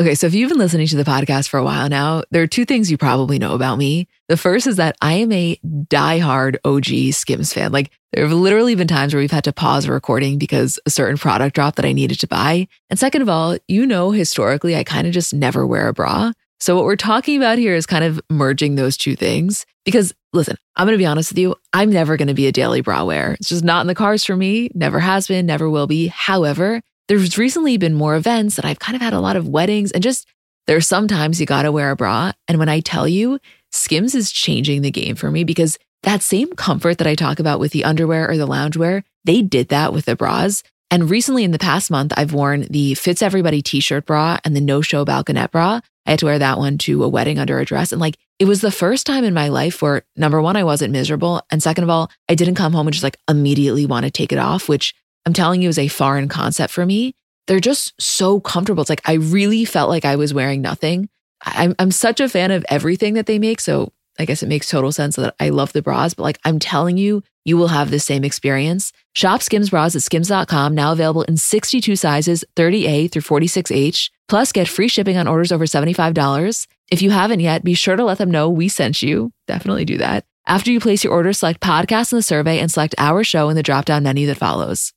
Okay, 0.00 0.16
so 0.16 0.26
if 0.26 0.34
you've 0.34 0.48
been 0.48 0.58
listening 0.58 0.88
to 0.88 0.96
the 0.96 1.04
podcast 1.04 1.48
for 1.48 1.56
a 1.56 1.62
while 1.62 1.88
now, 1.88 2.24
there 2.32 2.42
are 2.42 2.48
two 2.48 2.64
things 2.64 2.90
you 2.90 2.98
probably 2.98 3.38
know 3.38 3.54
about 3.54 3.78
me. 3.78 4.08
The 4.28 4.36
first 4.36 4.66
is 4.66 4.74
that 4.74 4.96
I 5.00 5.12
am 5.12 5.30
a 5.30 5.56
diehard 5.64 6.56
OG 6.64 7.14
Skims 7.14 7.52
fan. 7.52 7.70
Like, 7.70 7.92
there 8.12 8.24
have 8.24 8.32
literally 8.32 8.74
been 8.74 8.88
times 8.88 9.14
where 9.14 9.20
we've 9.20 9.30
had 9.30 9.44
to 9.44 9.52
pause 9.52 9.86
a 9.86 9.92
recording 9.92 10.36
because 10.36 10.80
a 10.84 10.90
certain 10.90 11.16
product 11.16 11.54
dropped 11.54 11.76
that 11.76 11.84
I 11.84 11.92
needed 11.92 12.18
to 12.18 12.26
buy. 12.26 12.66
And 12.90 12.98
second 12.98 13.22
of 13.22 13.28
all, 13.28 13.56
you 13.68 13.86
know, 13.86 14.10
historically, 14.10 14.74
I 14.74 14.82
kind 14.82 15.06
of 15.06 15.12
just 15.12 15.32
never 15.32 15.64
wear 15.64 15.86
a 15.86 15.92
bra. 15.92 16.32
So, 16.58 16.74
what 16.74 16.86
we're 16.86 16.96
talking 16.96 17.36
about 17.36 17.58
here 17.58 17.76
is 17.76 17.86
kind 17.86 18.02
of 18.02 18.20
merging 18.28 18.74
those 18.74 18.96
two 18.96 19.14
things. 19.14 19.64
Because 19.84 20.12
listen, 20.32 20.56
I'm 20.74 20.88
going 20.88 20.94
to 20.94 21.02
be 21.02 21.06
honest 21.06 21.30
with 21.30 21.38
you, 21.38 21.54
I'm 21.72 21.90
never 21.90 22.16
going 22.16 22.26
to 22.26 22.34
be 22.34 22.48
a 22.48 22.52
daily 22.52 22.80
bra 22.80 23.04
wearer. 23.04 23.34
It's 23.34 23.48
just 23.48 23.62
not 23.62 23.82
in 23.82 23.86
the 23.86 23.94
cards 23.94 24.24
for 24.24 24.34
me, 24.34 24.70
never 24.74 24.98
has 24.98 25.28
been, 25.28 25.46
never 25.46 25.70
will 25.70 25.86
be. 25.86 26.08
However, 26.08 26.80
there's 27.08 27.38
recently 27.38 27.76
been 27.76 27.94
more 27.94 28.16
events 28.16 28.58
and 28.58 28.66
I've 28.66 28.78
kind 28.78 28.96
of 28.96 29.02
had 29.02 29.12
a 29.12 29.20
lot 29.20 29.36
of 29.36 29.48
weddings 29.48 29.92
and 29.92 30.02
just 30.02 30.26
there's 30.66 30.88
sometimes 30.88 31.40
you 31.40 31.46
got 31.46 31.62
to 31.62 31.72
wear 31.72 31.90
a 31.90 31.96
bra. 31.96 32.32
And 32.48 32.58
when 32.58 32.68
I 32.68 32.80
tell 32.80 33.06
you, 33.06 33.38
Skims 33.70 34.14
is 34.14 34.32
changing 34.32 34.82
the 34.82 34.90
game 34.90 35.14
for 35.14 35.30
me 35.30 35.44
because 35.44 35.78
that 36.04 36.22
same 36.22 36.52
comfort 36.52 36.98
that 36.98 37.06
I 37.06 37.14
talk 37.14 37.38
about 37.38 37.60
with 37.60 37.72
the 37.72 37.84
underwear 37.84 38.30
or 38.30 38.36
the 38.36 38.46
loungewear, 38.46 39.02
they 39.24 39.42
did 39.42 39.68
that 39.68 39.92
with 39.92 40.06
the 40.06 40.16
bras. 40.16 40.62
And 40.90 41.10
recently 41.10 41.44
in 41.44 41.50
the 41.50 41.58
past 41.58 41.90
month, 41.90 42.12
I've 42.16 42.32
worn 42.32 42.66
the 42.70 42.94
Fits 42.94 43.22
Everybody 43.22 43.62
t 43.62 43.80
shirt 43.80 44.06
bra 44.06 44.38
and 44.44 44.54
the 44.54 44.60
no 44.60 44.80
show 44.80 45.04
balconette 45.04 45.50
bra. 45.50 45.80
I 46.06 46.10
had 46.10 46.18
to 46.20 46.26
wear 46.26 46.38
that 46.38 46.58
one 46.58 46.78
to 46.78 47.02
a 47.02 47.08
wedding 47.08 47.38
under 47.38 47.58
a 47.58 47.64
dress. 47.64 47.90
And 47.90 48.00
like, 48.00 48.18
it 48.38 48.44
was 48.44 48.60
the 48.60 48.70
first 48.70 49.06
time 49.06 49.24
in 49.24 49.32
my 49.32 49.48
life 49.48 49.80
where 49.80 50.02
number 50.16 50.40
one, 50.40 50.56
I 50.56 50.64
wasn't 50.64 50.92
miserable. 50.92 51.42
And 51.50 51.62
second 51.62 51.84
of 51.84 51.90
all, 51.90 52.10
I 52.28 52.34
didn't 52.34 52.56
come 52.56 52.72
home 52.74 52.86
and 52.86 52.92
just 52.92 53.04
like 53.04 53.18
immediately 53.28 53.86
want 53.86 54.04
to 54.04 54.10
take 54.10 54.32
it 54.32 54.38
off, 54.38 54.68
which 54.68 54.94
I'm 55.26 55.32
telling 55.32 55.62
you 55.62 55.68
is 55.68 55.78
a 55.78 55.88
foreign 55.88 56.28
concept 56.28 56.72
for 56.72 56.84
me. 56.84 57.14
They're 57.46 57.60
just 57.60 58.00
so 58.00 58.40
comfortable. 58.40 58.82
It's 58.82 58.90
like 58.90 59.08
I 59.08 59.14
really 59.14 59.64
felt 59.64 59.90
like 59.90 60.04
I 60.04 60.16
was 60.16 60.34
wearing 60.34 60.62
nothing. 60.62 61.08
I'm, 61.42 61.74
I'm 61.78 61.90
such 61.90 62.20
a 62.20 62.28
fan 62.28 62.50
of 62.50 62.64
everything 62.68 63.14
that 63.14 63.26
they 63.26 63.38
make. 63.38 63.60
So 63.60 63.92
I 64.18 64.24
guess 64.24 64.42
it 64.42 64.48
makes 64.48 64.70
total 64.70 64.92
sense 64.92 65.16
that 65.16 65.34
I 65.40 65.50
love 65.50 65.72
the 65.72 65.82
bras, 65.82 66.14
but 66.14 66.22
like 66.22 66.38
I'm 66.44 66.58
telling 66.58 66.96
you, 66.96 67.22
you 67.44 67.56
will 67.56 67.68
have 67.68 67.90
the 67.90 68.00
same 68.00 68.24
experience. 68.24 68.92
Shop 69.12 69.42
Skims 69.42 69.70
bras 69.70 69.94
at 69.94 70.02
skims.com, 70.02 70.74
now 70.74 70.92
available 70.92 71.22
in 71.22 71.36
62 71.36 71.96
sizes, 71.96 72.44
30A 72.56 73.10
through 73.10 73.22
46H. 73.22 74.10
Plus, 74.28 74.52
get 74.52 74.68
free 74.68 74.88
shipping 74.88 75.16
on 75.18 75.28
orders 75.28 75.52
over 75.52 75.66
$75. 75.66 76.66
If 76.90 77.02
you 77.02 77.10
haven't 77.10 77.40
yet, 77.40 77.64
be 77.64 77.74
sure 77.74 77.96
to 77.96 78.04
let 78.04 78.18
them 78.18 78.30
know 78.30 78.48
we 78.48 78.68
sent 78.68 79.02
you. 79.02 79.32
Definitely 79.46 79.84
do 79.84 79.98
that. 79.98 80.24
After 80.46 80.70
you 80.70 80.80
place 80.80 81.04
your 81.04 81.12
order, 81.12 81.32
select 81.32 81.60
podcast 81.60 82.12
in 82.12 82.16
the 82.16 82.22
survey 82.22 82.58
and 82.58 82.70
select 82.70 82.94
our 82.98 83.24
show 83.24 83.48
in 83.50 83.56
the 83.56 83.62
drop 83.62 83.84
down 83.84 84.02
menu 84.04 84.26
that 84.26 84.36
follows. 84.36 84.93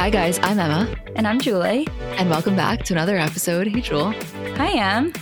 Hi, 0.00 0.08
guys. 0.08 0.40
I'm 0.42 0.58
Emma. 0.58 0.96
And 1.14 1.28
I'm 1.28 1.38
Julie. 1.38 1.86
And 2.16 2.30
welcome 2.30 2.56
back 2.56 2.84
to 2.84 2.94
another 2.94 3.18
episode. 3.18 3.66
Hey, 3.66 3.82
Jewel. 3.82 4.14
Hi, 4.56 4.70
Em. 4.70 5.12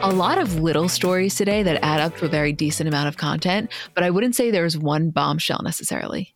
A 0.00 0.10
lot 0.10 0.38
of 0.38 0.58
little 0.58 0.88
stories 0.88 1.36
today 1.36 1.62
that 1.62 1.84
add 1.84 2.00
up 2.00 2.16
to 2.16 2.24
a 2.24 2.28
very 2.28 2.52
decent 2.52 2.88
amount 2.88 3.06
of 3.06 3.16
content, 3.16 3.70
but 3.94 4.02
I 4.02 4.10
wouldn't 4.10 4.34
say 4.34 4.50
there's 4.50 4.76
one 4.76 5.10
bombshell 5.10 5.60
necessarily. 5.62 6.34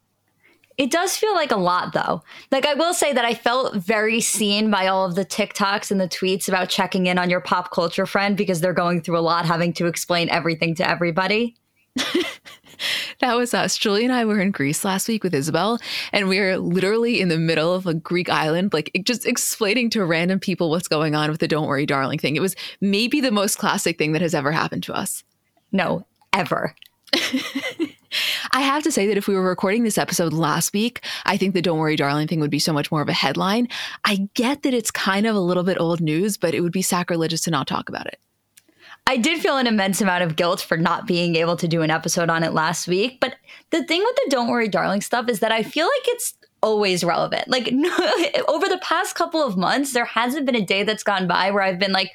It 0.78 0.92
does 0.92 1.16
feel 1.16 1.34
like 1.34 1.50
a 1.50 1.56
lot, 1.56 1.92
though. 1.92 2.22
Like, 2.52 2.66
I 2.66 2.74
will 2.74 2.94
say 2.94 3.12
that 3.12 3.24
I 3.24 3.34
felt 3.34 3.74
very 3.74 4.20
seen 4.20 4.70
by 4.70 4.86
all 4.86 5.04
of 5.04 5.16
the 5.16 5.24
TikToks 5.24 5.90
and 5.90 6.00
the 6.00 6.06
tweets 6.06 6.46
about 6.46 6.68
checking 6.68 7.06
in 7.06 7.18
on 7.18 7.30
your 7.30 7.40
pop 7.40 7.72
culture 7.72 8.06
friend 8.06 8.36
because 8.36 8.60
they're 8.60 8.74
going 8.74 9.00
through 9.02 9.18
a 9.18 9.26
lot 9.26 9.44
having 9.44 9.72
to 9.72 9.86
explain 9.86 10.28
everything 10.28 10.76
to 10.76 10.88
everybody. 10.88 11.56
that 13.26 13.36
was 13.36 13.54
us. 13.54 13.76
Julie 13.76 14.04
and 14.04 14.12
I 14.12 14.24
were 14.24 14.40
in 14.40 14.52
Greece 14.52 14.84
last 14.84 15.08
week 15.08 15.24
with 15.24 15.34
Isabel, 15.34 15.80
and 16.12 16.28
we 16.28 16.38
were 16.38 16.58
literally 16.58 17.20
in 17.20 17.28
the 17.28 17.38
middle 17.38 17.74
of 17.74 17.84
a 17.84 17.92
Greek 17.94 18.28
island, 18.28 18.72
like 18.72 18.92
just 19.02 19.26
explaining 19.26 19.90
to 19.90 20.04
random 20.04 20.38
people 20.38 20.70
what's 20.70 20.86
going 20.86 21.16
on 21.16 21.30
with 21.30 21.40
the 21.40 21.48
Don't 21.48 21.66
Worry 21.66 21.86
Darling 21.86 22.20
thing. 22.20 22.36
It 22.36 22.40
was 22.40 22.54
maybe 22.80 23.20
the 23.20 23.32
most 23.32 23.58
classic 23.58 23.98
thing 23.98 24.12
that 24.12 24.22
has 24.22 24.32
ever 24.32 24.52
happened 24.52 24.84
to 24.84 24.94
us. 24.94 25.24
No, 25.72 26.06
ever. 26.32 26.76
I 28.52 28.60
have 28.60 28.84
to 28.84 28.92
say 28.92 29.08
that 29.08 29.16
if 29.16 29.26
we 29.26 29.34
were 29.34 29.42
recording 29.42 29.82
this 29.82 29.98
episode 29.98 30.32
last 30.32 30.72
week, 30.72 31.04
I 31.24 31.36
think 31.36 31.52
the 31.52 31.62
Don't 31.62 31.78
Worry 31.78 31.96
Darling 31.96 32.28
thing 32.28 32.38
would 32.38 32.50
be 32.50 32.60
so 32.60 32.72
much 32.72 32.92
more 32.92 33.02
of 33.02 33.08
a 33.08 33.12
headline. 33.12 33.68
I 34.04 34.28
get 34.34 34.62
that 34.62 34.72
it's 34.72 34.92
kind 34.92 35.26
of 35.26 35.34
a 35.34 35.40
little 35.40 35.64
bit 35.64 35.80
old 35.80 36.00
news, 36.00 36.36
but 36.36 36.54
it 36.54 36.60
would 36.60 36.72
be 36.72 36.82
sacrilegious 36.82 37.40
to 37.42 37.50
not 37.50 37.66
talk 37.66 37.88
about 37.88 38.06
it. 38.06 38.20
I 39.08 39.16
did 39.16 39.40
feel 39.40 39.56
an 39.56 39.68
immense 39.68 40.00
amount 40.00 40.24
of 40.24 40.34
guilt 40.34 40.60
for 40.60 40.76
not 40.76 41.06
being 41.06 41.36
able 41.36 41.56
to 41.56 41.68
do 41.68 41.82
an 41.82 41.90
episode 41.90 42.28
on 42.28 42.42
it 42.42 42.52
last 42.52 42.88
week. 42.88 43.18
But 43.20 43.36
the 43.70 43.84
thing 43.84 44.00
with 44.02 44.16
the 44.16 44.26
Don't 44.30 44.48
Worry 44.48 44.68
Darling 44.68 45.00
stuff 45.00 45.28
is 45.28 45.40
that 45.40 45.52
I 45.52 45.62
feel 45.62 45.86
like 45.86 46.08
it's 46.08 46.34
always 46.60 47.04
relevant. 47.04 47.46
Like 47.46 47.66
over 48.48 48.68
the 48.68 48.80
past 48.82 49.14
couple 49.14 49.42
of 49.42 49.56
months, 49.56 49.92
there 49.92 50.04
hasn't 50.04 50.44
been 50.44 50.56
a 50.56 50.64
day 50.64 50.82
that's 50.82 51.04
gone 51.04 51.28
by 51.28 51.52
where 51.52 51.62
I've 51.62 51.78
been 51.78 51.92
like, 51.92 52.10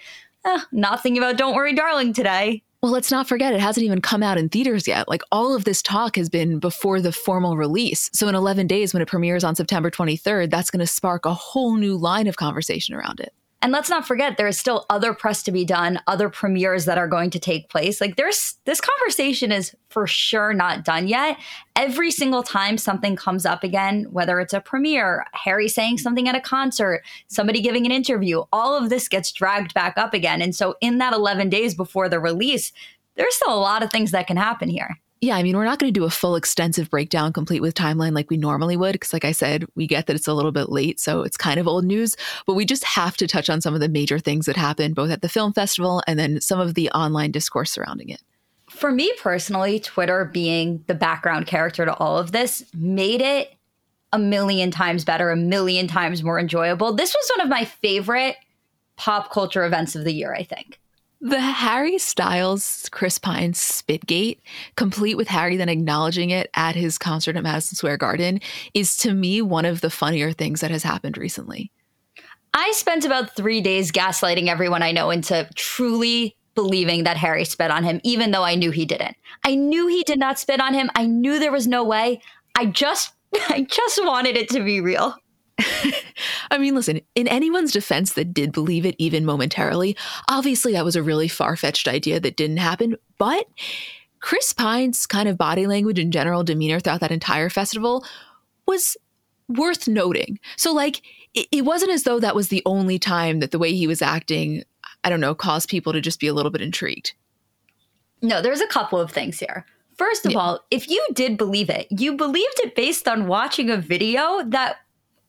eh, 0.46 0.59
not 0.74 1.02
thinking 1.02 1.22
about 1.22 1.38
Don't 1.38 1.56
Worry 1.56 1.74
Darling 1.74 2.12
today. 2.12 2.62
Well, 2.81 2.91
let's 2.91 3.12
not 3.12 3.28
forget, 3.28 3.53
it 3.53 3.62
hasn't 3.62 3.85
even 3.85 4.02
come 4.02 4.23
out 4.23 4.40
in 4.40 4.50
theaters 4.50 4.88
yet. 4.88 5.08
Like 5.08 5.22
all 5.31 5.56
of 5.56 5.66
this 5.66 5.84
talk 5.84 6.16
has 6.16 6.29
been 6.29 6.58
before 6.58 7.00
the 7.00 7.12
formal 7.12 7.56
release. 7.56 8.09
So 8.12 8.28
in 8.28 8.34
11 8.34 8.66
days, 8.66 8.91
when 8.91 9.03
it 9.03 9.08
premieres 9.08 9.44
on 9.44 9.56
September 9.56 9.91
23rd, 9.91 10.50
that's 10.50 10.72
going 10.72 10.79
to 10.79 10.88
spark 10.88 11.25
a 11.25 11.34
whole 11.34 11.75
new 11.75 11.96
line 11.96 12.25
of 12.25 12.38
conversation 12.38 12.96
around 12.96 13.19
it. 13.19 13.34
And 13.64 13.72
let's 13.72 13.92
not 13.92 14.08
forget, 14.08 14.38
there 14.38 14.48
is 14.48 14.58
still 14.58 14.88
other 14.90 15.14
press 15.14 15.44
to 15.44 15.52
be 15.52 15.66
done, 15.66 16.00
other 16.08 16.30
premieres 16.30 16.86
that 16.86 16.98
are 16.98 17.08
going 17.08 17.30
to 17.30 17.40
take 17.40 17.70
place. 17.70 18.02
Like, 18.02 18.16
there's 18.16 18.56
this 18.66 18.82
conversation 18.82 19.52
is 19.52 19.76
for 19.90 20.08
sure 20.08 20.52
not 20.52 20.84
done 20.84 21.08
yet. 21.08 21.38
Every 21.76 22.10
single 22.10 22.42
time 22.42 22.80
something 22.80 23.16
comes 23.16 23.46
up 23.46 23.64
again, 23.64 24.08
whether 24.10 24.40
it's 24.40 24.54
a 24.54 24.62
premiere, 24.62 25.26
Harry 25.34 25.68
saying 25.68 26.00
something 26.00 26.28
at 26.28 26.36
a 26.36 26.42
concert, 26.42 27.04
somebody 27.28 27.62
giving 27.62 27.86
an 27.86 27.92
interview, 27.92 28.44
all 28.52 28.76
of 28.76 28.90
this 28.90 29.08
gets 29.08 29.32
dragged 29.32 29.76
back 29.76 29.96
up 29.96 30.16
again. 30.16 30.42
And 30.42 30.56
so, 30.56 30.76
in 30.82 30.98
that 30.98 31.14
11 31.14 31.50
days 31.50 31.76
before 31.76 32.10
the 32.10 32.20
release, 32.20 32.72
there's 33.16 33.36
still 33.36 33.54
a 33.54 33.60
lot 33.60 33.84
of 33.84 33.92
things 33.92 34.10
that 34.12 34.26
can 34.26 34.38
happen 34.38 34.70
here. 34.70 34.98
Yeah, 35.24 35.36
I 35.36 35.44
mean, 35.44 35.56
we're 35.56 35.66
not 35.66 35.78
going 35.78 35.94
to 35.94 36.00
do 36.00 36.06
a 36.06 36.09
full 36.09 36.36
extensive 36.36 36.90
breakdown 36.90 37.32
complete 37.32 37.62
with 37.62 37.76
timeline 37.76 38.14
like 38.14 38.32
we 38.32 38.38
normally 38.38 38.76
would, 38.76 38.94
because, 38.94 39.14
like 39.14 39.24
I 39.24 39.34
said, 39.34 39.66
we 39.76 39.86
get 39.86 40.08
that 40.08 40.16
it's 40.16 40.28
a 40.28 40.34
little 40.34 40.52
bit 40.52 40.70
late, 40.70 41.00
so 41.00 41.22
it's 41.22 41.38
kind 41.38 41.59
of 41.59 41.68
old 41.68 41.86
news. 41.86 42.18
But 42.48 42.56
we 42.56 42.66
just 42.66 42.84
have 42.84 43.16
to 43.18 43.28
touch 43.28 43.48
on 43.48 43.62
some 43.62 43.76
of 43.76 43.82
the 43.82 43.88
major 43.88 44.18
things 44.18 44.48
that 44.48 44.56
happened 44.56 44.96
both 44.96 45.12
at 45.12 45.22
the 45.22 45.30
film 45.30 45.54
festival 45.54 46.02
and 46.08 46.18
then 46.18 46.42
some 46.42 46.59
of 46.59 46.74
the 46.74 46.90
online 46.90 47.30
discourse 47.32 47.70
surrounding 47.70 48.09
it. 48.09 48.22
For 48.68 48.92
me 48.92 49.14
personally, 49.22 49.80
Twitter 49.80 50.26
being 50.26 50.84
the 50.88 50.96
background 50.96 51.46
character 51.46 51.86
to 51.86 51.94
all 51.94 52.18
of 52.18 52.32
this 52.32 52.66
made 52.74 53.22
it 53.22 53.53
a 54.12 54.18
million 54.18 54.72
times 54.72 55.06
better, 55.06 55.30
a 55.30 55.36
million 55.36 55.86
times 55.86 56.24
more 56.24 56.40
enjoyable. 56.40 56.94
This 56.94 57.14
was 57.14 57.32
one 57.38 57.46
of 57.46 57.50
my 57.50 57.64
favorite 57.64 58.38
pop 58.96 59.32
culture 59.32 59.66
events 59.66 59.96
of 59.96 60.03
the 60.03 60.14
year, 60.14 60.34
I 60.34 60.44
think. 60.44 60.80
The 61.24 61.40
Harry 61.40 62.00
Styles 62.00 62.90
Chris 62.92 63.20
Pine 63.20 63.54
Spitgate, 63.54 64.40
complete 64.76 65.18
with 65.18 65.28
Harry 65.28 65.56
then 65.56 65.70
acknowledging 65.70 66.32
it 66.32 66.50
at 66.56 66.76
his 66.76 66.98
concert 66.98 67.36
at 67.36 67.44
Madison 67.44 67.76
Square 67.76 67.98
Garden, 67.98 68.42
is 68.74 68.98
to 68.98 69.14
me 69.14 69.40
one 69.40 69.66
of 69.66 69.82
the 69.82 69.92
funnier 69.92 70.32
things 70.32 70.62
that 70.62 70.72
has 70.72 70.82
happened 70.82 71.20
recently. 71.20 71.72
I 72.56 72.72
spent 72.72 73.06
about 73.06 73.36
three 73.36 73.62
days 73.62 73.92
gaslighting 73.92 74.48
everyone 74.48 74.82
I 74.82 74.92
know 74.92 75.12
into 75.12 75.48
truly 75.54 76.36
believing 76.56 77.04
that 77.04 77.18
Harry 77.18 77.46
spit 77.46 77.70
on 77.70 77.84
him, 77.84 78.02
even 78.03 78.32
though 78.32 78.44
I 78.44 78.56
knew 78.56 78.72
he 78.72 78.86
didn't. 78.86 79.16
I 79.46 79.53
knew 79.53 79.86
he 79.86 80.02
did 80.02 80.18
not 80.18 80.40
spit 80.40 80.59
on 80.59 80.74
him. 80.74 80.90
I 80.96 81.06
knew 81.06 81.38
there 81.38 81.52
was 81.52 81.68
no 81.68 81.84
way. 81.84 82.20
I 82.56 82.66
just 82.66 83.14
I 83.48 83.62
just 83.70 84.03
wanted 84.03 84.38
it 84.38 84.50
to 84.50 84.64
be 84.64 84.82
real. 84.82 85.16
I 86.50 86.58
mean, 86.58 86.76
listen, 86.76 87.02
in 87.16 87.28
anyone's 87.28 87.72
defense 87.72 88.14
that 88.14 88.34
did 88.34 88.52
believe 88.52 88.86
it 88.86 88.96
even 88.98 89.26
momentarily, 89.26 89.96
obviously 90.28 90.74
that 90.74 90.86
was 90.86 90.96
a 90.96 91.04
really 91.04 91.28
far 91.28 91.56
fetched 91.56 91.88
idea 91.88 92.20
that 92.20 92.38
didn't 92.38 92.58
happen. 92.58 92.96
But 93.18 93.48
Chris 94.20 94.54
Pine's 94.54 95.06
kind 95.06 95.28
of 95.28 95.38
body 95.38 95.68
language 95.68 96.00
and 96.00 96.14
general 96.14 96.44
demeanor 96.44 96.80
throughout 96.80 97.02
that 97.02 97.12
entire 97.12 97.50
festival 97.50 98.06
was 98.68 98.96
worth 99.50 99.88
noting. 99.88 100.40
So, 100.58 100.72
like, 100.74 101.02
it, 101.34 101.48
it 101.52 101.66
wasn't 101.66 101.91
as 101.91 102.03
though 102.03 102.20
that 102.20 102.35
was 102.35 102.47
the 102.47 102.62
only 102.66 103.00
time 103.00 103.40
that 103.40 103.52
the 103.52 103.59
way 103.59 103.73
he 103.73 103.88
was 103.88 104.02
acting, 104.02 104.64
I 105.03 105.09
don't 105.09 105.20
know, 105.20 105.35
caused 105.35 105.70
people 105.70 105.94
to 105.94 106.02
just 106.02 106.20
be 106.20 106.28
a 106.28 106.34
little 106.34 106.52
bit 106.52 106.62
intrigued. 106.62 107.14
No, 108.22 108.41
there's 108.41 108.62
a 108.62 108.68
couple 108.68 109.00
of 109.00 109.12
things 109.12 109.40
here. 109.40 109.66
First 109.97 110.26
of 110.26 110.32
yeah. 110.32 110.40
all, 110.40 110.59
if 110.72 110.90
you 110.90 111.06
did 111.14 111.38
believe 111.38 111.70
it, 111.70 111.88
you 111.90 112.16
believed 112.16 112.59
it 112.64 112.76
based 112.76 113.08
on 113.08 113.28
watching 113.28 113.70
a 113.70 113.78
video 113.78 114.44
that 114.47 114.78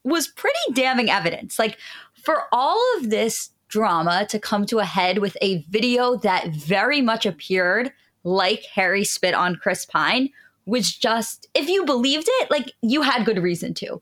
was 0.04 0.28
pretty 0.28 0.58
damning 0.72 1.10
evidence. 1.10 1.58
Like, 1.58 1.78
for 2.14 2.44
all 2.52 2.80
of 2.96 3.10
this 3.10 3.50
drama 3.68 4.26
to 4.28 4.38
come 4.38 4.66
to 4.66 4.78
a 4.78 4.84
head 4.84 5.18
with 5.18 5.36
a 5.40 5.62
video 5.62 6.16
that 6.16 6.48
very 6.48 7.00
much 7.00 7.24
appeared 7.24 7.92
like 8.24 8.64
Harry 8.74 9.04
spit 9.04 9.34
on 9.34 9.56
Chris 9.56 9.84
Pine 9.86 10.30
was 10.66 10.94
just, 10.94 11.48
if 11.54 11.68
you 11.68 11.84
believed 11.84 12.28
it, 12.28 12.50
like 12.50 12.72
you 12.82 13.02
had 13.02 13.24
good 13.24 13.42
reason 13.42 13.74
to. 13.74 14.00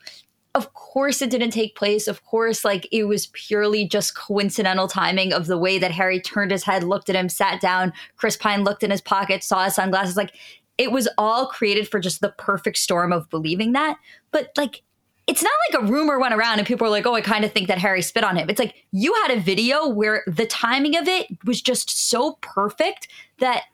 Of 0.54 0.74
course, 0.74 1.22
it 1.22 1.30
didn't 1.30 1.52
take 1.52 1.76
place. 1.76 2.08
Of 2.08 2.24
course, 2.24 2.64
like 2.64 2.88
it 2.90 3.04
was 3.04 3.28
purely 3.28 3.86
just 3.86 4.16
coincidental 4.16 4.88
timing 4.88 5.32
of 5.32 5.46
the 5.46 5.56
way 5.56 5.78
that 5.78 5.92
Harry 5.92 6.20
turned 6.20 6.50
his 6.50 6.64
head, 6.64 6.82
looked 6.82 7.08
at 7.08 7.14
him, 7.14 7.28
sat 7.28 7.60
down. 7.60 7.92
Chris 8.16 8.36
Pine 8.36 8.64
looked 8.64 8.82
in 8.82 8.90
his 8.90 9.00
pocket, 9.00 9.44
saw 9.44 9.64
his 9.64 9.76
sunglasses. 9.76 10.16
Like 10.16 10.34
it 10.76 10.90
was 10.90 11.08
all 11.16 11.46
created 11.46 11.88
for 11.88 12.00
just 12.00 12.20
the 12.20 12.34
perfect 12.36 12.78
storm 12.78 13.12
of 13.12 13.30
believing 13.30 13.72
that. 13.72 13.96
But 14.32 14.50
like 14.56 14.82
it's 15.30 15.44
not 15.44 15.52
like 15.70 15.82
a 15.84 15.86
rumor 15.92 16.18
went 16.18 16.34
around 16.34 16.58
and 16.58 16.66
people 16.66 16.84
were 16.84 16.90
like, 16.90 17.06
oh, 17.06 17.14
I 17.14 17.20
kind 17.20 17.44
of 17.44 17.52
think 17.52 17.68
that 17.68 17.78
Harry 17.78 18.02
spit 18.02 18.24
on 18.24 18.36
him. 18.36 18.50
It's 18.50 18.58
like 18.58 18.74
you 18.90 19.14
had 19.22 19.30
a 19.30 19.40
video 19.40 19.86
where 19.86 20.24
the 20.26 20.44
timing 20.44 20.96
of 20.96 21.06
it 21.06 21.28
was 21.44 21.62
just 21.62 22.08
so 22.08 22.36
perfect 22.40 23.06
that 23.38 23.66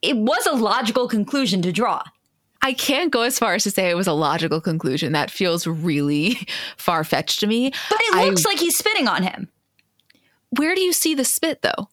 it 0.00 0.16
was 0.16 0.46
a 0.46 0.52
logical 0.52 1.06
conclusion 1.06 1.60
to 1.60 1.72
draw. 1.72 2.02
I 2.62 2.72
can't 2.72 3.12
go 3.12 3.20
as 3.20 3.38
far 3.38 3.54
as 3.54 3.64
to 3.64 3.70
say 3.70 3.90
it 3.90 3.96
was 3.96 4.06
a 4.06 4.14
logical 4.14 4.62
conclusion. 4.62 5.12
That 5.12 5.30
feels 5.30 5.66
really 5.66 6.48
far 6.78 7.04
fetched 7.04 7.40
to 7.40 7.46
me. 7.46 7.70
But 7.90 8.00
it 8.00 8.26
looks 8.26 8.46
I, 8.46 8.48
like 8.48 8.58
he's 8.58 8.78
spitting 8.78 9.08
on 9.08 9.22
him. 9.22 9.50
Where 10.56 10.74
do 10.74 10.80
you 10.80 10.94
see 10.94 11.14
the 11.14 11.24
spit 11.24 11.60
though? 11.60 11.90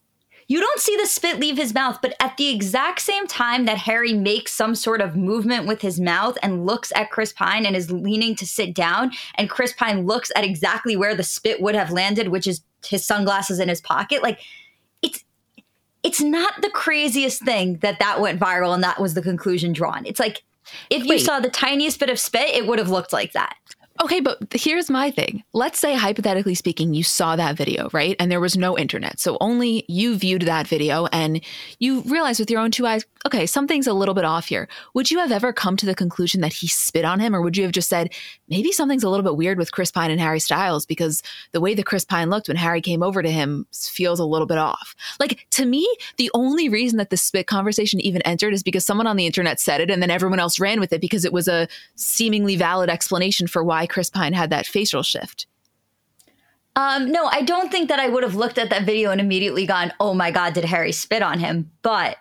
You 0.47 0.59
don't 0.59 0.79
see 0.79 0.95
the 0.95 1.07
spit 1.07 1.39
leave 1.39 1.57
his 1.57 1.73
mouth, 1.73 1.99
but 2.01 2.15
at 2.19 2.37
the 2.37 2.49
exact 2.49 3.01
same 3.01 3.25
time 3.25 3.65
that 3.65 3.79
Harry 3.79 4.13
makes 4.13 4.51
some 4.51 4.75
sort 4.75 5.01
of 5.01 5.15
movement 5.15 5.65
with 5.65 5.81
his 5.81 5.99
mouth 5.99 6.37
and 6.43 6.67
looks 6.67 6.91
at 6.95 7.09
Chris 7.09 7.33
Pine 7.33 7.65
and 7.65 7.75
is 7.75 7.91
leaning 7.91 8.35
to 8.35 8.45
sit 8.45 8.75
down, 8.75 9.11
and 9.35 9.49
Chris 9.49 9.73
Pine 9.73 10.05
looks 10.05 10.31
at 10.35 10.43
exactly 10.43 10.95
where 10.95 11.15
the 11.15 11.23
spit 11.23 11.61
would 11.61 11.73
have 11.73 11.89
landed, 11.89 12.27
which 12.27 12.45
is 12.45 12.61
his 12.85 13.03
sunglasses 13.03 13.59
in 13.59 13.69
his 13.69 13.81
pocket, 13.81 14.21
like 14.21 14.39
it's 15.01 15.23
it's 16.03 16.21
not 16.21 16.61
the 16.61 16.69
craziest 16.69 17.41
thing 17.43 17.77
that 17.77 17.97
that 17.97 18.21
went 18.21 18.39
viral 18.39 18.75
and 18.75 18.83
that 18.83 19.01
was 19.01 19.15
the 19.15 19.23
conclusion 19.23 19.73
drawn. 19.73 20.05
It's 20.05 20.19
like 20.19 20.43
if 20.91 21.03
you 21.03 21.11
Wait. 21.11 21.21
saw 21.21 21.39
the 21.39 21.49
tiniest 21.49 21.99
bit 21.99 22.09
of 22.11 22.19
spit, 22.19 22.49
it 22.49 22.67
would 22.67 22.79
have 22.79 22.89
looked 22.89 23.13
like 23.13 23.31
that. 23.33 23.55
Okay, 24.03 24.19
but 24.19 24.39
here's 24.51 24.89
my 24.89 25.09
thing. 25.09 25.41
Let's 25.53 25.79
say, 25.79 25.95
hypothetically 25.95 26.53
speaking, 26.53 26.93
you 26.93 27.01
saw 27.01 27.37
that 27.37 27.55
video, 27.55 27.89
right? 27.93 28.17
And 28.19 28.29
there 28.29 28.41
was 28.41 28.57
no 28.57 28.77
internet. 28.77 29.21
So 29.21 29.37
only 29.39 29.85
you 29.87 30.17
viewed 30.17 30.41
that 30.41 30.67
video 30.67 31.05
and 31.13 31.39
you 31.79 32.01
realized 32.01 32.41
with 32.41 32.51
your 32.51 32.59
own 32.59 32.71
two 32.71 32.85
eyes, 32.85 33.05
okay, 33.25 33.45
something's 33.45 33.87
a 33.87 33.93
little 33.93 34.13
bit 34.13 34.25
off 34.25 34.47
here. 34.47 34.67
Would 34.95 35.11
you 35.11 35.19
have 35.19 35.31
ever 35.31 35.53
come 35.53 35.77
to 35.77 35.85
the 35.85 35.95
conclusion 35.95 36.41
that 36.41 36.51
he 36.51 36.67
spit 36.67 37.05
on 37.05 37.21
him? 37.21 37.33
Or 37.33 37.41
would 37.41 37.55
you 37.55 37.63
have 37.63 37.71
just 37.71 37.87
said, 37.87 38.13
maybe 38.49 38.73
something's 38.73 39.03
a 39.03 39.09
little 39.09 39.23
bit 39.23 39.37
weird 39.37 39.57
with 39.57 39.71
Chris 39.71 39.91
Pine 39.91 40.11
and 40.11 40.19
Harry 40.19 40.41
Styles 40.41 40.85
because 40.85 41.23
the 41.53 41.61
way 41.61 41.73
that 41.73 41.85
Chris 41.85 42.03
Pine 42.03 42.29
looked 42.29 42.49
when 42.49 42.57
Harry 42.57 42.81
came 42.81 43.01
over 43.01 43.23
to 43.23 43.31
him 43.31 43.65
feels 43.71 44.19
a 44.19 44.25
little 44.25 44.45
bit 44.45 44.57
off? 44.57 44.93
Like, 45.21 45.47
to 45.51 45.65
me, 45.65 45.87
the 46.17 46.29
only 46.33 46.67
reason 46.67 46.97
that 46.97 47.11
the 47.11 47.17
spit 47.17 47.47
conversation 47.47 48.01
even 48.01 48.21
entered 48.23 48.53
is 48.53 48.61
because 48.61 48.85
someone 48.85 49.07
on 49.07 49.15
the 49.15 49.25
internet 49.25 49.61
said 49.61 49.79
it 49.79 49.89
and 49.89 50.01
then 50.01 50.11
everyone 50.11 50.39
else 50.39 50.59
ran 50.59 50.81
with 50.81 50.91
it 50.91 50.99
because 50.99 51.23
it 51.23 51.31
was 51.31 51.47
a 51.47 51.69
seemingly 51.95 52.57
valid 52.57 52.89
explanation 52.89 53.47
for 53.47 53.63
why 53.63 53.84
Chris 53.87 54.09
Pine 54.09 54.33
had 54.33 54.49
that 54.49 54.65
facial 54.65 55.03
shift. 55.03 55.47
Um, 56.75 57.11
no, 57.11 57.25
I 57.25 57.41
don't 57.41 57.71
think 57.71 57.87
that 57.89 57.99
I 57.99 58.09
would 58.09 58.23
have 58.23 58.35
looked 58.35 58.57
at 58.57 58.69
that 58.69 58.85
video 58.85 59.11
and 59.11 59.21
immediately 59.21 59.65
gone, 59.65 59.93
oh 59.99 60.13
my 60.13 60.29
God, 60.31 60.53
did 60.53 60.65
Harry 60.65 60.91
spit 60.91 61.21
on 61.21 61.39
him? 61.39 61.71
But 61.81 62.17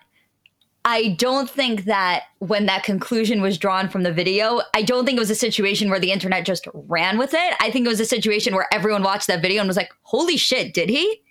I 0.85 1.15
don't 1.17 1.49
think 1.49 1.85
that 1.85 2.25
when 2.39 2.67
that 2.67 2.83
conclusion 2.83 3.41
was 3.41 3.57
drawn 3.57 3.89
from 3.89 4.03
the 4.03 4.13
video, 4.13 4.61
I 4.73 4.83
don't 4.83 5.03
think 5.03 5.17
it 5.17 5.19
was 5.19 5.31
a 5.31 5.35
situation 5.35 5.89
where 5.89 5.99
the 5.99 6.11
internet 6.11 6.45
just 6.45 6.67
ran 6.73 7.17
with 7.17 7.33
it. 7.33 7.55
I 7.59 7.71
think 7.71 7.85
it 7.85 7.89
was 7.89 7.99
a 7.99 8.05
situation 8.05 8.55
where 8.55 8.71
everyone 8.71 9.03
watched 9.03 9.27
that 9.27 9.41
video 9.41 9.61
and 9.61 9.67
was 9.67 9.77
like, 9.77 9.91
holy 10.03 10.37
shit, 10.37 10.73
did 10.73 10.89
he? 10.89 11.21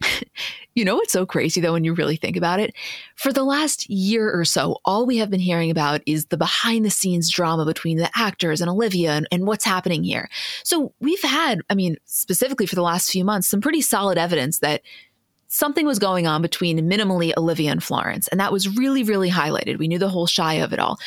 You 0.78 0.84
know 0.84 0.94
what's 0.94 1.12
so 1.12 1.26
crazy 1.26 1.60
though, 1.60 1.72
when 1.72 1.82
you 1.82 1.92
really 1.92 2.14
think 2.14 2.36
about 2.36 2.60
it? 2.60 2.72
For 3.16 3.32
the 3.32 3.42
last 3.42 3.90
year 3.90 4.30
or 4.30 4.44
so, 4.44 4.76
all 4.84 5.06
we 5.06 5.16
have 5.16 5.28
been 5.28 5.40
hearing 5.40 5.72
about 5.72 6.02
is 6.06 6.26
the 6.26 6.36
behind 6.36 6.84
the 6.84 6.90
scenes 6.90 7.28
drama 7.28 7.64
between 7.64 7.96
the 7.96 8.08
actors 8.14 8.60
and 8.60 8.70
Olivia 8.70 9.14
and, 9.14 9.26
and 9.32 9.44
what's 9.44 9.64
happening 9.64 10.04
here. 10.04 10.30
So 10.62 10.94
we've 11.00 11.20
had, 11.22 11.62
I 11.68 11.74
mean, 11.74 11.96
specifically 12.04 12.66
for 12.66 12.76
the 12.76 12.82
last 12.82 13.10
few 13.10 13.24
months, 13.24 13.48
some 13.48 13.60
pretty 13.60 13.80
solid 13.80 14.18
evidence 14.18 14.60
that 14.60 14.82
something 15.48 15.84
was 15.84 15.98
going 15.98 16.28
on 16.28 16.42
between 16.42 16.78
minimally 16.88 17.36
Olivia 17.36 17.72
and 17.72 17.82
Florence. 17.82 18.28
And 18.28 18.38
that 18.38 18.52
was 18.52 18.76
really, 18.76 19.02
really 19.02 19.30
highlighted. 19.30 19.78
We 19.78 19.88
knew 19.88 19.98
the 19.98 20.08
whole 20.08 20.28
Shia 20.28 20.62
of 20.62 20.72
it 20.72 20.78
all. 20.78 21.00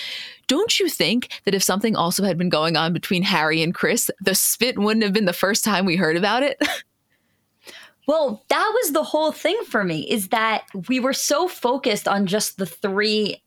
Don't 0.47 0.81
you 0.81 0.89
think 0.89 1.29
that 1.45 1.55
if 1.55 1.63
something 1.63 1.95
also 1.95 2.25
had 2.25 2.37
been 2.37 2.49
going 2.49 2.75
on 2.75 2.91
between 2.91 3.23
Harry 3.23 3.63
and 3.63 3.73
Chris, 3.73 4.11
the 4.19 4.35
spit 4.35 4.77
wouldn't 4.77 5.05
have 5.05 5.13
been 5.13 5.25
the 5.25 5.31
first 5.31 5.63
time 5.63 5.85
we 5.85 5.95
heard 5.95 6.17
about 6.17 6.43
it? 6.43 6.61
Well, 8.07 8.43
that 8.49 8.71
was 8.73 8.93
the 8.93 9.03
whole 9.03 9.31
thing 9.31 9.59
for 9.67 9.83
me 9.83 10.09
is 10.09 10.29
that 10.29 10.63
we 10.89 10.99
were 10.99 11.13
so 11.13 11.47
focused 11.47 12.07
on 12.07 12.25
just 12.25 12.57
the 12.57 12.65
three 12.65 13.41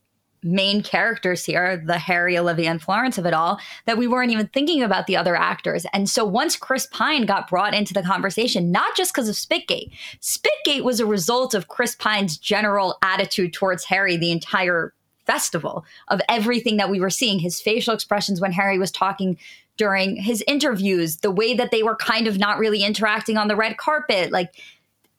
main 0.45 0.83
characters 0.83 1.43
here, 1.43 1.83
the 1.85 1.97
Harry, 1.97 2.37
Olivia, 2.37 2.69
and 2.69 2.81
Florence 2.81 3.17
of 3.17 3.25
it 3.25 3.33
all, 3.33 3.59
that 3.85 3.97
we 3.97 4.07
weren't 4.07 4.31
even 4.31 4.47
thinking 4.47 4.83
about 4.83 5.07
the 5.07 5.17
other 5.17 5.35
actors. 5.35 5.85
And 5.91 6.07
so 6.07 6.23
once 6.23 6.55
Chris 6.55 6.87
Pine 6.91 7.25
got 7.25 7.49
brought 7.49 7.73
into 7.73 7.93
the 7.93 8.03
conversation, 8.03 8.71
not 8.71 8.95
just 8.95 9.13
because 9.13 9.27
of 9.27 9.35
Spitgate, 9.35 9.91
Spitgate 10.21 10.83
was 10.83 10.99
a 10.99 11.05
result 11.05 11.55
of 11.55 11.67
Chris 11.67 11.95
Pine's 11.95 12.37
general 12.37 12.97
attitude 13.01 13.53
towards 13.53 13.85
Harry 13.85 14.17
the 14.17 14.31
entire 14.31 14.93
festival 15.25 15.83
of 16.09 16.21
everything 16.29 16.77
that 16.77 16.91
we 16.91 16.99
were 16.99 17.09
seeing, 17.09 17.39
his 17.39 17.59
facial 17.59 17.95
expressions 17.95 18.39
when 18.39 18.51
Harry 18.51 18.77
was 18.77 18.91
talking 18.91 19.37
during 19.77 20.15
his 20.15 20.43
interviews, 20.47 21.17
the 21.17 21.31
way 21.31 21.53
that 21.53 21.71
they 21.71 21.83
were 21.83 21.95
kind 21.95 22.27
of 22.27 22.37
not 22.37 22.57
really 22.57 22.83
interacting 22.83 23.37
on 23.37 23.47
the 23.47 23.55
red 23.55 23.77
carpet. 23.77 24.31
Like 24.31 24.55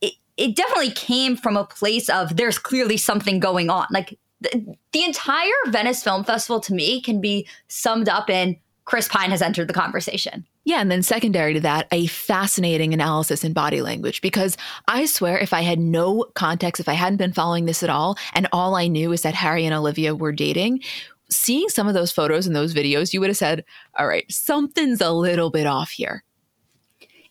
it, 0.00 0.14
it 0.36 0.56
definitely 0.56 0.92
came 0.92 1.36
from 1.36 1.56
a 1.56 1.64
place 1.64 2.08
of 2.08 2.36
there's 2.36 2.58
clearly 2.58 2.96
something 2.96 3.40
going 3.40 3.70
on. 3.70 3.86
Like 3.90 4.18
the, 4.40 4.76
the 4.92 5.04
entire 5.04 5.52
Venice 5.68 6.02
Film 6.02 6.24
Festival 6.24 6.60
to 6.60 6.74
me 6.74 7.00
can 7.00 7.20
be 7.20 7.46
summed 7.68 8.08
up 8.08 8.30
in 8.30 8.56
Chris 8.86 9.08
Pine 9.08 9.30
has 9.30 9.42
entered 9.42 9.68
the 9.68 9.74
conversation. 9.74 10.46
Yeah, 10.64 10.80
and 10.80 10.90
then 10.90 11.02
secondary 11.02 11.54
to 11.54 11.60
that, 11.60 11.86
a 11.92 12.06
fascinating 12.06 12.94
analysis 12.94 13.44
in 13.44 13.52
body 13.52 13.82
language. 13.82 14.20
Because 14.20 14.56
I 14.88 15.06
swear, 15.06 15.38
if 15.38 15.52
I 15.52 15.62
had 15.62 15.78
no 15.78 16.26
context, 16.34 16.80
if 16.80 16.88
I 16.88 16.94
hadn't 16.94 17.18
been 17.18 17.32
following 17.32 17.66
this 17.66 17.82
at 17.82 17.90
all, 17.90 18.16
and 18.32 18.48
all 18.52 18.74
I 18.74 18.86
knew 18.86 19.12
is 19.12 19.22
that 19.22 19.34
Harry 19.34 19.64
and 19.64 19.74
Olivia 19.74 20.14
were 20.14 20.32
dating, 20.32 20.82
seeing 21.30 21.68
some 21.68 21.88
of 21.88 21.94
those 21.94 22.12
photos 22.12 22.46
and 22.46 22.54
those 22.54 22.74
videos, 22.74 23.12
you 23.12 23.20
would 23.20 23.30
have 23.30 23.36
said, 23.36 23.64
all 23.98 24.06
right, 24.06 24.30
something's 24.30 25.00
a 25.00 25.10
little 25.10 25.50
bit 25.50 25.66
off 25.66 25.90
here. 25.90 26.22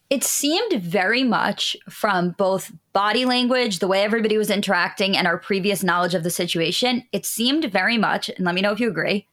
It 0.10 0.24
seemed 0.24 0.82
very 0.82 1.24
much 1.24 1.76
from 1.90 2.32
both 2.32 2.72
body 2.94 3.26
language, 3.26 3.80
the 3.80 3.88
way 3.88 4.04
everybody 4.04 4.38
was 4.38 4.52
interacting, 4.52 5.18
and 5.18 5.26
our 5.26 5.38
previous 5.38 5.84
knowledge 5.84 6.14
of 6.14 6.24
the 6.24 6.30
situation, 6.30 7.04
it 7.12 7.26
seemed 7.26 7.66
very 7.72 7.98
much, 7.98 8.30
and 8.30 8.46
let 8.46 8.54
me 8.54 8.62
know 8.62 8.72
if 8.72 8.80
you 8.80 8.88
agree, 8.88 9.28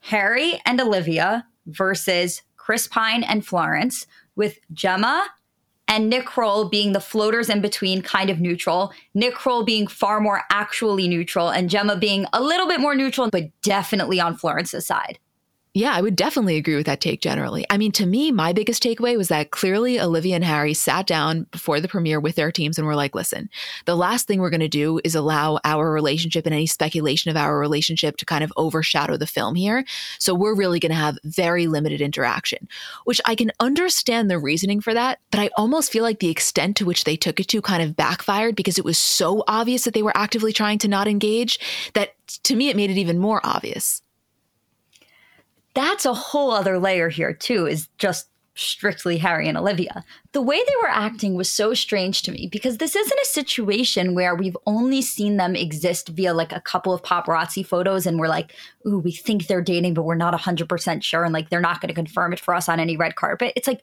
Harry 0.00 0.60
and 0.66 0.80
Olivia 0.80 1.46
versus 1.66 2.42
Chris 2.56 2.86
Pine 2.88 3.22
and 3.22 3.46
Florence, 3.46 4.06
with 4.36 4.58
Gemma 4.72 5.26
and 5.90 6.08
Nick 6.08 6.24
Kroll 6.24 6.66
being 6.66 6.92
the 6.92 7.00
floaters 7.00 7.50
in 7.50 7.60
between, 7.60 8.00
kind 8.00 8.30
of 8.30 8.38
neutral. 8.38 8.92
Nick 9.12 9.34
Kroll 9.34 9.64
being 9.64 9.88
far 9.88 10.20
more 10.20 10.42
actually 10.48 11.08
neutral, 11.08 11.50
and 11.50 11.68
Gemma 11.68 11.96
being 11.96 12.26
a 12.32 12.40
little 12.40 12.68
bit 12.68 12.80
more 12.80 12.94
neutral, 12.94 13.28
but 13.28 13.50
definitely 13.62 14.20
on 14.20 14.36
Florence's 14.36 14.86
side. 14.86 15.18
Yeah, 15.72 15.94
I 15.94 16.00
would 16.00 16.16
definitely 16.16 16.56
agree 16.56 16.74
with 16.74 16.86
that 16.86 17.00
take 17.00 17.20
generally. 17.20 17.64
I 17.70 17.78
mean, 17.78 17.92
to 17.92 18.04
me, 18.04 18.32
my 18.32 18.52
biggest 18.52 18.82
takeaway 18.82 19.16
was 19.16 19.28
that 19.28 19.52
clearly 19.52 20.00
Olivia 20.00 20.34
and 20.34 20.44
Harry 20.44 20.74
sat 20.74 21.06
down 21.06 21.46
before 21.52 21.80
the 21.80 21.86
premiere 21.86 22.18
with 22.18 22.34
their 22.34 22.50
teams 22.50 22.76
and 22.76 22.88
were 22.88 22.96
like, 22.96 23.14
listen, 23.14 23.48
the 23.84 23.94
last 23.94 24.26
thing 24.26 24.40
we're 24.40 24.50
going 24.50 24.58
to 24.58 24.68
do 24.68 25.00
is 25.04 25.14
allow 25.14 25.60
our 25.62 25.92
relationship 25.92 26.44
and 26.44 26.52
any 26.52 26.66
speculation 26.66 27.30
of 27.30 27.36
our 27.36 27.56
relationship 27.56 28.16
to 28.16 28.26
kind 28.26 28.42
of 28.42 28.52
overshadow 28.56 29.16
the 29.16 29.28
film 29.28 29.54
here. 29.54 29.84
So 30.18 30.34
we're 30.34 30.56
really 30.56 30.80
going 30.80 30.90
to 30.90 30.96
have 30.96 31.20
very 31.22 31.68
limited 31.68 32.00
interaction, 32.00 32.66
which 33.04 33.20
I 33.24 33.36
can 33.36 33.52
understand 33.60 34.28
the 34.28 34.40
reasoning 34.40 34.80
for 34.80 34.92
that. 34.92 35.20
But 35.30 35.38
I 35.38 35.50
almost 35.56 35.92
feel 35.92 36.02
like 36.02 36.18
the 36.18 36.30
extent 36.30 36.78
to 36.78 36.84
which 36.84 37.04
they 37.04 37.14
took 37.14 37.38
it 37.38 37.46
to 37.46 37.62
kind 37.62 37.80
of 37.80 37.94
backfired 37.94 38.56
because 38.56 38.76
it 38.76 38.84
was 38.84 38.98
so 38.98 39.44
obvious 39.46 39.84
that 39.84 39.94
they 39.94 40.02
were 40.02 40.16
actively 40.16 40.52
trying 40.52 40.78
to 40.78 40.88
not 40.88 41.06
engage 41.06 41.60
that 41.94 42.14
to 42.42 42.56
me, 42.56 42.70
it 42.70 42.76
made 42.76 42.90
it 42.90 42.98
even 42.98 43.20
more 43.20 43.40
obvious 43.44 44.02
that's 45.80 46.04
a 46.04 46.14
whole 46.14 46.50
other 46.50 46.78
layer 46.78 47.08
here 47.08 47.32
too 47.32 47.66
is 47.66 47.88
just 47.98 48.28
strictly 48.54 49.16
Harry 49.16 49.48
and 49.48 49.56
Olivia. 49.56 50.04
The 50.32 50.42
way 50.42 50.56
they 50.56 50.76
were 50.82 50.90
acting 50.90 51.34
was 51.34 51.48
so 51.48 51.72
strange 51.72 52.22
to 52.22 52.32
me 52.32 52.48
because 52.50 52.76
this 52.76 52.94
isn't 52.94 53.20
a 53.20 53.26
situation 53.26 54.14
where 54.14 54.34
we've 54.34 54.56
only 54.66 55.00
seen 55.00 55.38
them 55.38 55.56
exist 55.56 56.10
via 56.10 56.34
like 56.34 56.52
a 56.52 56.60
couple 56.60 56.92
of 56.92 57.02
paparazzi 57.02 57.64
photos 57.64 58.06
and 58.06 58.18
we're 58.18 58.28
like, 58.28 58.52
ooh, 58.86 58.98
we 58.98 59.12
think 59.12 59.46
they're 59.46 59.62
dating, 59.62 59.94
but 59.94 60.02
we're 60.02 60.14
not 60.14 60.38
100% 60.38 61.02
sure. 61.02 61.24
And 61.24 61.32
like, 61.32 61.48
they're 61.48 61.60
not 61.60 61.80
going 61.80 61.88
to 61.88 61.94
confirm 61.94 62.32
it 62.32 62.40
for 62.40 62.54
us 62.54 62.68
on 62.68 62.80
any 62.80 62.96
red 62.96 63.16
carpet. 63.16 63.54
It's 63.56 63.68
like, 63.68 63.82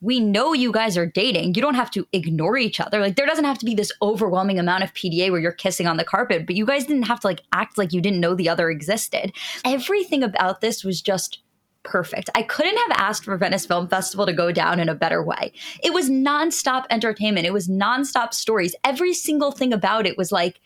we 0.00 0.20
know 0.20 0.52
you 0.52 0.72
guys 0.72 0.96
are 0.96 1.06
dating. 1.06 1.54
You 1.54 1.62
don't 1.62 1.74
have 1.74 1.90
to 1.92 2.06
ignore 2.12 2.58
each 2.58 2.80
other. 2.80 3.00
Like 3.00 3.16
there 3.16 3.26
doesn't 3.26 3.44
have 3.44 3.58
to 3.58 3.64
be 3.64 3.74
this 3.74 3.92
overwhelming 4.02 4.58
amount 4.58 4.84
of 4.84 4.92
PDA 4.92 5.30
where 5.30 5.40
you're 5.40 5.52
kissing 5.52 5.86
on 5.86 5.96
the 5.96 6.04
carpet, 6.04 6.46
but 6.46 6.54
you 6.54 6.66
guys 6.66 6.84
didn't 6.84 7.04
have 7.04 7.20
to 7.20 7.26
like 7.26 7.42
act 7.52 7.78
like 7.78 7.92
you 7.92 8.00
didn't 8.00 8.20
know 8.20 8.34
the 8.34 8.48
other 8.48 8.70
existed. 8.70 9.32
Everything 9.64 10.22
about 10.22 10.60
this 10.60 10.84
was 10.84 11.00
just 11.00 11.38
perfect. 11.82 12.28
I 12.34 12.42
couldn't 12.42 12.76
have 12.76 12.98
asked 12.98 13.24
for 13.24 13.36
Venice 13.36 13.64
Film 13.64 13.88
Festival 13.88 14.26
to 14.26 14.32
go 14.32 14.52
down 14.52 14.80
in 14.80 14.88
a 14.88 14.94
better 14.94 15.22
way. 15.22 15.52
It 15.82 15.94
was 15.94 16.10
nonstop 16.10 16.84
entertainment. 16.90 17.46
It 17.46 17.52
was 17.52 17.68
nonstop 17.68 18.34
stories. 18.34 18.74
Every 18.84 19.14
single 19.14 19.52
thing 19.52 19.72
about 19.72 20.06
it 20.06 20.18
was 20.18 20.32
like 20.32 20.60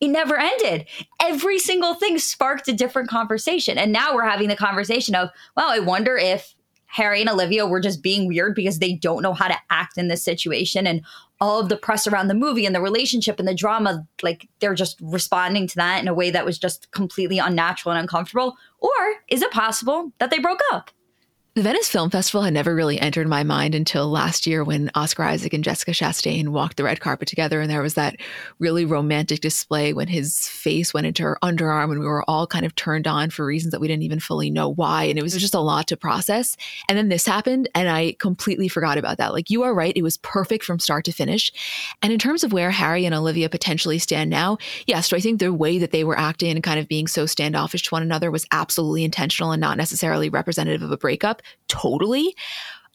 it 0.00 0.08
never 0.08 0.38
ended. 0.38 0.86
Every 1.20 1.58
single 1.58 1.94
thing 1.94 2.18
sparked 2.18 2.68
a 2.68 2.72
different 2.72 3.08
conversation. 3.08 3.78
And 3.78 3.92
now 3.92 4.14
we're 4.14 4.28
having 4.28 4.48
the 4.48 4.56
conversation 4.56 5.14
of, 5.14 5.30
well, 5.56 5.70
I 5.70 5.80
wonder 5.80 6.16
if 6.16 6.54
Harry 6.88 7.20
and 7.20 7.30
Olivia 7.30 7.66
were 7.66 7.80
just 7.80 8.02
being 8.02 8.26
weird 8.26 8.54
because 8.54 8.78
they 8.78 8.94
don't 8.94 9.22
know 9.22 9.34
how 9.34 9.46
to 9.46 9.56
act 9.70 9.98
in 9.98 10.08
this 10.08 10.22
situation. 10.22 10.86
And 10.86 11.02
all 11.40 11.60
of 11.60 11.68
the 11.68 11.76
press 11.76 12.06
around 12.06 12.28
the 12.28 12.34
movie 12.34 12.66
and 12.66 12.74
the 12.74 12.80
relationship 12.80 13.38
and 13.38 13.46
the 13.46 13.54
drama, 13.54 14.06
like 14.22 14.48
they're 14.58 14.74
just 14.74 14.98
responding 15.00 15.66
to 15.68 15.76
that 15.76 16.00
in 16.00 16.08
a 16.08 16.14
way 16.14 16.30
that 16.30 16.46
was 16.46 16.58
just 16.58 16.90
completely 16.90 17.38
unnatural 17.38 17.92
and 17.92 18.00
uncomfortable. 18.00 18.56
Or 18.80 18.90
is 19.28 19.42
it 19.42 19.50
possible 19.50 20.12
that 20.18 20.30
they 20.30 20.38
broke 20.38 20.60
up? 20.72 20.90
The 21.58 21.64
Venice 21.64 21.88
Film 21.88 22.08
Festival 22.08 22.42
had 22.42 22.54
never 22.54 22.72
really 22.72 23.00
entered 23.00 23.26
my 23.26 23.42
mind 23.42 23.74
until 23.74 24.08
last 24.08 24.46
year 24.46 24.62
when 24.62 24.92
Oscar 24.94 25.24
Isaac 25.24 25.52
and 25.52 25.64
Jessica 25.64 25.90
Chastain 25.90 26.50
walked 26.50 26.76
the 26.76 26.84
red 26.84 27.00
carpet 27.00 27.26
together. 27.26 27.60
And 27.60 27.68
there 27.68 27.82
was 27.82 27.94
that 27.94 28.14
really 28.60 28.84
romantic 28.84 29.40
display 29.40 29.92
when 29.92 30.06
his 30.06 30.46
face 30.46 30.94
went 30.94 31.08
into 31.08 31.24
her 31.24 31.36
underarm 31.42 31.90
and 31.90 31.98
we 31.98 32.06
were 32.06 32.22
all 32.30 32.46
kind 32.46 32.64
of 32.64 32.76
turned 32.76 33.08
on 33.08 33.30
for 33.30 33.44
reasons 33.44 33.72
that 33.72 33.80
we 33.80 33.88
didn't 33.88 34.04
even 34.04 34.20
fully 34.20 34.50
know 34.50 34.68
why. 34.68 35.02
And 35.02 35.18
it 35.18 35.22
was 35.22 35.36
just 35.36 35.52
a 35.52 35.58
lot 35.58 35.88
to 35.88 35.96
process. 35.96 36.56
And 36.88 36.96
then 36.96 37.08
this 37.08 37.26
happened 37.26 37.68
and 37.74 37.88
I 37.88 38.14
completely 38.20 38.68
forgot 38.68 38.96
about 38.96 39.18
that. 39.18 39.32
Like 39.32 39.50
you 39.50 39.64
are 39.64 39.74
right. 39.74 39.96
It 39.96 40.02
was 40.02 40.18
perfect 40.18 40.62
from 40.62 40.78
start 40.78 41.04
to 41.06 41.12
finish. 41.12 41.50
And 42.02 42.12
in 42.12 42.20
terms 42.20 42.44
of 42.44 42.52
where 42.52 42.70
Harry 42.70 43.04
and 43.04 43.16
Olivia 43.16 43.48
potentially 43.48 43.98
stand 43.98 44.30
now, 44.30 44.58
yes, 44.86 45.08
do 45.08 45.16
I 45.16 45.20
think 45.20 45.40
the 45.40 45.52
way 45.52 45.78
that 45.78 45.90
they 45.90 46.04
were 46.04 46.16
acting 46.16 46.52
and 46.52 46.62
kind 46.62 46.78
of 46.78 46.86
being 46.86 47.08
so 47.08 47.26
standoffish 47.26 47.82
to 47.82 47.90
one 47.90 48.04
another 48.04 48.30
was 48.30 48.46
absolutely 48.52 49.02
intentional 49.02 49.50
and 49.50 49.60
not 49.60 49.76
necessarily 49.76 50.28
representative 50.28 50.82
of 50.82 50.92
a 50.92 50.96
breakup? 50.96 51.42
Totally. 51.68 52.34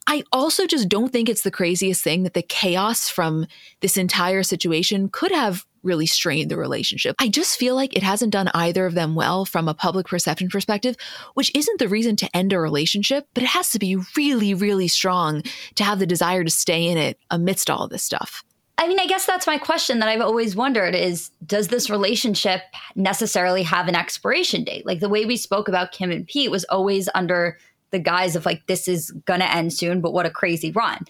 I 0.05 0.23
also 0.31 0.67
just 0.67 0.89
don't 0.89 1.11
think 1.11 1.29
it's 1.29 1.43
the 1.43 1.51
craziest 1.51 2.03
thing 2.03 2.23
that 2.23 2.33
the 2.33 2.41
chaos 2.41 3.09
from 3.09 3.47
this 3.79 3.95
entire 3.95 4.43
situation 4.43 5.09
could 5.09 5.31
have 5.31 5.65
really 5.81 6.05
strained 6.05 6.49
the 6.49 6.57
relationship. 6.57 7.15
I 7.19 7.27
just 7.27 7.57
feel 7.59 7.75
like 7.75 7.95
it 7.95 8.03
hasn't 8.03 8.31
done 8.31 8.49
either 8.53 8.85
of 8.85 8.95
them 8.95 9.15
well 9.15 9.45
from 9.45 9.67
a 9.67 9.73
public 9.73 10.07
perception 10.07 10.49
perspective, 10.49 10.95
which 11.35 11.51
isn't 11.55 11.79
the 11.79 11.89
reason 11.89 12.15
to 12.17 12.35
end 12.35 12.53
a 12.53 12.59
relationship, 12.59 13.27
but 13.33 13.43
it 13.43 13.49
has 13.49 13.69
to 13.71 13.79
be 13.79 13.97
really, 14.17 14.53
really 14.53 14.87
strong 14.87 15.43
to 15.75 15.83
have 15.83 15.99
the 15.99 16.05
desire 16.05 16.43
to 16.43 16.49
stay 16.49 16.87
in 16.87 16.97
it 16.97 17.19
amidst 17.29 17.69
all 17.69 17.87
this 17.87 18.03
stuff. 18.03 18.43
I 18.77 18.87
mean, 18.87 18.99
I 18.99 19.05
guess 19.05 19.25
that's 19.25 19.47
my 19.47 19.57
question 19.57 19.99
that 19.99 20.09
I've 20.09 20.21
always 20.21 20.55
wondered 20.55 20.95
is 20.95 21.29
does 21.45 21.67
this 21.67 21.89
relationship 21.89 22.61
necessarily 22.95 23.63
have 23.63 23.87
an 23.87 23.95
expiration 23.95 24.63
date? 24.63 24.85
Like 24.85 24.99
the 24.99 25.09
way 25.09 25.25
we 25.25 25.37
spoke 25.37 25.67
about 25.67 25.91
Kim 25.91 26.11
and 26.11 26.27
Pete 26.27 26.51
was 26.51 26.63
always 26.65 27.07
under 27.13 27.57
the 27.93 27.99
guise 27.99 28.35
of 28.35 28.45
like 28.45 28.67
this 28.67 28.89
is 28.89 29.11
gonna 29.25 29.45
end 29.45 29.71
soon, 29.71 30.01
but 30.01 30.11
what 30.11 30.25
a 30.25 30.29
crazy 30.29 30.71
run. 30.71 31.05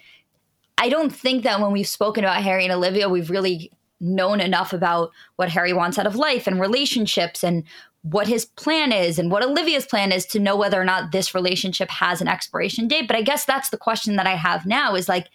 I 0.78 0.90
don't 0.90 1.12
think 1.12 1.44
that 1.44 1.60
when 1.60 1.72
we've 1.72 1.88
spoken 1.88 2.24
about 2.24 2.44
Harry 2.44 2.66
and 2.66 2.74
Olivia, 2.74 3.10
we've 3.10 3.30
really 3.30 3.72
known 4.00 4.42
enough 4.42 4.74
about 4.74 5.12
what 5.38 5.50
Harry 5.50 5.74
wants 5.74 5.98
out 5.98 6.06
of 6.06 6.16
life 6.16 6.46
and 6.46 6.60
relationships 6.60 7.44
and 7.44 7.64
what 8.02 8.28
his 8.28 8.46
plan 8.46 8.92
is 8.92 9.18
and 9.18 9.32
what 9.32 9.44
Olivia's 9.44 9.86
plan 9.86 10.12
is 10.12 10.26
to 10.26 10.40
know 10.40 10.58
whether 10.58 10.80
or 10.80 10.84
not 10.84 11.14
this 11.14 11.34
relationship 11.34 11.90
has 11.90 12.20
an 12.20 12.28
expiration 12.28 12.88
date. 12.88 13.08
But 13.08 13.16
I 13.16 13.22
guess 13.22 13.46
that's 13.46 13.70
the 13.70 13.78
question 13.78 14.18
that 14.18 14.28
I 14.28 14.36
have 14.36 14.66
now 14.66 14.94
is 14.96 15.08
like, 15.08 15.30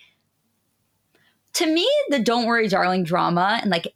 to 1.54 1.66
me, 1.66 1.88
the 2.10 2.18
Don't 2.18 2.44
Worry 2.44 2.68
Darling 2.68 3.04
drama 3.04 3.58
and 3.62 3.70
like 3.70 3.94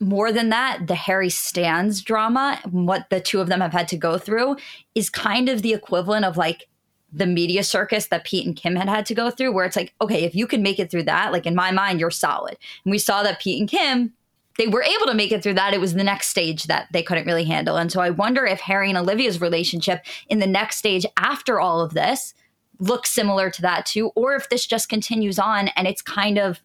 more 0.00 0.32
than 0.32 0.50
that, 0.50 0.86
the 0.86 0.94
Harry 0.94 1.30
Stans 1.30 2.02
drama, 2.02 2.60
what 2.70 3.08
the 3.10 3.20
two 3.20 3.40
of 3.40 3.48
them 3.48 3.60
have 3.60 3.72
had 3.72 3.88
to 3.88 3.96
go 3.96 4.18
through, 4.18 4.56
is 4.94 5.08
kind 5.08 5.48
of 5.48 5.62
the 5.62 5.72
equivalent 5.72 6.24
of 6.24 6.36
like 6.36 6.68
the 7.12 7.26
media 7.26 7.64
circus 7.64 8.08
that 8.08 8.24
Pete 8.24 8.46
and 8.46 8.56
Kim 8.56 8.76
had 8.76 8.88
had 8.88 9.06
to 9.06 9.14
go 9.14 9.30
through, 9.30 9.52
where 9.52 9.64
it's 9.64 9.76
like, 9.76 9.94
okay, 10.00 10.24
if 10.24 10.34
you 10.34 10.46
can 10.46 10.62
make 10.62 10.78
it 10.78 10.90
through 10.90 11.04
that, 11.04 11.32
like 11.32 11.46
in 11.46 11.54
my 11.54 11.70
mind, 11.70 12.00
you're 12.00 12.10
solid. 12.10 12.58
And 12.84 12.90
we 12.90 12.98
saw 12.98 13.22
that 13.22 13.40
Pete 13.40 13.58
and 13.58 13.68
Kim, 13.68 14.12
they 14.58 14.66
were 14.66 14.82
able 14.82 15.06
to 15.06 15.14
make 15.14 15.32
it 15.32 15.42
through 15.42 15.54
that. 15.54 15.72
It 15.72 15.80
was 15.80 15.94
the 15.94 16.04
next 16.04 16.28
stage 16.28 16.64
that 16.64 16.88
they 16.92 17.02
couldn't 17.02 17.26
really 17.26 17.44
handle. 17.44 17.76
And 17.76 17.90
so 17.90 18.00
I 18.00 18.10
wonder 18.10 18.44
if 18.44 18.60
Harry 18.60 18.88
and 18.88 18.98
Olivia's 18.98 19.40
relationship 19.40 20.04
in 20.28 20.38
the 20.38 20.46
next 20.46 20.76
stage 20.76 21.06
after 21.16 21.60
all 21.60 21.80
of 21.80 21.94
this 21.94 22.34
looks 22.78 23.10
similar 23.10 23.50
to 23.50 23.62
that 23.62 23.86
too, 23.86 24.08
or 24.14 24.34
if 24.34 24.48
this 24.48 24.66
just 24.66 24.88
continues 24.88 25.38
on 25.38 25.68
and 25.68 25.86
it's 25.86 26.02
kind 26.02 26.38
of 26.38 26.60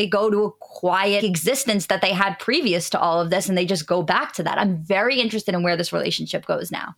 they 0.00 0.06
go 0.06 0.30
to 0.30 0.44
a 0.44 0.50
quiet 0.50 1.22
existence 1.22 1.86
that 1.86 2.00
they 2.00 2.14
had 2.14 2.38
previous 2.38 2.88
to 2.88 2.98
all 2.98 3.20
of 3.20 3.28
this 3.28 3.50
and 3.50 3.58
they 3.58 3.66
just 3.66 3.86
go 3.86 4.02
back 4.02 4.32
to 4.32 4.42
that. 4.42 4.56
I'm 4.56 4.78
very 4.78 5.20
interested 5.20 5.54
in 5.54 5.62
where 5.62 5.76
this 5.76 5.92
relationship 5.92 6.46
goes 6.46 6.72
now. 6.72 6.94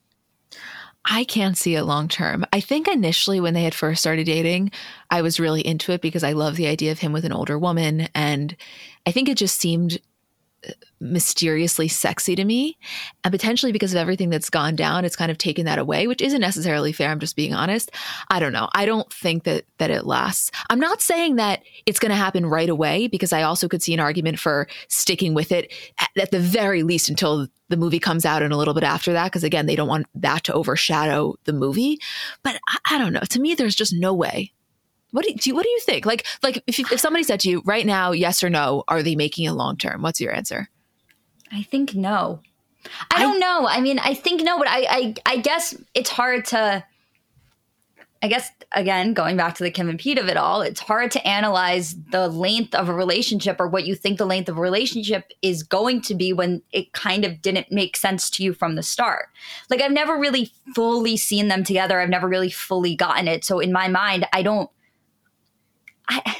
I 1.04 1.24
can't 1.24 1.58
see 1.58 1.74
it 1.74 1.82
long 1.82 2.06
term. 2.06 2.46
I 2.52 2.60
think 2.60 2.86
initially 2.86 3.40
when 3.40 3.54
they 3.54 3.64
had 3.64 3.74
first 3.74 4.02
started 4.02 4.26
dating, 4.26 4.70
I 5.10 5.20
was 5.20 5.40
really 5.40 5.66
into 5.66 5.90
it 5.90 6.00
because 6.00 6.22
I 6.22 6.30
love 6.30 6.54
the 6.54 6.68
idea 6.68 6.92
of 6.92 7.00
him 7.00 7.12
with 7.12 7.24
an 7.24 7.32
older 7.32 7.58
woman. 7.58 8.08
And 8.14 8.56
I 9.04 9.10
think 9.10 9.28
it 9.28 9.36
just 9.36 9.58
seemed 9.58 10.00
mysteriously 11.00 11.88
sexy 11.88 12.36
to 12.36 12.44
me. 12.44 12.78
And 13.24 13.32
potentially 13.32 13.72
because 13.72 13.92
of 13.92 13.98
everything 13.98 14.30
that's 14.30 14.50
gone 14.50 14.76
down, 14.76 15.04
it's 15.04 15.16
kind 15.16 15.30
of 15.30 15.38
taken 15.38 15.64
that 15.66 15.78
away, 15.78 16.06
which 16.06 16.22
isn't 16.22 16.40
necessarily 16.40 16.92
fair. 16.92 17.10
I'm 17.10 17.18
just 17.18 17.36
being 17.36 17.54
honest. 17.54 17.90
I 18.30 18.38
don't 18.38 18.52
know. 18.52 18.68
I 18.74 18.86
don't 18.86 19.12
think 19.12 19.44
that 19.44 19.64
that 19.78 19.90
it 19.90 20.06
lasts. 20.06 20.50
I'm 20.70 20.78
not 20.78 21.00
saying 21.00 21.36
that 21.36 21.62
it's 21.86 21.98
going 21.98 22.10
to 22.10 22.16
happen 22.16 22.46
right 22.46 22.68
away 22.68 23.08
because 23.08 23.32
I 23.32 23.42
also 23.42 23.68
could 23.68 23.82
see 23.82 23.94
an 23.94 24.00
argument 24.00 24.38
for 24.38 24.68
sticking 24.88 25.34
with 25.34 25.52
it 25.52 25.72
at, 25.98 26.10
at 26.16 26.30
the 26.30 26.40
very 26.40 26.82
least 26.82 27.08
until 27.08 27.48
the 27.68 27.76
movie 27.76 27.98
comes 27.98 28.24
out 28.24 28.42
and 28.42 28.52
a 28.52 28.56
little 28.56 28.74
bit 28.74 28.84
after 28.84 29.12
that 29.12 29.24
because 29.24 29.44
again, 29.44 29.66
they 29.66 29.76
don't 29.76 29.88
want 29.88 30.06
that 30.14 30.44
to 30.44 30.52
overshadow 30.52 31.34
the 31.44 31.52
movie. 31.52 31.98
But 32.42 32.60
I, 32.68 32.78
I 32.92 32.98
don't 32.98 33.12
know. 33.12 33.20
To 33.20 33.40
me 33.40 33.54
there's 33.54 33.74
just 33.74 33.92
no 33.92 34.14
way 34.14 34.52
what 35.12 35.24
do 35.24 35.34
you, 35.42 35.54
what 35.54 35.62
do 35.62 35.70
you 35.70 35.80
think? 35.80 36.04
Like 36.04 36.26
like 36.42 36.62
if 36.66 36.78
you, 36.78 36.86
if 36.90 37.00
somebody 37.00 37.22
said 37.22 37.40
to 37.40 37.48
you 37.50 37.62
right 37.64 37.86
now, 37.86 38.12
yes 38.12 38.42
or 38.42 38.50
no, 38.50 38.84
are 38.88 39.02
they 39.02 39.14
making 39.14 39.44
it 39.44 39.52
long 39.52 39.76
term? 39.76 40.02
What's 40.02 40.20
your 40.20 40.34
answer? 40.34 40.68
I 41.52 41.62
think 41.62 41.94
no. 41.94 42.40
I, 43.12 43.18
I 43.18 43.22
don't 43.22 43.38
know. 43.38 43.66
I 43.68 43.80
mean, 43.80 43.98
I 44.00 44.14
think 44.14 44.42
no, 44.42 44.58
but 44.58 44.68
I, 44.68 44.86
I 44.88 45.14
I 45.26 45.36
guess 45.36 45.76
it's 45.94 46.10
hard 46.10 46.46
to 46.46 46.84
I 48.24 48.28
guess 48.28 48.50
again, 48.70 49.14
going 49.14 49.36
back 49.36 49.56
to 49.56 49.64
the 49.64 49.70
Kim 49.70 49.88
and 49.88 49.98
Pete 49.98 50.18
of 50.18 50.28
it 50.28 50.36
all, 50.36 50.62
it's 50.62 50.78
hard 50.78 51.10
to 51.10 51.26
analyze 51.26 51.96
the 52.12 52.28
length 52.28 52.72
of 52.72 52.88
a 52.88 52.94
relationship 52.94 53.56
or 53.58 53.66
what 53.66 53.84
you 53.84 53.96
think 53.96 54.16
the 54.16 54.24
length 54.24 54.48
of 54.48 54.56
a 54.56 54.60
relationship 54.60 55.32
is 55.42 55.64
going 55.64 56.00
to 56.02 56.14
be 56.14 56.32
when 56.32 56.62
it 56.70 56.92
kind 56.92 57.24
of 57.24 57.42
didn't 57.42 57.72
make 57.72 57.96
sense 57.96 58.30
to 58.30 58.44
you 58.44 58.54
from 58.54 58.76
the 58.76 58.82
start. 58.82 59.26
Like 59.70 59.82
I've 59.82 59.92
never 59.92 60.16
really 60.16 60.52
fully 60.72 61.16
seen 61.16 61.48
them 61.48 61.64
together. 61.64 62.00
I've 62.00 62.08
never 62.08 62.28
really 62.28 62.50
fully 62.50 62.94
gotten 62.94 63.26
it. 63.26 63.44
So 63.44 63.58
in 63.58 63.72
my 63.72 63.88
mind, 63.88 64.26
I 64.32 64.42
don't 64.42 64.70
I, 66.08 66.36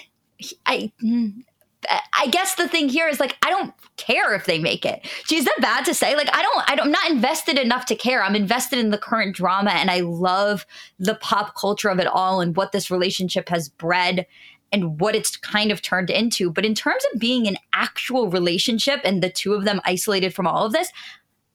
I, 0.66 0.92
mm, 1.02 1.44
I 1.88 2.28
guess 2.28 2.54
the 2.54 2.68
thing 2.68 2.88
here 2.88 3.08
is 3.08 3.18
like 3.18 3.36
I 3.44 3.50
don't 3.50 3.74
care 3.96 4.34
if 4.34 4.46
they 4.46 4.58
make 4.58 4.84
it. 4.84 5.06
That 5.28 5.60
bad 5.60 5.84
to 5.86 5.94
say? 5.94 6.14
Like 6.16 6.28
I 6.32 6.42
don't, 6.42 6.70
I 6.70 6.76
don't, 6.76 6.86
I'm 6.86 6.92
not 6.92 7.10
invested 7.10 7.58
enough 7.58 7.86
to 7.86 7.96
care. 7.96 8.22
I'm 8.22 8.36
invested 8.36 8.78
in 8.78 8.90
the 8.90 8.98
current 8.98 9.34
drama, 9.34 9.70
and 9.70 9.90
I 9.90 10.00
love 10.00 10.66
the 10.98 11.16
pop 11.16 11.56
culture 11.56 11.88
of 11.88 11.98
it 11.98 12.06
all 12.06 12.40
and 12.40 12.56
what 12.56 12.72
this 12.72 12.90
relationship 12.90 13.48
has 13.48 13.68
bred 13.68 14.26
and 14.70 15.00
what 15.00 15.14
it's 15.14 15.36
kind 15.36 15.70
of 15.70 15.82
turned 15.82 16.10
into. 16.10 16.50
But 16.50 16.64
in 16.64 16.74
terms 16.74 17.04
of 17.12 17.20
being 17.20 17.46
an 17.46 17.58
actual 17.72 18.30
relationship 18.30 19.00
and 19.04 19.22
the 19.22 19.30
two 19.30 19.52
of 19.54 19.64
them 19.64 19.80
isolated 19.84 20.34
from 20.34 20.46
all 20.46 20.64
of 20.64 20.72
this, 20.72 20.90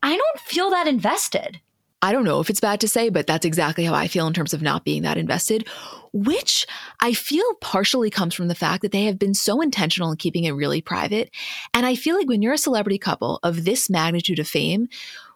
I 0.03 0.15
don't 0.15 0.39
feel 0.39 0.69
that 0.69 0.87
invested. 0.87 1.59
I 2.01 2.11
don't 2.11 2.25
know 2.25 2.39
if 2.39 2.49
it's 2.49 2.59
bad 2.59 2.79
to 2.81 2.87
say, 2.87 3.09
but 3.09 3.25
that's 3.25 3.45
exactly 3.45 3.83
how 3.83 3.95
I 3.95 4.07
feel 4.07 4.27
in 4.27 4.33
terms 4.33 4.53
of 4.53 4.61
not 4.61 4.85
being 4.85 5.01
that 5.01 5.17
invested, 5.17 5.67
which 6.13 6.67
I 7.01 7.13
feel 7.13 7.55
partially 7.55 8.11
comes 8.11 8.35
from 8.35 8.49
the 8.49 8.55
fact 8.55 8.83
that 8.83 8.91
they 8.91 9.05
have 9.05 9.17
been 9.17 9.33
so 9.33 9.61
intentional 9.61 10.11
in 10.11 10.17
keeping 10.17 10.43
it 10.43 10.51
really 10.51 10.81
private. 10.81 11.31
And 11.73 11.87
I 11.87 11.95
feel 11.95 12.15
like 12.15 12.27
when 12.27 12.43
you're 12.43 12.53
a 12.53 12.57
celebrity 12.57 12.99
couple 12.99 13.39
of 13.41 13.65
this 13.65 13.89
magnitude 13.89 14.37
of 14.37 14.47
fame, 14.47 14.87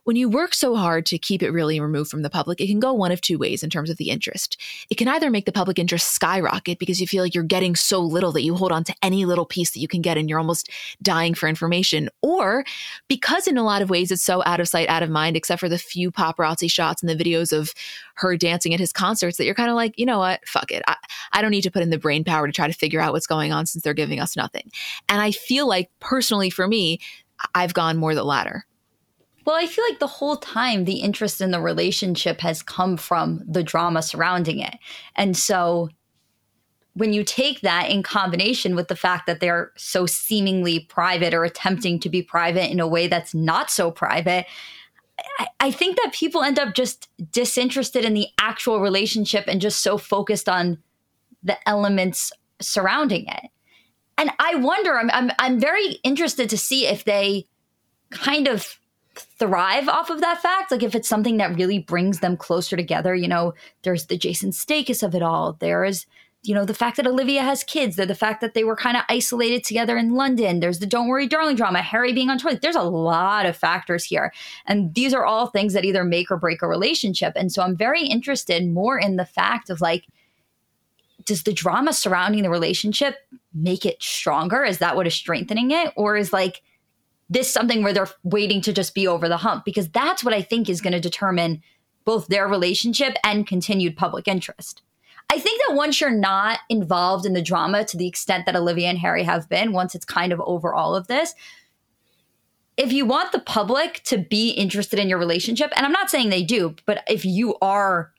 when 0.03 0.15
you 0.15 0.27
work 0.27 0.53
so 0.53 0.75
hard 0.75 1.05
to 1.08 1.17
keep 1.17 1.43
it 1.43 1.51
really 1.51 1.79
removed 1.79 2.10
from 2.10 2.24
the 2.24 2.29
public, 2.29 2.60
it 2.60 2.67
can 2.67 2.79
go 2.79 2.91
one 2.93 3.12
of 3.12 3.22
two 3.22 3.38
ways 3.38 3.62
in 3.62 3.70
terms 3.70 3.89
of 3.89 3.98
the 3.98 4.10
interest. 4.10 4.60
It 4.89 4.96
can 4.96 5.08
either 5.08 5.29
make 5.29 5.46
the 5.46 5.51
public 5.51 5.77
interest 5.77 6.12
skyrocket 6.12 6.79
because 6.79 7.00
you 7.00 7.08
feel 7.08 7.24
like 7.24 7.36
you're 7.36 7.43
getting 7.43 7.75
so 7.75 8.00
little 8.00 8.31
that 8.31 8.41
you 8.41 8.55
hold 8.55 8.72
on 8.72 8.84
to 8.86 8.96
any 9.03 9.25
little 9.25 9.46
piece 9.46 9.72
that 9.72 9.79
you 9.79 9.88
can 9.88 10.01
get 10.01 10.17
and 10.17 10.29
you're 10.29 10.39
almost 10.39 10.70
dying 11.01 11.34
for 11.34 11.48
information. 11.48 12.10
Or 12.22 12.63
because 13.08 13.48
in 13.48 13.58
a 13.58 13.63
lot 13.63 13.81
of 13.81 13.89
ways 13.89 14.12
it's 14.12 14.24
so 14.24 14.41
out 14.46 14.60
of 14.60 14.67
sight, 14.67 14.89
out 14.89 15.03
of 15.03 15.10
mind, 15.10 15.38
except 15.38 15.60
for 15.60 15.70
the 15.70 15.77
few 15.77 16.12
paparazzi 16.12 16.70
shots 16.70 17.03
and 17.03 17.10
the 17.10 17.24
videos 17.24 17.55
of 17.55 17.74
her 18.15 18.36
dancing 18.36 18.74
at 18.74 18.79
his 18.79 18.91
concerts 18.91 19.38
that 19.38 19.46
you're 19.46 19.55
kind 19.55 19.70
of 19.70 19.75
like, 19.75 19.98
you 19.98 20.05
know 20.05 20.20
what? 20.20 20.46
Fuck 20.48 20.72
it. 20.72 20.81
I, 20.88 20.96
I 21.34 21.41
don't 21.41 21.51
need 21.51 21.62
to 21.62 21.72
put 21.72 21.84
in 21.84 21.91
the 21.91 22.00
brain 22.00 22.24
power 22.24 22.48
to 22.48 22.53
try 22.53 22.67
to 22.67 22.74
figure 22.74 23.01
out 23.01 23.13
what's 23.13 23.27
going 23.27 23.51
on 23.51 23.65
since 23.67 23.84
they're 23.84 23.93
giving 23.93 24.20
us 24.20 24.36
nothing. 24.36 24.72
And 25.10 25.22
I 25.22 25.31
feel 25.31 25.67
like 25.67 25.91
personally 26.00 26.50
for 26.50 26.67
me, 26.67 27.00
I've 27.55 27.74
gone 27.74 27.98
more 27.98 28.15
the 28.15 28.24
latter. 28.24 28.65
Well, 29.46 29.56
I 29.56 29.66
feel 29.66 29.86
like 29.90 30.00
the 30.00 30.08
whole 30.08 30.38
time 30.38 30.86
the 30.86 31.02
interest 31.02 31.42
in 31.42 31.52
the 31.52 31.62
relationship 31.62 32.42
has 32.42 32.62
come 32.62 32.98
from 32.98 33.42
the 33.48 33.64
drama 33.64 34.02
surrounding 34.02 34.60
it. 34.60 34.76
And 35.16 35.36
so 35.36 35.90
when 36.94 37.14
you 37.14 37.24
take 37.24 37.62
that 37.62 37.90
in 37.90 38.04
combination 38.04 38.76
with 38.76 38.88
the 38.88 38.96
fact 38.96 39.26
that 39.26 39.40
they're 39.40 39.72
so 39.78 40.06
seemingly 40.06 40.82
private 40.82 41.34
or 41.34 41.44
attempting 41.44 42.00
to 42.02 42.10
be 42.10 42.22
private 42.22 42.70
in 42.70 42.80
a 42.80 42.88
way 42.88 43.08
that's 43.08 43.34
not 43.34 43.72
so 43.72 43.90
private, 43.90 44.46
I, 45.40 45.48
I 45.60 45.72
think 45.72 45.96
that 45.98 46.14
people 46.14 46.44
end 46.44 46.60
up 46.60 46.74
just 46.74 47.08
disinterested 47.32 48.04
in 48.04 48.14
the 48.14 48.28
actual 48.40 48.82
relationship 48.82 49.46
and 49.48 49.62
just 49.62 49.82
so 49.82 49.98
focused 49.98 50.50
on 50.50 50.78
the 51.44 51.58
elements 51.68 52.32
surrounding 52.60 53.26
it. 53.28 53.50
And 54.18 54.30
I 54.40 54.56
wonder, 54.56 55.00
I'm, 55.00 55.10
I'm, 55.12 55.32
I'm 55.40 55.60
very 55.60 55.94
interested 56.04 56.50
to 56.50 56.58
see 56.58 56.86
if 56.86 57.06
they 57.06 57.48
kind 58.12 58.48
of 58.48 58.78
thrive 59.22 59.88
off 59.88 60.10
of 60.10 60.22
that 60.22 60.42
fact. 60.42 60.72
Like 60.72 60.84
if 60.84 60.96
it's 60.96 61.10
something 61.10 61.38
that 61.38 61.56
really 61.56 61.80
brings 61.80 62.20
them 62.20 62.38
closer 62.38 62.75
together, 62.75 63.16
you 63.16 63.28
know, 63.28 63.54
there's 63.84 64.08
the 64.08 64.18
Jason 64.18 64.51
Sudeikis 64.51 65.04
of 65.04 65.16
it 65.16 65.22
all. 65.22 65.58
There's 65.60 66.06
you 66.44 66.56
know, 66.56 66.66
the 66.66 66.74
fact 66.74 66.98
that 66.98 67.06
Olivia 67.06 67.44
has 67.44 67.63
kids, 67.63 67.96
the, 67.96 68.06
the 68.06 68.16
fact 68.16 68.42
that 68.42 68.56
they 68.56 68.63
were 68.63 68.75
kind 68.75 68.98
of 68.98 69.04
isolated 69.10 69.63
together 69.63 69.96
in 69.96 70.16
London. 70.16 70.60
There's 70.60 70.80
the 70.80 70.88
Don't 70.88 71.08
Worry 71.08 71.28
Darling 71.28 71.56
drama, 71.56 71.82
Harry 71.82 72.13
being 72.13 72.30
on 72.30 72.40
tour. 72.40 72.56
There's 72.56 72.75
a 72.75 72.82
lot 72.82 73.46
of 73.46 73.56
factors 73.56 74.04
here. 74.04 74.34
And 74.66 74.94
these 74.96 75.13
are 75.13 75.24
all 75.24 75.48
things 75.48 75.74
that 75.74 75.86
either 75.86 76.04
make 76.04 76.32
or 76.32 76.38
break 76.38 76.63
a 76.63 76.68
relationship. 76.68 77.34
And 77.36 77.51
so 77.51 77.62
I'm 77.62 77.75
very 77.75 78.04
interested 78.04 78.68
more 78.68 78.98
in 78.98 79.18
the 79.18 79.25
fact 79.25 79.70
of 79.70 79.82
like, 79.82 80.08
does 81.25 81.44
the 81.44 81.54
drama 81.54 81.94
surrounding 81.94 82.42
the 82.42 82.50
relationship 82.50 83.18
make 83.54 83.86
it 83.86 84.01
stronger? 84.01 84.63
Is 84.63 84.80
that 84.80 84.96
what 84.96 85.06
is 85.06 85.13
strengthening 85.13 85.70
it? 85.70 85.94
Or 85.96 86.18
is 86.18 86.34
like 86.34 86.63
this 87.32 87.52
something 87.52 87.82
where 87.82 87.94
they're 87.94 88.10
waiting 88.24 88.62
to 88.62 88.74
just 88.74 88.94
be 88.94 89.08
over 89.08 89.28
the 89.28 89.38
hump? 89.38 89.66
Because 89.66 89.90
that's 89.90 90.24
what 90.24 90.34
I 90.34 90.44
think 90.44 90.70
is 90.70 90.82
going 90.82 90.94
to 90.94 91.00
determine 91.00 91.64
both 92.06 92.28
their 92.28 92.48
relationship 92.48 93.16
and 93.24 93.48
continued 93.48 93.98
public 93.98 94.28
interest. 94.28 94.84
I 95.32 95.40
think 95.40 95.62
that 95.66 95.76
once 95.76 96.02
you're 96.02 96.12
not 96.12 96.60
involved 96.70 97.26
in 97.26 97.34
the 97.34 97.42
drama 97.42 97.86
to 97.86 97.98
the 97.98 98.08
extent 98.08 98.46
that 98.46 98.56
Olivia 98.56 98.90
and 98.90 98.98
Harry 99.00 99.24
have 99.24 99.48
been, 99.48 99.72
once 99.72 99.96
it's 99.96 100.04
kind 100.04 100.34
of 100.34 100.42
over 100.42 100.74
all 100.74 100.94
of 100.94 101.08
this, 101.08 101.34
if 102.76 102.92
you 102.92 103.06
want 103.06 103.32
the 103.32 103.40
public 103.40 104.02
to 104.06 104.18
be 104.18 104.50
interested 104.52 105.00
in 105.00 105.08
your 105.08 105.20
relationship, 105.20 105.72
and 105.76 105.86
I'm 105.86 105.92
not 105.92 106.10
saying 106.10 106.30
they 106.30 106.44
do, 106.44 106.76
but 106.86 107.04
if 107.08 107.24
you 107.24 107.56
are 107.62 108.12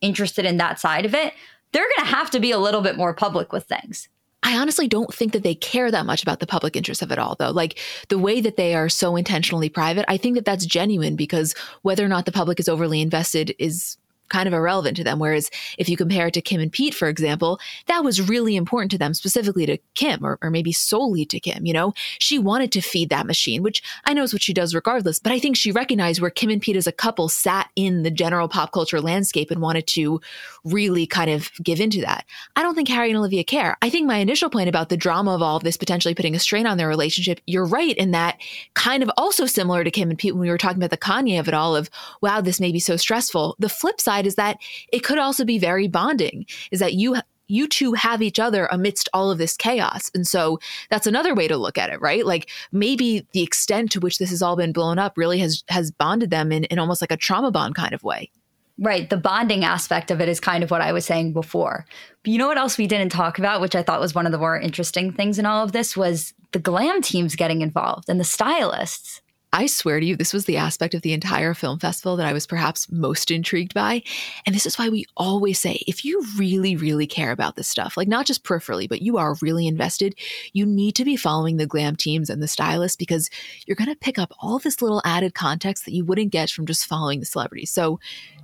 interested 0.00 0.46
in 0.46 0.56
that 0.56 0.80
side 0.80 1.04
of 1.04 1.14
it, 1.14 1.34
they're 1.72 1.82
going 1.96 2.06
to 2.06 2.14
have 2.14 2.30
to 2.30 2.40
be 2.40 2.52
a 2.52 2.58
little 2.58 2.80
bit 2.80 2.96
more 2.96 3.12
public 3.12 3.52
with 3.52 3.64
things. 3.64 4.08
I 4.42 4.56
honestly 4.56 4.86
don't 4.86 5.12
think 5.12 5.32
that 5.32 5.42
they 5.42 5.54
care 5.54 5.90
that 5.90 6.06
much 6.06 6.22
about 6.22 6.40
the 6.40 6.46
public 6.46 6.76
interest 6.76 7.02
of 7.02 7.10
it 7.10 7.18
all, 7.18 7.34
though. 7.36 7.50
Like 7.50 7.78
the 8.08 8.18
way 8.18 8.40
that 8.40 8.56
they 8.56 8.74
are 8.74 8.88
so 8.88 9.16
intentionally 9.16 9.68
private, 9.68 10.04
I 10.08 10.16
think 10.16 10.36
that 10.36 10.44
that's 10.44 10.66
genuine 10.66 11.16
because 11.16 11.54
whether 11.82 12.04
or 12.04 12.08
not 12.08 12.26
the 12.26 12.32
public 12.32 12.60
is 12.60 12.68
overly 12.68 13.00
invested 13.00 13.54
is 13.58 13.96
kind 14.28 14.46
of 14.46 14.54
irrelevant 14.54 14.96
to 14.96 15.04
them. 15.04 15.18
Whereas 15.18 15.50
if 15.78 15.88
you 15.88 15.96
compare 15.96 16.28
it 16.28 16.34
to 16.34 16.42
Kim 16.42 16.60
and 16.60 16.72
Pete, 16.72 16.94
for 16.94 17.08
example, 17.08 17.60
that 17.86 18.04
was 18.04 18.28
really 18.28 18.56
important 18.56 18.90
to 18.92 18.98
them, 18.98 19.14
specifically 19.14 19.66
to 19.66 19.78
Kim, 19.94 20.24
or, 20.24 20.38
or 20.42 20.50
maybe 20.50 20.72
solely 20.72 21.24
to 21.26 21.40
Kim. 21.40 21.66
You 21.66 21.72
know, 21.72 21.94
she 22.18 22.38
wanted 22.38 22.72
to 22.72 22.80
feed 22.80 23.10
that 23.10 23.26
machine, 23.26 23.62
which 23.62 23.82
I 24.04 24.14
know 24.14 24.22
is 24.22 24.32
what 24.32 24.42
she 24.42 24.54
does 24.54 24.74
regardless. 24.74 25.18
But 25.18 25.32
I 25.32 25.38
think 25.38 25.56
she 25.56 25.72
recognized 25.72 26.20
where 26.20 26.30
Kim 26.30 26.50
and 26.50 26.62
Pete 26.62 26.76
as 26.76 26.86
a 26.86 26.92
couple 26.92 27.28
sat 27.28 27.70
in 27.76 28.02
the 28.02 28.10
general 28.10 28.48
pop 28.48 28.72
culture 28.72 29.00
landscape 29.00 29.50
and 29.50 29.60
wanted 29.60 29.86
to 29.88 30.20
really 30.64 31.06
kind 31.06 31.30
of 31.30 31.50
give 31.62 31.80
into 31.80 32.00
that. 32.00 32.24
I 32.56 32.62
don't 32.62 32.74
think 32.74 32.88
Harry 32.88 33.10
and 33.10 33.18
Olivia 33.18 33.44
care. 33.44 33.76
I 33.82 33.90
think 33.90 34.06
my 34.06 34.18
initial 34.18 34.50
point 34.50 34.68
about 34.68 34.88
the 34.88 34.96
drama 34.96 35.34
of 35.34 35.42
all 35.42 35.56
of 35.56 35.62
this 35.62 35.76
potentially 35.76 36.14
putting 36.14 36.34
a 36.34 36.38
strain 36.38 36.66
on 36.66 36.78
their 36.78 36.88
relationship, 36.88 37.40
you're 37.46 37.66
right 37.66 37.96
in 37.96 38.12
that 38.12 38.40
kind 38.74 39.02
of 39.02 39.10
also 39.16 39.46
similar 39.46 39.84
to 39.84 39.90
Kim 39.90 40.10
and 40.10 40.18
Pete 40.18 40.34
when 40.34 40.40
we 40.40 40.50
were 40.50 40.58
talking 40.58 40.78
about 40.78 40.90
the 40.90 40.96
Kanye 40.96 41.38
of 41.38 41.48
it 41.48 41.54
all 41.54 41.76
of, 41.76 41.90
wow, 42.22 42.40
this 42.40 42.60
may 42.60 42.72
be 42.72 42.80
so 42.80 42.96
stressful. 42.96 43.56
The 43.58 43.68
flip 43.68 44.00
side 44.00 44.15
side 44.16 44.26
is 44.26 44.36
that 44.36 44.58
it 44.92 45.02
could 45.02 45.18
also 45.18 45.44
be 45.44 45.58
very 45.58 45.88
bonding, 45.88 46.46
is 46.70 46.80
that 46.80 46.94
you 46.94 47.16
you 47.48 47.68
two 47.68 47.92
have 47.92 48.22
each 48.22 48.40
other 48.40 48.66
amidst 48.72 49.08
all 49.12 49.30
of 49.30 49.38
this 49.38 49.56
chaos. 49.56 50.10
And 50.14 50.26
so 50.26 50.58
that's 50.90 51.06
another 51.06 51.32
way 51.32 51.46
to 51.46 51.56
look 51.56 51.78
at 51.78 51.90
it, 51.90 52.00
right? 52.00 52.26
Like 52.26 52.50
maybe 52.72 53.24
the 53.32 53.42
extent 53.42 53.92
to 53.92 54.00
which 54.00 54.18
this 54.18 54.30
has 54.30 54.42
all 54.42 54.56
been 54.56 54.72
blown 54.72 54.98
up 54.98 55.16
really 55.16 55.38
has 55.38 55.62
has 55.68 55.92
bonded 55.92 56.30
them 56.30 56.50
in, 56.50 56.64
in 56.64 56.80
almost 56.80 57.00
like 57.00 57.12
a 57.12 57.16
trauma 57.16 57.52
bond 57.52 57.76
kind 57.76 57.92
of 57.92 58.02
way. 58.02 58.30
Right. 58.78 59.08
The 59.08 59.16
bonding 59.16 59.64
aspect 59.64 60.10
of 60.10 60.20
it 60.20 60.28
is 60.28 60.38
kind 60.40 60.62
of 60.62 60.70
what 60.70 60.82
I 60.82 60.92
was 60.92 61.06
saying 61.06 61.32
before. 61.32 61.86
But 62.22 62.32
you 62.32 62.36
know 62.36 62.48
what 62.48 62.58
else 62.58 62.76
we 62.76 62.86
didn't 62.86 63.10
talk 63.10 63.38
about, 63.38 63.60
which 63.60 63.76
I 63.76 63.82
thought 63.82 64.00
was 64.00 64.14
one 64.14 64.26
of 64.26 64.32
the 64.32 64.38
more 64.38 64.58
interesting 64.58 65.12
things 65.12 65.38
in 65.38 65.46
all 65.46 65.64
of 65.64 65.72
this 65.72 65.96
was 65.96 66.34
the 66.52 66.58
glam 66.58 67.00
teams 67.00 67.36
getting 67.36 67.62
involved 67.62 68.08
and 68.08 68.20
the 68.20 68.24
stylists. 68.24 69.22
I 69.56 69.64
swear 69.64 70.00
to 70.00 70.04
you, 70.04 70.16
this 70.16 70.34
was 70.34 70.44
the 70.44 70.58
aspect 70.58 70.92
of 70.92 71.00
the 71.00 71.14
entire 71.14 71.54
film 71.54 71.78
festival 71.78 72.16
that 72.16 72.26
I 72.26 72.34
was 72.34 72.46
perhaps 72.46 72.92
most 72.92 73.30
intrigued 73.30 73.72
by. 73.72 74.02
And 74.44 74.54
this 74.54 74.66
is 74.66 74.78
why 74.78 74.90
we 74.90 75.06
always 75.16 75.58
say 75.58 75.80
if 75.86 76.04
you 76.04 76.22
really, 76.36 76.76
really 76.76 77.06
care 77.06 77.30
about 77.30 77.56
this 77.56 77.66
stuff, 77.66 77.96
like 77.96 78.06
not 78.06 78.26
just 78.26 78.44
peripherally, 78.44 78.86
but 78.86 79.00
you 79.00 79.16
are 79.16 79.34
really 79.40 79.66
invested, 79.66 80.14
you 80.52 80.66
need 80.66 80.94
to 80.96 81.06
be 81.06 81.16
following 81.16 81.56
the 81.56 81.64
glam 81.64 81.96
teams 81.96 82.28
and 82.28 82.42
the 82.42 82.48
stylists 82.48 82.98
because 82.98 83.30
you're 83.66 83.76
going 83.76 83.88
to 83.88 83.96
pick 83.96 84.18
up 84.18 84.30
all 84.40 84.58
this 84.58 84.82
little 84.82 85.00
added 85.06 85.32
context 85.34 85.86
that 85.86 85.94
you 85.94 86.04
wouldn't 86.04 86.32
get 86.32 86.50
from 86.50 86.66
just 86.66 86.84
following 86.84 87.20
the 87.20 87.26
celebrities. 87.26 87.70
So, 87.70 87.98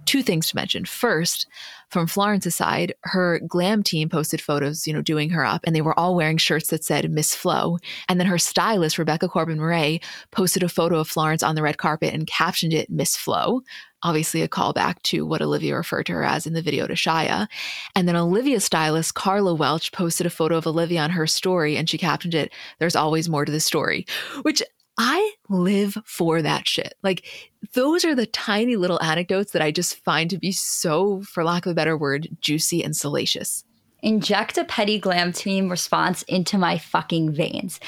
two 0.07 0.23
things 0.23 0.49
to 0.49 0.57
mention. 0.57 0.85
First, 0.87 1.47
from 1.93 2.07
Florence's 2.07 2.55
side, 2.55 2.95
her 3.03 3.39
glam 3.47 3.83
team 3.83 4.09
posted 4.09 4.41
photos, 4.41 4.87
you 4.87 4.95
know, 4.95 5.03
doing 5.03 5.29
her 5.29 5.45
up, 5.45 5.61
and 5.65 5.77
they 5.77 5.83
were 5.83 5.99
all 5.99 6.15
wearing 6.17 6.39
shirts 6.39 6.71
that 6.71 6.83
said 6.83 7.11
Miss 7.11 7.35
Flo. 7.35 7.77
And 8.09 8.19
then 8.19 8.27
her 8.27 8.39
stylist, 8.39 8.97
Rebecca 8.97 9.29
Corbin 9.29 9.59
Murray, 9.59 10.01
posted 10.31 10.63
a 10.63 10.71
photo 10.71 10.99
of 10.99 11.09
Florence 11.09 11.43
on 11.43 11.55
the 11.55 11.63
red 11.63 11.77
carpet 11.77 12.15
and 12.15 12.27
captioned 12.27 12.73
it 12.73 12.89
Miss 12.89 13.15
Flo. 13.15 13.61
Obviously, 14.03 14.41
a 14.41 14.49
callback 14.49 15.03
to 15.03 15.27
what 15.27 15.43
Olivia 15.43 15.77
referred 15.77 16.07
to 16.07 16.15
her 16.15 16.25
as 16.25 16.47
in 16.47 16.55
the 16.55 16.63
video 16.63 16.87
to 16.87 16.95
Shia. 16.95 17.47
And 17.95 18.09
then 18.09 18.17
Olivia's 18.17 18.65
stylist, 18.65 19.15
Carla 19.15 19.55
Welch, 19.55 19.93
posted 19.93 20.27
a 20.27 20.31
photo 20.31 20.57
of 20.57 20.67
Olivia 20.67 21.01
on 21.01 21.11
her 21.11 21.27
story 21.27 21.77
and 21.77 21.89
she 21.89 21.99
captioned 21.99 22.35
it, 22.35 22.53
There's 22.79 22.97
always 22.97 23.29
more 23.29 23.45
to 23.45 23.53
the 23.53 23.61
story, 23.61 24.07
which 24.43 24.63
I 24.99 25.35
live 25.49 25.97
for 26.05 26.43
that 26.43 26.69
shit. 26.69 26.95
Like, 27.03 27.25
those 27.73 28.05
are 28.05 28.15
the 28.15 28.27
tiny 28.27 28.77
little 28.77 29.03
anecdotes 29.03 29.53
that 29.53 29.63
I 29.63 29.71
just 29.71 29.97
find 29.97 30.29
to 30.31 30.39
be 30.39 30.53
so, 30.53 31.23
for 31.23 31.45
lack 31.45 31.67
of 31.67 31.73
a 31.73 31.75
better 31.75 31.97
word, 31.97 32.29
juicy 32.41 32.85
and 32.85 32.95
salacious. 32.95 33.65
Inject 34.03 34.59
a 34.59 34.65
petty 34.65 34.99
glam 34.99 35.33
team 35.33 35.69
response 35.71 36.23
into 36.25 36.59
my 36.59 36.77
fucking 36.77 37.33
veins. 37.33 37.81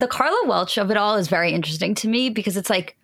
The 0.00 0.08
Carla 0.08 0.46
Welch 0.46 0.78
of 0.78 0.90
it 0.90 0.96
all 0.96 1.16
is 1.16 1.28
very 1.28 1.52
interesting 1.52 1.94
to 1.96 2.08
me 2.08 2.28
because 2.28 2.56
it's 2.56 2.70
like, 2.70 2.96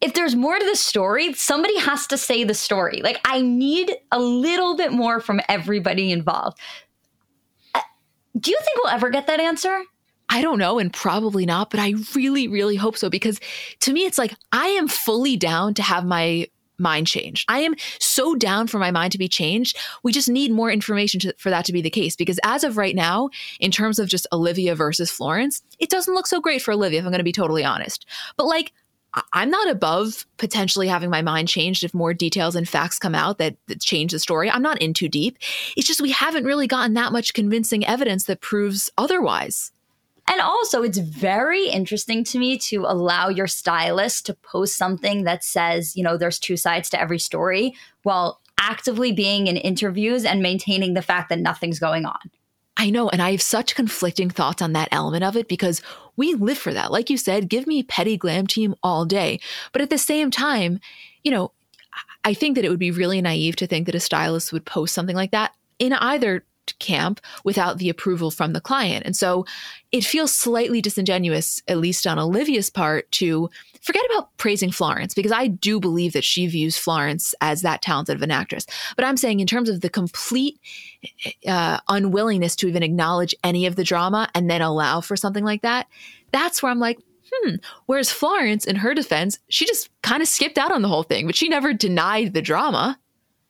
if 0.00 0.12
there's 0.12 0.34
more 0.34 0.58
to 0.58 0.64
the 0.64 0.76
story, 0.76 1.32
somebody 1.32 1.78
has 1.78 2.06
to 2.08 2.18
say 2.18 2.44
the 2.44 2.54
story. 2.54 3.00
Like, 3.02 3.18
I 3.24 3.40
need 3.40 3.92
a 4.12 4.20
little 4.20 4.76
bit 4.76 4.92
more 4.92 5.20
from 5.20 5.40
everybody 5.48 6.12
involved. 6.12 6.58
Uh, 7.74 7.80
do 8.38 8.50
you 8.50 8.58
think 8.60 8.78
we'll 8.82 8.92
ever 8.92 9.08
get 9.08 9.26
that 9.26 9.40
answer? 9.40 9.84
I 10.28 10.42
don't 10.42 10.58
know, 10.58 10.78
and 10.78 10.92
probably 10.92 11.46
not, 11.46 11.70
but 11.70 11.80
I 11.80 11.94
really, 12.14 12.48
really 12.48 12.76
hope 12.76 12.96
so 12.96 13.08
because 13.08 13.40
to 13.80 13.92
me, 13.92 14.06
it's 14.06 14.18
like 14.18 14.34
I 14.52 14.66
am 14.68 14.88
fully 14.88 15.36
down 15.36 15.74
to 15.74 15.82
have 15.82 16.04
my 16.04 16.48
mind 16.78 17.06
changed. 17.06 17.46
I 17.48 17.60
am 17.60 17.74
so 17.98 18.34
down 18.34 18.66
for 18.66 18.78
my 18.78 18.90
mind 18.90 19.12
to 19.12 19.18
be 19.18 19.28
changed. 19.28 19.78
We 20.02 20.12
just 20.12 20.28
need 20.28 20.52
more 20.52 20.70
information 20.70 21.20
to, 21.20 21.34
for 21.38 21.50
that 21.50 21.64
to 21.66 21.72
be 21.72 21.80
the 21.80 21.90
case 21.90 22.16
because 22.16 22.38
as 22.44 22.64
of 22.64 22.76
right 22.76 22.94
now, 22.94 23.30
in 23.60 23.70
terms 23.70 23.98
of 23.98 24.08
just 24.08 24.26
Olivia 24.32 24.74
versus 24.74 25.10
Florence, 25.10 25.62
it 25.78 25.90
doesn't 25.90 26.14
look 26.14 26.26
so 26.26 26.40
great 26.40 26.62
for 26.62 26.72
Olivia, 26.72 26.98
if 26.98 27.04
I'm 27.04 27.12
going 27.12 27.18
to 27.18 27.24
be 27.24 27.32
totally 27.32 27.64
honest. 27.64 28.06
But 28.36 28.46
like, 28.46 28.72
I'm 29.32 29.50
not 29.50 29.70
above 29.70 30.26
potentially 30.36 30.88
having 30.88 31.08
my 31.08 31.22
mind 31.22 31.48
changed 31.48 31.82
if 31.84 31.94
more 31.94 32.12
details 32.12 32.54
and 32.54 32.68
facts 32.68 32.98
come 32.98 33.14
out 33.14 33.38
that, 33.38 33.56
that, 33.66 33.80
change 33.80 34.12
the 34.12 34.18
story. 34.18 34.50
I'm 34.50 34.62
not 34.62 34.82
in 34.82 34.92
too 34.92 35.08
deep. 35.08 35.38
It's 35.74 35.86
just 35.86 36.02
we 36.02 36.10
haven't 36.10 36.44
really 36.44 36.66
gotten 36.66 36.92
that 36.94 37.12
much 37.12 37.32
convincing 37.32 37.86
evidence 37.86 38.24
that 38.24 38.42
proves 38.42 38.90
otherwise. 38.98 39.72
And 40.28 40.40
also, 40.40 40.82
it's 40.82 40.98
very 40.98 41.68
interesting 41.68 42.24
to 42.24 42.38
me 42.38 42.58
to 42.58 42.84
allow 42.84 43.28
your 43.28 43.46
stylist 43.46 44.26
to 44.26 44.34
post 44.34 44.76
something 44.76 45.24
that 45.24 45.44
says, 45.44 45.96
you 45.96 46.02
know, 46.02 46.16
there's 46.16 46.38
two 46.38 46.56
sides 46.56 46.90
to 46.90 47.00
every 47.00 47.18
story 47.18 47.74
while 48.02 48.40
actively 48.58 49.12
being 49.12 49.46
in 49.46 49.56
interviews 49.56 50.24
and 50.24 50.42
maintaining 50.42 50.94
the 50.94 51.02
fact 51.02 51.28
that 51.28 51.38
nothing's 51.38 51.78
going 51.78 52.06
on. 52.06 52.18
I 52.76 52.90
know. 52.90 53.08
And 53.08 53.22
I 53.22 53.30
have 53.30 53.42
such 53.42 53.74
conflicting 53.74 54.28
thoughts 54.28 54.60
on 54.60 54.72
that 54.72 54.88
element 54.92 55.24
of 55.24 55.36
it 55.36 55.48
because 55.48 55.80
we 56.16 56.34
live 56.34 56.58
for 56.58 56.74
that. 56.74 56.92
Like 56.92 57.08
you 57.08 57.16
said, 57.16 57.48
give 57.48 57.66
me 57.66 57.82
petty 57.82 58.16
glam 58.16 58.46
team 58.46 58.74
all 58.82 59.04
day. 59.04 59.40
But 59.72 59.82
at 59.82 59.90
the 59.90 59.98
same 59.98 60.30
time, 60.30 60.80
you 61.22 61.30
know, 61.30 61.52
I 62.24 62.34
think 62.34 62.56
that 62.56 62.64
it 62.64 62.68
would 62.68 62.78
be 62.78 62.90
really 62.90 63.22
naive 63.22 63.56
to 63.56 63.66
think 63.66 63.86
that 63.86 63.94
a 63.94 64.00
stylist 64.00 64.52
would 64.52 64.66
post 64.66 64.94
something 64.94 65.16
like 65.16 65.30
that 65.30 65.54
in 65.78 65.92
either 65.92 66.44
camp 66.78 67.20
without 67.44 67.78
the 67.78 67.88
approval 67.88 68.30
from 68.30 68.52
the 68.52 68.60
client. 68.60 69.04
And 69.06 69.16
so 69.16 69.44
it 69.92 70.04
feels 70.04 70.32
slightly 70.32 70.80
disingenuous, 70.80 71.62
at 71.68 71.78
least 71.78 72.06
on 72.06 72.18
Olivia's 72.18 72.70
part, 72.70 73.10
to 73.12 73.48
forget 73.82 74.04
about 74.10 74.36
praising 74.36 74.70
Florence, 74.70 75.14
because 75.14 75.32
I 75.32 75.46
do 75.46 75.78
believe 75.78 76.12
that 76.12 76.24
she 76.24 76.46
views 76.46 76.76
Florence 76.76 77.34
as 77.40 77.62
that 77.62 77.82
talented 77.82 78.16
of 78.16 78.22
an 78.22 78.30
actress. 78.30 78.66
But 78.96 79.04
I'm 79.04 79.16
saying, 79.16 79.40
in 79.40 79.46
terms 79.46 79.68
of 79.68 79.80
the 79.80 79.88
complete 79.88 80.58
uh, 81.46 81.78
unwillingness 81.88 82.56
to 82.56 82.68
even 82.68 82.82
acknowledge 82.82 83.34
any 83.44 83.66
of 83.66 83.76
the 83.76 83.84
drama 83.84 84.28
and 84.34 84.50
then 84.50 84.60
allow 84.60 85.00
for 85.00 85.16
something 85.16 85.44
like 85.44 85.62
that, 85.62 85.86
that's 86.32 86.62
where 86.62 86.72
I'm 86.72 86.80
like, 86.80 86.98
hmm. 87.32 87.56
Whereas 87.86 88.10
Florence, 88.10 88.64
in 88.64 88.76
her 88.76 88.94
defense, 88.94 89.38
she 89.48 89.66
just 89.66 89.88
kind 90.02 90.22
of 90.22 90.28
skipped 90.28 90.58
out 90.58 90.72
on 90.72 90.82
the 90.82 90.88
whole 90.88 91.02
thing, 91.02 91.26
but 91.26 91.36
she 91.36 91.48
never 91.48 91.72
denied 91.72 92.34
the 92.34 92.42
drama. 92.42 92.98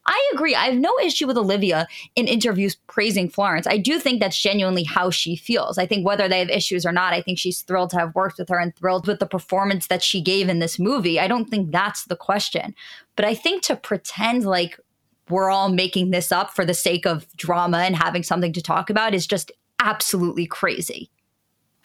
I 0.09 0.31
agree. 0.33 0.55
I 0.55 0.67
have 0.67 0.77
no 0.77 0.97
issue 1.01 1.27
with 1.27 1.37
Olivia 1.37 1.89
in 2.15 2.29
interviews 2.29 2.77
praising 2.87 3.29
Florence. 3.29 3.67
I 3.67 3.77
do 3.77 3.99
think 3.99 4.21
that's 4.21 4.41
genuinely 4.41 4.85
how 4.85 5.11
she 5.11 5.35
feels. 5.35 5.79
I 5.79 5.87
think 5.87 6.07
whether 6.07 6.29
they 6.29 6.39
have 6.39 6.49
issues 6.49 6.87
or 6.87 6.93
not, 6.93 7.13
I 7.13 7.21
think 7.21 7.39
she's 7.39 7.63
thrilled 7.63 7.91
to 7.91 7.99
have 7.99 8.15
worked 8.15 8.39
with 8.39 8.49
her 8.49 8.59
and 8.59 8.75
thrilled 8.77 9.07
with 9.07 9.19
the 9.19 9.27
performance 9.27 9.89
that 9.89 10.03
she 10.03 10.21
gave 10.21 10.49
in 10.49 10.61
this 10.61 10.79
movie. 10.79 11.19
I 11.19 11.27
don't 11.27 11.51
think 11.51 11.73
that's 11.73 12.05
the 12.05 12.17
question. 12.17 12.75
But 13.17 13.25
I 13.25 13.35
think 13.35 13.63
to 13.65 13.77
pretend 13.77 14.45
like 14.45 14.79
we're 15.29 15.51
all 15.51 15.71
making 15.71 16.11
this 16.11 16.31
up 16.31 16.55
for 16.55 16.65
the 16.65 16.75
sake 16.75 17.05
of 17.05 17.27
drama 17.37 17.79
and 17.79 17.97
having 17.97 18.23
something 18.23 18.53
to 18.53 18.63
talk 18.63 18.91
about 18.91 19.15
is 19.15 19.27
just 19.27 19.51
absolutely 19.81 20.47
crazy. 20.47 21.11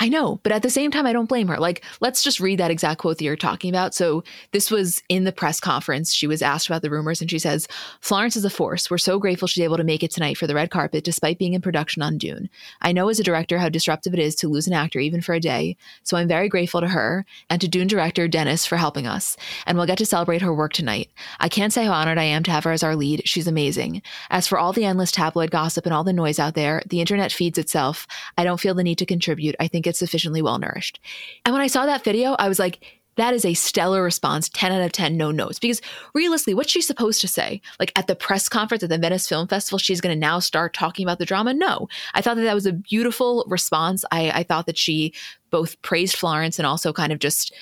I 0.01 0.09
know, 0.09 0.39
but 0.41 0.51
at 0.51 0.63
the 0.63 0.71
same 0.71 0.89
time, 0.89 1.05
I 1.05 1.13
don't 1.13 1.29
blame 1.29 1.47
her. 1.47 1.59
Like, 1.59 1.85
let's 1.99 2.23
just 2.23 2.39
read 2.39 2.59
that 2.59 2.71
exact 2.71 2.99
quote 2.99 3.19
that 3.19 3.23
you're 3.23 3.35
talking 3.35 3.69
about. 3.69 3.93
So, 3.93 4.23
this 4.51 4.71
was 4.71 5.03
in 5.09 5.25
the 5.25 5.31
press 5.31 5.59
conference. 5.59 6.11
She 6.11 6.25
was 6.25 6.41
asked 6.41 6.65
about 6.65 6.81
the 6.81 6.89
rumors, 6.89 7.21
and 7.21 7.29
she 7.29 7.37
says, 7.37 7.67
Florence 7.99 8.35
is 8.35 8.43
a 8.43 8.49
force. 8.49 8.89
We're 8.89 8.97
so 8.97 9.19
grateful 9.19 9.47
she's 9.47 9.63
able 9.63 9.77
to 9.77 9.83
make 9.83 10.01
it 10.01 10.09
tonight 10.09 10.39
for 10.39 10.47
the 10.47 10.55
red 10.55 10.71
carpet, 10.71 11.03
despite 11.03 11.37
being 11.37 11.53
in 11.53 11.61
production 11.61 12.01
on 12.01 12.17
Dune. 12.17 12.49
I 12.81 12.93
know 12.93 13.09
as 13.09 13.19
a 13.19 13.23
director 13.23 13.59
how 13.59 13.69
disruptive 13.69 14.15
it 14.15 14.19
is 14.19 14.33
to 14.37 14.47
lose 14.47 14.65
an 14.65 14.73
actor, 14.73 14.97
even 14.97 15.21
for 15.21 15.35
a 15.35 15.39
day. 15.39 15.77
So, 16.01 16.17
I'm 16.17 16.27
very 16.27 16.49
grateful 16.49 16.81
to 16.81 16.87
her 16.87 17.23
and 17.51 17.61
to 17.61 17.67
Dune 17.67 17.87
director 17.87 18.27
Denis 18.27 18.65
for 18.65 18.77
helping 18.77 19.05
us. 19.05 19.37
And 19.67 19.77
we'll 19.77 19.85
get 19.85 19.99
to 19.99 20.05
celebrate 20.07 20.41
her 20.41 20.51
work 20.51 20.73
tonight. 20.73 21.11
I 21.39 21.47
can't 21.47 21.71
say 21.71 21.85
how 21.85 21.93
honored 21.93 22.17
I 22.17 22.23
am 22.23 22.41
to 22.45 22.51
have 22.51 22.63
her 22.63 22.71
as 22.71 22.81
our 22.81 22.95
lead. 22.95 23.21
She's 23.25 23.45
amazing. 23.45 24.01
As 24.31 24.47
for 24.47 24.57
all 24.57 24.73
the 24.73 24.85
endless 24.85 25.11
tabloid 25.11 25.51
gossip 25.51 25.85
and 25.85 25.93
all 25.93 26.03
the 26.03 26.11
noise 26.11 26.39
out 26.39 26.55
there, 26.55 26.81
the 26.87 27.01
internet 27.01 27.31
feeds 27.31 27.59
itself. 27.59 28.07
I 28.35 28.43
don't 28.43 28.59
feel 28.59 28.73
the 28.73 28.83
need 28.83 28.97
to 28.97 29.05
contribute. 29.05 29.55
I 29.59 29.67
think 29.67 29.90
it's 29.91 29.99
sufficiently 29.99 30.41
well 30.41 30.57
nourished. 30.57 30.99
And 31.45 31.53
when 31.53 31.61
I 31.61 31.67
saw 31.67 31.85
that 31.85 32.03
video, 32.03 32.35
I 32.39 32.47
was 32.47 32.57
like, 32.57 32.83
that 33.17 33.33
is 33.33 33.45
a 33.45 33.53
stellar 33.53 34.01
response 34.01 34.49
10 34.49 34.71
out 34.71 34.81
of 34.81 34.91
10 34.91 35.17
no 35.17 35.31
notes. 35.31 35.59
Because 35.59 35.81
realistically 36.13 36.53
what's 36.53 36.71
she 36.71 36.81
supposed 36.81 37.21
to 37.21 37.27
say? 37.27 37.61
Like 37.79 37.91
at 37.95 38.07
the 38.07 38.15
press 38.15 38.49
conference 38.49 38.83
at 38.83 38.89
the 38.89 38.97
venice 38.97 39.27
film 39.27 39.47
festival 39.47 39.77
she's 39.77 40.01
going 40.01 40.15
to 40.15 40.19
now 40.19 40.39
start 40.39 40.73
talking 40.73 41.05
about 41.05 41.19
the 41.19 41.25
drama? 41.25 41.53
No. 41.53 41.87
I 42.13 42.21
thought 42.21 42.37
that 42.37 42.43
that 42.43 42.55
was 42.55 42.65
a 42.65 42.73
beautiful 42.73 43.45
response. 43.47 44.05
I, 44.11 44.31
I 44.31 44.43
thought 44.43 44.65
that 44.65 44.77
she 44.77 45.13
both 45.49 45.79
praised 45.81 46.15
florence 46.15 46.57
and 46.57 46.65
also 46.65 46.93
kind 46.93 47.11
of 47.11 47.19
just 47.19 47.53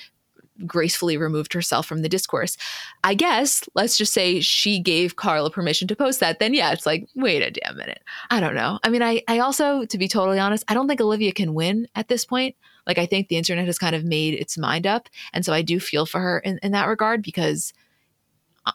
gracefully 0.66 1.16
removed 1.16 1.52
herself 1.52 1.86
from 1.86 2.02
the 2.02 2.08
discourse. 2.08 2.56
I 3.04 3.14
guess, 3.14 3.68
let's 3.74 3.96
just 3.96 4.12
say 4.12 4.40
she 4.40 4.80
gave 4.80 5.16
Carla 5.16 5.50
permission 5.50 5.88
to 5.88 5.96
post 5.96 6.20
that, 6.20 6.38
then 6.38 6.54
yeah, 6.54 6.72
it's 6.72 6.86
like, 6.86 7.08
wait 7.14 7.42
a 7.42 7.50
damn 7.50 7.76
minute. 7.76 8.02
I 8.30 8.40
don't 8.40 8.54
know. 8.54 8.78
I 8.82 8.88
mean, 8.88 9.02
I, 9.02 9.22
I 9.28 9.38
also, 9.38 9.84
to 9.84 9.98
be 9.98 10.08
totally 10.08 10.38
honest, 10.38 10.64
I 10.68 10.74
don't 10.74 10.88
think 10.88 11.00
Olivia 11.00 11.32
can 11.32 11.54
win 11.54 11.88
at 11.94 12.08
this 12.08 12.24
point. 12.24 12.56
Like, 12.86 12.98
I 12.98 13.06
think 13.06 13.28
the 13.28 13.36
internet 13.36 13.66
has 13.66 13.78
kind 13.78 13.94
of 13.94 14.04
made 14.04 14.34
its 14.34 14.58
mind 14.58 14.86
up. 14.86 15.08
And 15.32 15.44
so 15.44 15.52
I 15.52 15.62
do 15.62 15.78
feel 15.80 16.06
for 16.06 16.20
her 16.20 16.38
in, 16.40 16.58
in 16.62 16.72
that 16.72 16.88
regard 16.88 17.22
because 17.22 17.72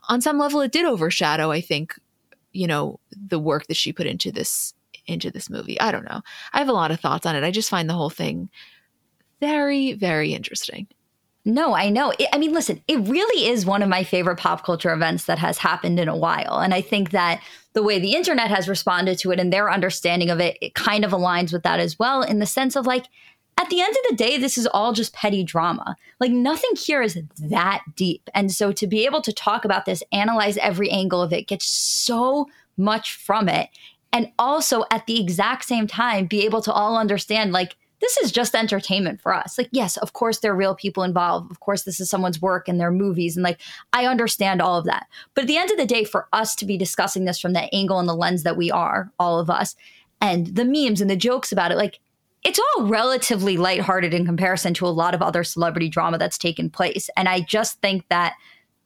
on 0.10 0.22
some 0.22 0.38
level 0.38 0.62
it 0.62 0.72
did 0.72 0.86
overshadow, 0.86 1.52
I 1.52 1.62
think, 1.62 2.00
you 2.52 2.68
know, 2.68 3.00
the 3.12 3.40
work 3.40 3.68
that 3.68 3.78
she 3.78 3.94
put 3.94 4.08
into 4.08 4.32
this 4.32 4.74
into 5.08 5.30
this 5.30 5.52
movie. 5.52 5.80
I 5.80 5.92
don't 5.92 6.06
know. 6.06 6.22
I 6.52 6.58
have 6.58 6.70
a 6.70 6.74
lot 6.74 6.90
of 6.90 7.00
thoughts 7.00 7.28
on 7.28 7.36
it. 7.36 7.44
I 7.44 7.52
just 7.52 7.70
find 7.70 7.88
the 7.88 7.94
whole 7.94 8.10
thing 8.10 8.50
very, 9.40 9.94
very 9.94 10.34
interesting. 10.34 10.88
No, 11.48 11.76
I 11.76 11.90
know. 11.90 12.12
It, 12.18 12.28
I 12.34 12.40
mean, 12.40 12.54
listen, 12.54 12.82
it 12.88 13.08
really 13.08 13.48
is 13.48 13.66
one 13.66 13.84
of 13.84 13.90
my 13.90 14.04
favorite 14.04 14.38
pop 14.38 14.66
culture 14.66 14.92
events 14.92 15.26
that 15.26 15.38
has 15.38 15.60
happened 15.60 16.00
in 16.00 16.08
a 16.08 16.18
while. 16.18 16.60
And 16.60 16.74
I 16.74 16.82
think 16.82 17.12
that 17.12 17.40
the 17.74 17.84
way 17.84 18.00
the 18.00 18.16
internet 18.16 18.50
has 18.50 18.68
responded 18.68 19.20
to 19.20 19.32
it 19.32 19.40
and 19.40 19.54
their 19.54 19.72
understanding 19.72 20.32
of 20.32 20.40
it, 20.40 20.58
it 20.60 20.74
kind 20.74 21.06
of 21.06 21.12
aligns 21.12 21.54
with 21.54 21.62
that 21.64 21.80
as 21.80 22.00
well, 22.00 22.24
in 22.24 22.40
the 22.40 22.48
sense 22.48 22.76
of 22.76 22.88
like, 22.88 23.06
at 23.58 23.70
the 23.70 23.80
end 23.80 23.96
of 23.96 24.10
the 24.10 24.16
day, 24.16 24.38
this 24.38 24.58
is 24.58 24.68
all 24.68 24.92
just 24.92 25.14
petty 25.14 25.44
drama. 25.44 25.96
Like, 26.20 26.32
nothing 26.32 26.72
here 26.76 27.02
is 27.02 27.18
that 27.40 27.84
deep. 27.96 28.30
And 28.34 28.52
so 28.52 28.74
to 28.74 28.86
be 28.86 29.06
able 29.06 29.22
to 29.22 29.32
talk 29.32 29.64
about 29.64 29.86
this, 29.86 30.04
analyze 30.12 30.58
every 30.58 30.90
angle 30.90 31.22
of 31.22 31.32
it, 31.32 31.48
get 31.48 31.62
so 31.62 32.48
much 32.76 33.16
from 33.16 33.48
it, 33.48 33.70
and 34.12 34.32
also 34.38 34.84
at 34.92 35.06
the 35.06 35.22
exact 35.22 35.64
same 35.64 35.88
time, 35.88 36.26
be 36.26 36.44
able 36.44 36.62
to 36.64 36.74
all 36.74 36.98
understand, 36.98 37.54
like, 37.54 37.78
this 38.02 38.18
is 38.18 38.32
just 38.32 38.56
entertainment 38.56 39.22
for 39.22 39.34
us. 39.34 39.58
Like, 39.58 39.70
yes, 39.72 39.98
of 39.98 40.14
course, 40.14 40.40
there 40.40 40.52
are 40.52 40.56
real 40.56 40.76
people 40.76 41.04
involved. 41.04 41.50
Of 41.52 41.60
course, 41.60 41.84
this 41.84 42.00
is 42.00 42.10
someone's 42.10 42.42
work 42.42 42.68
and 42.68 42.80
their 42.80 42.92
movies. 42.92 43.38
And 43.38 43.44
like, 43.44 43.62
I 43.94 44.06
understand 44.06 44.62
all 44.62 44.78
of 44.78 44.86
that. 44.86 45.08
But 45.34 45.44
at 45.44 45.48
the 45.48 45.58
end 45.58 45.72
of 45.72 45.78
the 45.78 45.86
day, 45.86 46.04
for 46.04 46.28
us 46.34 46.56
to 46.56 46.66
be 46.66 46.78
discussing 46.78 47.26
this 47.26 47.40
from 47.40 47.54
the 47.54 47.74
angle 47.74 48.00
and 48.00 48.10
the 48.10 48.16
lens 48.16 48.44
that 48.44 48.58
we 48.58 48.70
are, 48.70 49.12
all 49.18 49.40
of 49.40 49.50
us, 49.50 49.76
and 50.22 50.48
the 50.48 50.66
memes 50.66 51.02
and 51.02 51.10
the 51.10 51.16
jokes 51.16 51.52
about 51.52 51.72
it, 51.72 51.78
like, 51.78 52.00
it's 52.44 52.60
all 52.60 52.86
relatively 52.86 53.58
lighthearted 53.58 54.14
in 54.14 54.26
comparison 54.26 54.74
to 54.76 54.86
a 54.86 54.90
lot 54.90 55.16
of 55.16 55.22
other 55.22 55.44
celebrity 55.44 55.90
drama 55.90 56.18
that's 56.18 56.38
taken 56.38 56.70
place. 56.70 57.10
And 57.18 57.28
I 57.28 57.42
just 57.42 57.82
think 57.82 58.08
that 58.10 58.36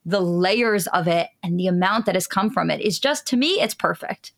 the 0.05 0.21
layers 0.21 0.87
of 0.87 1.07
it 1.07 1.27
and 1.43 1.59
the 1.59 1.67
amount 1.67 2.05
that 2.05 2.15
has 2.15 2.25
come 2.25 2.49
from 2.49 2.71
it 2.71 2.79
is 2.79 2.99
just, 2.99 3.27
to 3.27 3.37
me, 3.37 3.59
it's 3.59 3.73
perfect. 3.73 4.31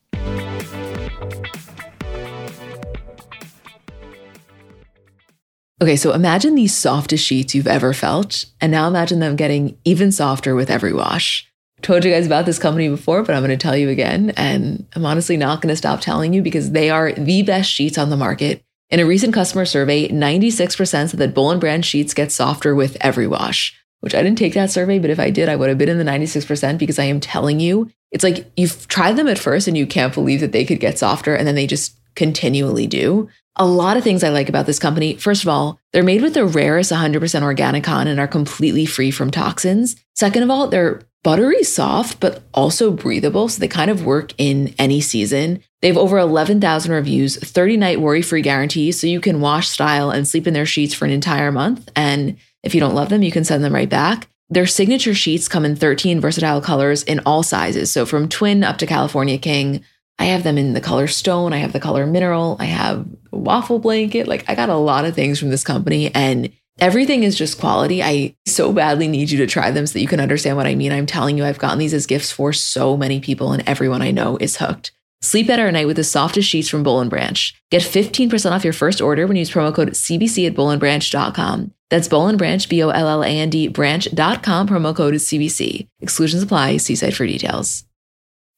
Okay, 5.82 5.96
so 5.96 6.14
imagine 6.14 6.54
the 6.54 6.68
softest 6.68 7.26
sheets 7.26 7.56
you've 7.56 7.66
ever 7.66 7.92
felt, 7.92 8.46
and 8.62 8.72
now 8.72 8.88
imagine 8.88 9.20
them 9.20 9.36
getting 9.36 9.80
even 9.84 10.12
softer 10.12 10.54
with 10.54 10.70
every 10.70 10.94
wash. 10.94 11.52
Told 11.82 12.06
you 12.06 12.12
guys 12.12 12.28
about 12.28 12.46
this 12.46 12.60
company 12.60 12.88
before, 12.88 13.24
but 13.24 13.34
I'm 13.34 13.42
going 13.42 13.50
to 13.50 13.58
tell 13.58 13.76
you 13.76 13.90
again, 13.90 14.32
and 14.38 14.86
I'm 14.96 15.08
honestly 15.08 15.38
not 15.38 15.60
going 15.60 15.74
to 15.74 15.76
stop 15.76 16.00
telling 16.00 16.34
you 16.34 16.44
because 16.44 16.70
they 16.70 16.92
are 16.92 17.14
the 17.14 17.42
best 17.42 17.72
sheets 17.72 17.98
on 17.98 18.12
the 18.12 18.18
market. 18.18 18.64
In 18.92 19.00
a 19.00 19.08
recent 19.08 19.34
customer 19.34 19.66
survey, 19.66 20.08
96% 20.08 20.86
said 20.86 21.10
that 21.10 21.34
Boll 21.34 21.58
brand 21.58 21.84
sheets 21.84 22.14
get 22.14 22.32
softer 22.32 22.76
with 22.76 22.96
every 23.02 23.26
wash, 23.26 23.76
which 24.02 24.14
I 24.14 24.22
didn't 24.22 24.38
take 24.38 24.54
that 24.54 24.70
survey, 24.70 25.00
but 25.00 25.10
if 25.10 25.20
I 25.20 25.32
did, 25.32 25.50
I 25.50 25.56
would 25.56 25.70
have 25.70 25.80
been 25.80 25.90
in 25.90 25.98
the 25.98 26.04
96% 26.04 26.78
because 26.78 27.00
I 27.00 27.06
am 27.06 27.20
telling 27.20 27.60
you, 27.60 27.90
it's 28.12 28.24
like 28.24 28.52
you've 28.56 28.88
tried 28.88 29.16
them 29.16 29.28
at 29.28 29.40
first 29.40 29.68
and 29.68 29.76
you 29.76 29.88
can't 29.88 30.14
believe 30.14 30.42
that 30.42 30.52
they 30.52 30.66
could 30.66 30.80
get 30.80 31.00
softer, 31.00 31.34
and 31.34 31.48
then 31.48 31.56
they 31.56 31.66
just 31.66 31.98
continually 32.16 32.88
do. 32.88 33.30
A 33.58 33.66
lot 33.66 33.98
of 33.98 34.04
things 34.04 34.24
I 34.24 34.30
like 34.30 34.50
about 34.50 34.66
this 34.66 34.80
company. 34.80 35.16
First 35.16 35.44
of 35.44 35.50
all, 35.50 35.80
they're 35.92 36.04
made 36.04 36.22
with 36.22 36.34
the 36.34 36.46
rarest 36.46 36.92
100% 36.92 37.44
organic 37.44 37.84
cotton 37.84 38.08
and 38.08 38.20
are 38.20 38.28
completely 38.28 38.86
free 38.86 39.12
from 39.12 39.30
toxins. 39.30 39.96
Second 40.16 40.44
of 40.44 40.50
all, 40.50 40.68
they're 40.68 41.02
buttery 41.24 41.64
soft, 41.64 42.20
but 42.20 42.44
also 42.54 42.92
breathable. 42.92 43.48
So 43.48 43.60
they 43.60 43.68
kind 43.68 43.92
of 43.92 44.06
work 44.06 44.34
in 44.38 44.74
any 44.80 45.02
season. 45.02 45.62
They 45.82 45.88
have 45.88 45.98
over 45.98 46.18
11,000 46.18 46.92
reviews, 46.92 47.38
30 47.38 47.78
night 47.78 48.02
worry 48.02 48.22
free 48.22 48.42
guarantees. 48.42 49.00
So 49.00 49.08
you 49.08 49.20
can 49.20 49.42
wash, 49.42 49.68
style, 49.68 50.10
and 50.10 50.28
sleep 50.28 50.48
in 50.48 50.54
their 50.54 50.66
sheets 50.66 50.94
for 50.94 51.06
an 51.06 51.12
entire 51.12 51.52
month. 51.52 51.90
And 51.96 52.38
if 52.64 52.74
you 52.74 52.80
don't 52.80 52.96
love 52.96 53.10
them, 53.10 53.24
you 53.24 53.32
can 53.32 53.44
send 53.44 53.64
them 53.64 53.74
right 53.74 53.90
back. 53.90 54.28
Their 54.50 54.68
signature 54.68 55.14
sheets 55.14 55.48
come 55.48 55.64
in 55.64 55.76
13 55.76 56.20
versatile 56.20 56.62
colors 56.62 57.04
in 57.04 57.22
all 57.26 57.44
sizes. 57.44 57.92
So 57.92 58.06
from 58.06 58.28
twin 58.28 58.64
up 58.64 58.78
to 58.80 58.88
California 58.88 59.38
King. 59.38 59.84
I 60.22 60.26
have 60.26 60.44
them 60.44 60.60
in 60.60 60.74
the 60.74 60.82
color 60.82 61.08
stone. 61.08 61.52
I 61.52 61.58
have 61.58 61.74
the 61.74 61.80
color 61.80 62.06
mineral. 62.06 62.56
I 62.60 62.66
have 62.66 63.08
waffle 63.32 63.80
blanket. 63.80 64.28
Like 64.28 64.48
I 64.48 64.54
got 64.54 64.70
a 64.70 64.76
lot 64.76 65.04
of 65.04 65.16
things 65.16 65.40
from 65.40 65.50
this 65.50 65.64
company 65.64 66.14
and 66.14 66.52
everything 66.78 67.24
is 67.24 67.36
just 67.36 67.60
quality. 67.60 68.04
I 68.04 68.36
so 68.46 68.72
badly 68.72 69.08
need 69.08 69.32
you 69.32 69.40
to 69.40 69.48
try 69.48 69.72
them 69.72 69.88
so 69.88 69.94
that 69.94 70.02
you 70.02 70.08
can 70.08 70.20
understand 70.20 70.58
what 70.58 70.68
I 70.68 70.76
mean. 70.76 70.92
I'm 70.92 71.08
telling 71.08 71.40
you, 71.40 71.44
I've 71.44 71.58
gotten 71.58 71.80
these 71.80 71.96
as 71.96 72.06
gifts 72.06 72.32
for 72.32 72.54
so 72.54 72.96
many 72.96 73.20
people 73.20 73.52
and 73.52 73.68
everyone 73.68 74.04
I 74.04 74.12
know 74.12 74.38
is 74.38 74.58
hooked. 74.58 74.92
Sleep 75.24 75.48
better 75.48 75.66
at 75.66 75.74
night 75.74 75.88
with 75.88 75.98
the 75.98 76.04
softest 76.04 76.48
sheets 76.48 76.70
from 76.70 76.84
Boll 76.84 77.04
& 77.06 77.10
Branch. 77.10 77.56
Get 77.72 77.82
15% 77.82 78.52
off 78.52 78.64
your 78.64 78.74
first 78.74 79.02
order 79.02 79.26
when 79.26 79.36
you 79.36 79.42
use 79.42 79.50
promo 79.50 79.74
code 79.74 79.90
CBC 79.90 80.46
at 80.46 80.54
bollandbranch.com. 80.54 81.74
That's 81.90 82.08
Boll 82.08 82.36
& 82.36 82.38
Branch, 82.38 82.70
B-O-L-L-A-N-D, 82.70 83.70
branch.com, 83.70 84.68
promo 84.68 84.96
code 84.96 85.16
is 85.16 85.26
CBC. 85.26 85.88
Exclusions 86.00 86.44
apply. 86.44 86.78
See 86.78 86.96
site 86.96 87.16
for 87.16 87.26
details. 87.26 87.86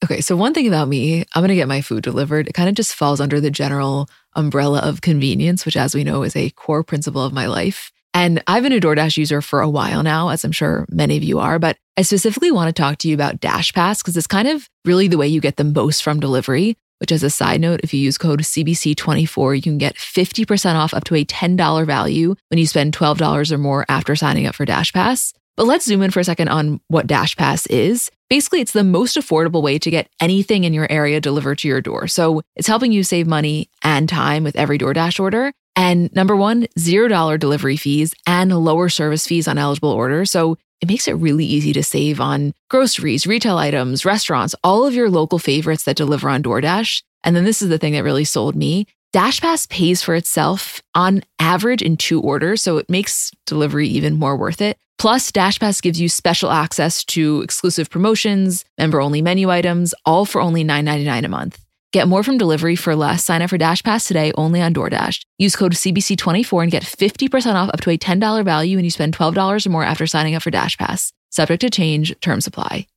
Okay, 0.04 0.20
so 0.20 0.36
one 0.36 0.54
thing 0.54 0.68
about 0.68 0.90
me, 0.90 1.24
I'm 1.34 1.42
going 1.42 1.48
to 1.48 1.56
get 1.56 1.70
my 1.70 1.80
food 1.80 2.04
delivered. 2.04 2.50
It 2.50 2.54
kind 2.54 2.68
of 2.68 2.76
just 2.76 2.94
falls 2.94 3.22
under 3.22 3.40
the 3.40 3.50
general 3.50 4.10
umbrella 4.36 4.80
of 4.80 5.00
convenience, 5.00 5.66
which, 5.66 5.78
as 5.78 5.96
we 5.96 6.04
know, 6.04 6.24
is 6.24 6.36
a 6.36 6.50
core 6.50 6.84
principle 6.84 7.24
of 7.24 7.32
my 7.32 7.46
life. 7.46 7.90
And 8.14 8.44
I've 8.46 8.64
been 8.64 8.74
a 8.74 8.82
DoorDash 8.82 9.16
user 9.16 9.42
for 9.42 9.62
a 9.62 9.70
while 9.70 10.04
now, 10.04 10.28
as 10.28 10.44
I'm 10.44 10.52
sure 10.52 10.86
many 10.90 11.16
of 11.16 11.24
you 11.24 11.40
are, 11.40 11.58
but 11.58 11.78
I 11.96 12.02
specifically 12.02 12.52
want 12.52 12.68
to 12.68 12.80
talk 12.80 12.98
to 13.00 13.08
you 13.08 13.14
about 13.14 13.40
Dash 13.40 13.72
Pass 13.72 14.04
because 14.04 14.18
it's 14.18 14.28
kind 14.28 14.50
of 14.50 14.68
really 14.84 15.08
the 15.08 15.18
way 15.18 15.28
you 15.28 15.40
get 15.40 15.56
the 15.56 15.64
most 15.64 16.04
from 16.04 16.20
delivery. 16.20 16.76
Which, 17.00 17.12
as 17.12 17.24
a 17.24 17.30
side 17.30 17.60
note, 17.60 17.82
if 17.84 17.94
you 17.94 18.00
use 18.00 18.18
code 18.18 18.42
CBC24, 18.42 19.56
you 19.56 19.62
can 19.62 19.78
get 19.78 19.96
50% 19.96 20.76
off 20.76 20.94
up 20.94 21.04
to 21.06 21.16
a 21.16 21.26
$10 21.26 21.86
value 21.86 22.36
when 22.50 22.58
you 22.58 22.66
spend 22.66 22.96
$12 22.96 23.52
or 23.52 23.58
more 23.58 23.86
after 23.90 24.16
signing 24.16 24.48
up 24.48 24.56
for 24.56 24.64
Dash 24.64 24.94
Pass. 24.94 25.34
But 25.56 25.66
let's 25.66 25.86
zoom 25.86 26.02
in 26.02 26.12
for 26.12 26.20
a 26.20 26.24
second 26.24 26.48
on 26.48 26.82
what 26.88 27.08
Dash 27.08 27.36
Pass 27.36 27.68
is. 27.68 28.10
Basically, 28.30 28.62
it's 28.62 28.74
the 28.74 28.84
most 28.84 29.18
affordable 29.18 29.62
way 29.62 29.78
to 29.78 29.92
get 29.92 30.10
anything 30.20 30.64
in 30.64 30.74
your 30.74 30.92
area 30.92 31.22
delivered 31.22 31.60
to 31.60 31.68
your 31.68 31.82
door. 31.82 32.08
So 32.08 32.42
it's 32.56 32.68
helping 32.68 32.92
you 32.92 33.04
save 33.04 33.28
money 33.28 33.70
and 33.84 34.10
time 34.10 34.44
with 34.44 34.56
every 34.56 34.80
DoorDash 34.80 35.20
order. 35.20 35.54
And 35.76 36.14
number 36.16 36.36
one, 36.36 36.68
$0 36.80 37.40
delivery 37.40 37.78
fees 37.78 38.14
and 38.26 38.52
lower 38.52 38.90
service 38.90 39.28
fees 39.28 39.48
on 39.48 39.58
eligible 39.58 39.92
orders. 39.92 40.32
So 40.32 40.58
it 40.82 40.88
makes 40.88 41.08
it 41.08 41.14
really 41.14 41.46
easy 41.46 41.74
to 41.74 41.84
save 41.84 42.20
on 42.20 42.54
groceries, 42.70 43.26
retail 43.28 43.58
items, 43.58 44.06
restaurants, 44.06 44.56
all 44.64 44.86
of 44.86 44.94
your 44.94 45.10
local 45.10 45.40
favorites 45.40 45.84
that 45.84 45.96
deliver 45.96 46.30
on 46.30 46.44
DoorDash. 46.44 47.04
And 47.24 47.36
then 47.36 47.46
this 47.46 47.62
is 47.62 47.70
the 47.70 47.78
thing 47.78 47.94
that 47.94 48.04
really 48.04 48.26
sold 48.26 48.56
me. 48.56 48.88
DashPass 49.16 49.70
pays 49.70 50.02
for 50.02 50.16
itself 50.16 50.82
on 50.96 51.24
average 51.40 51.84
in 51.84 51.98
two 51.98 52.20
orders, 52.20 52.64
so 52.64 52.78
it 52.78 52.90
makes 52.90 53.32
delivery 53.46 53.88
even 53.88 54.16
more 54.16 54.36
worth 54.36 54.60
it. 54.60 54.78
Plus, 54.98 55.32
DashPass 55.32 55.82
gives 55.82 56.00
you 56.00 56.08
special 56.08 56.52
access 56.52 57.04
to 57.06 57.42
exclusive 57.42 57.90
promotions, 57.90 58.64
member 58.78 59.02
only 59.02 59.22
menu 59.22 59.50
items, 59.50 59.94
all 60.06 60.26
for 60.26 60.42
only 60.42 60.64
$9.99 60.64 61.26
a 61.26 61.28
month. 61.28 61.60
Get 61.92 62.08
more 62.08 62.24
from 62.24 62.40
delivery 62.40 62.76
for 62.76 62.96
less. 62.96 63.24
Sign 63.24 63.42
up 63.44 63.52
for 63.52 63.58
DashPass 63.58 64.08
today 64.08 64.32
only 64.36 64.62
on 64.62 64.74
DoorDash. 64.74 65.22
Use 65.38 65.56
code 65.56 65.74
CBC24 65.74 66.64
and 66.64 66.72
get 66.72 66.84
50% 66.84 67.54
off 67.54 67.70
up 67.70 67.82
to 67.82 67.92
a 67.92 67.98
$10 67.98 68.44
value 68.44 68.78
when 68.78 68.84
you 68.84 68.90
spend 68.90 69.16
$12 69.16 69.66
or 69.66 69.70
more 69.70 69.84
after 69.84 70.08
signing 70.08 70.34
up 70.34 70.42
for 70.42 70.52
DashPass. 70.52 71.12
Subject 71.30 71.62
to 71.62 71.70
change, 71.70 72.20
terms 72.20 72.48
apply. 72.48 72.88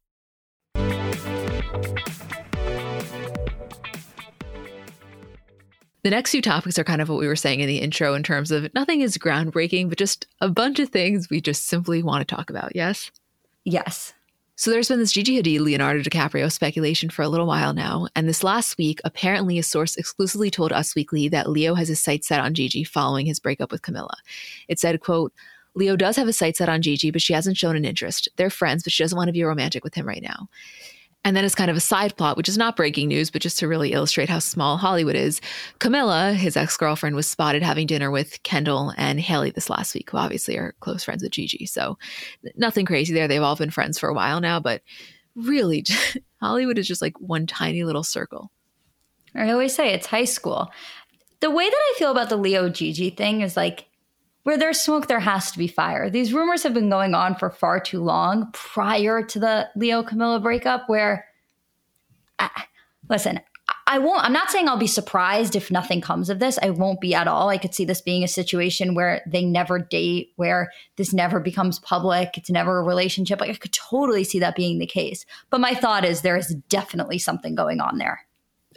The 6.07 6.11
next 6.11 6.31
few 6.31 6.41
topics 6.41 6.79
are 6.79 6.85
kind 6.85 7.03
of 7.03 7.09
what 7.09 7.19
we 7.19 7.27
were 7.27 7.35
saying 7.35 7.59
in 7.59 7.67
the 7.67 7.81
intro 7.81 8.15
in 8.15 8.23
terms 8.23 8.53
of 8.53 8.73
nothing 8.75 9.01
is 9.01 9.19
groundbreaking, 9.19 9.89
but 9.89 9.99
just 9.99 10.29
a 10.41 10.49
bunch 10.49 10.79
of 10.79 10.91
things 10.91 11.29
we 11.29 11.41
just 11.41 11.67
simply 11.67 12.01
want 12.01 12.21
to 12.21 12.33
talk 12.33 12.49
about. 12.49 12.77
Yes? 12.77 13.11
Yes. 13.65 14.15
So 14.55 14.71
there's 14.71 14.87
been 14.87 15.01
this 15.01 15.11
Gigi 15.11 15.43
Hadid 15.43 15.59
Leonardo 15.59 16.03
DiCaprio 16.03 16.53
speculation 16.53 17.11
for 17.11 17.23
a 17.23 17.29
little 17.29 17.49
while 17.49 17.75
now, 17.75 18.07
and 18.15 18.29
this 18.29 18.45
last 18.45 18.79
week, 18.79 19.01
apparently 19.03 19.59
a 19.59 19.65
source 19.65 19.97
exclusively 19.97 20.49
told 20.49 20.73
Us 20.73 20.95
Weekly 20.95 21.27
that 21.31 21.51
Leo 21.51 21.75
has 21.75 21.89
his 21.89 22.01
sights 22.01 22.29
set 22.29 22.39
on 22.39 22.55
Gigi 22.55 22.85
following 22.85 23.27
his 23.27 23.41
breakup 23.41 23.73
with 23.73 23.83
Camila. 23.83 24.15
It 24.69 24.79
said, 24.79 25.01
quote, 25.01 25.33
Leo 25.75 25.97
does 25.97 26.15
have 26.15 26.29
his 26.29 26.39
sights 26.39 26.59
set 26.59 26.69
on 26.69 26.83
Gigi, 26.83 27.11
but 27.11 27.21
she 27.21 27.33
hasn't 27.33 27.57
shown 27.57 27.75
an 27.75 27.85
interest. 27.85 28.29
They're 28.37 28.49
friends, 28.49 28.85
but 28.85 28.93
she 28.93 29.03
doesn't 29.03 29.17
want 29.17 29.27
to 29.27 29.33
be 29.33 29.43
romantic 29.43 29.83
with 29.83 29.97
him 29.97 30.07
right 30.07 30.23
now. 30.23 30.49
And 31.27 31.37
then 31.37 31.45
as 31.45 31.57
kind 31.57 31.73
of 31.73 31.77
a 31.77 31.81
side 31.81 32.17
plot, 32.17 32.37
which 32.37 32.49
is 32.49 32.57
not 32.57 32.77
breaking 32.77 33.09
news, 33.09 33.33
but 33.33 33.43
just 33.43 33.59
to 33.59 33.67
really 33.67 33.91
illustrate 33.91 34.29
how 34.29 34.39
small 34.39 34.77
Hollywood 34.77 35.17
is, 35.17 35.41
Camila, 35.81 36.33
his 36.37 36.57
ex 36.57 36.77
girlfriend, 36.77 37.17
was 37.17 37.27
spotted 37.27 37.65
having 37.65 37.89
dinner 37.89 38.13
with 38.13 38.41
Kendall 38.45 38.95
and 38.97 39.19
Hailey 39.19 39.51
this 39.51 39.69
last 39.69 39.93
week, 39.93 40.09
who 40.09 40.19
obviously 40.19 40.57
are 40.57 40.77
close 40.79 41.03
friends 41.03 41.25
with 41.25 41.33
Gigi. 41.33 41.67
So 41.67 41.99
nothing 42.55 42.87
crazy 42.87 43.13
there. 43.13 43.27
They've 43.27 43.43
all 43.43 43.57
been 43.57 43.73
friends 43.73 43.99
for 43.99 44.09
a 44.09 44.15
while 44.15 44.41
now, 44.41 44.61
but 44.61 44.83
really, 45.35 45.85
Hollywood 46.41 46.79
is 46.79 46.87
just 46.87 47.03
like 47.03 47.19
one 47.19 47.49
tiny 47.49 47.83
little 47.83 48.05
circle. 48.05 48.53
I 49.35 49.51
always 49.51 49.75
say 49.75 49.93
it's 49.93 50.07
high 50.07 50.27
school. 50.27 50.71
The 51.41 51.51
way 51.51 51.69
that 51.69 51.75
I 51.75 51.95
feel 51.99 52.13
about 52.13 52.29
the 52.29 52.37
Leo 52.37 52.69
Gigi 52.69 53.11
thing 53.11 53.41
is 53.41 53.57
like, 53.57 53.87
where 54.47 54.57
there's 54.57 54.79
smoke, 54.79 55.09
there 55.09 55.19
has 55.19 55.51
to 55.51 55.59
be 55.59 55.67
fire. 55.67 56.09
These 56.09 56.33
rumors 56.33 56.63
have 56.63 56.73
been 56.73 56.89
going 56.89 57.17
on 57.17 57.35
for 57.35 57.51
far 57.51 57.81
too 57.81 58.01
long 58.01 58.49
prior 58.53 59.21
to 59.21 59.41
the 59.41 59.69
Leo 59.75 60.05
Camila 60.05 60.41
breakup, 60.41 60.89
where, 60.89 61.27
listen, 63.11 63.41
I 63.89 63.99
won't, 63.99 64.23
I'm 64.23 64.33
not 64.33 64.53
saying 64.53 64.69
I'll 64.69 64.77
be 64.77 64.87
surprised 64.87 65.57
if 65.57 65.73
nothing 65.73 66.01
comes 66.01 66.31
of 66.31 66.39
this. 66.39 66.61
I 66.63 66.71
won't 66.71 67.01
be 67.01 67.13
at 67.13 67.27
all. 67.27 67.49
I 67.49 67.59
could 67.59 67.75
see 67.75 67.85
this 67.85 68.01
being 68.01 68.23
a 68.23 68.29
situation 68.29 68.95
where 68.95 69.21
they 69.27 69.45
never 69.45 69.81
date, 69.81 70.33
where 70.37 70.71
this 70.95 71.13
never 71.13 71.41
becomes 71.41 71.81
public. 71.81 72.39
It's 72.39 72.49
never 72.49 72.79
a 72.79 72.85
relationship. 72.85 73.41
Like 73.41 73.51
I 73.51 73.55
could 73.55 73.73
totally 73.73 74.23
see 74.23 74.39
that 74.39 74.55
being 74.55 74.79
the 74.79 74.87
case. 74.87 75.27
But 75.51 75.61
my 75.61 75.75
thought 75.75 76.05
is 76.05 76.21
there 76.21 76.37
is 76.37 76.55
definitely 76.69 77.19
something 77.19 77.57
going 77.57 77.81
on 77.81 77.99
there. 77.99 78.25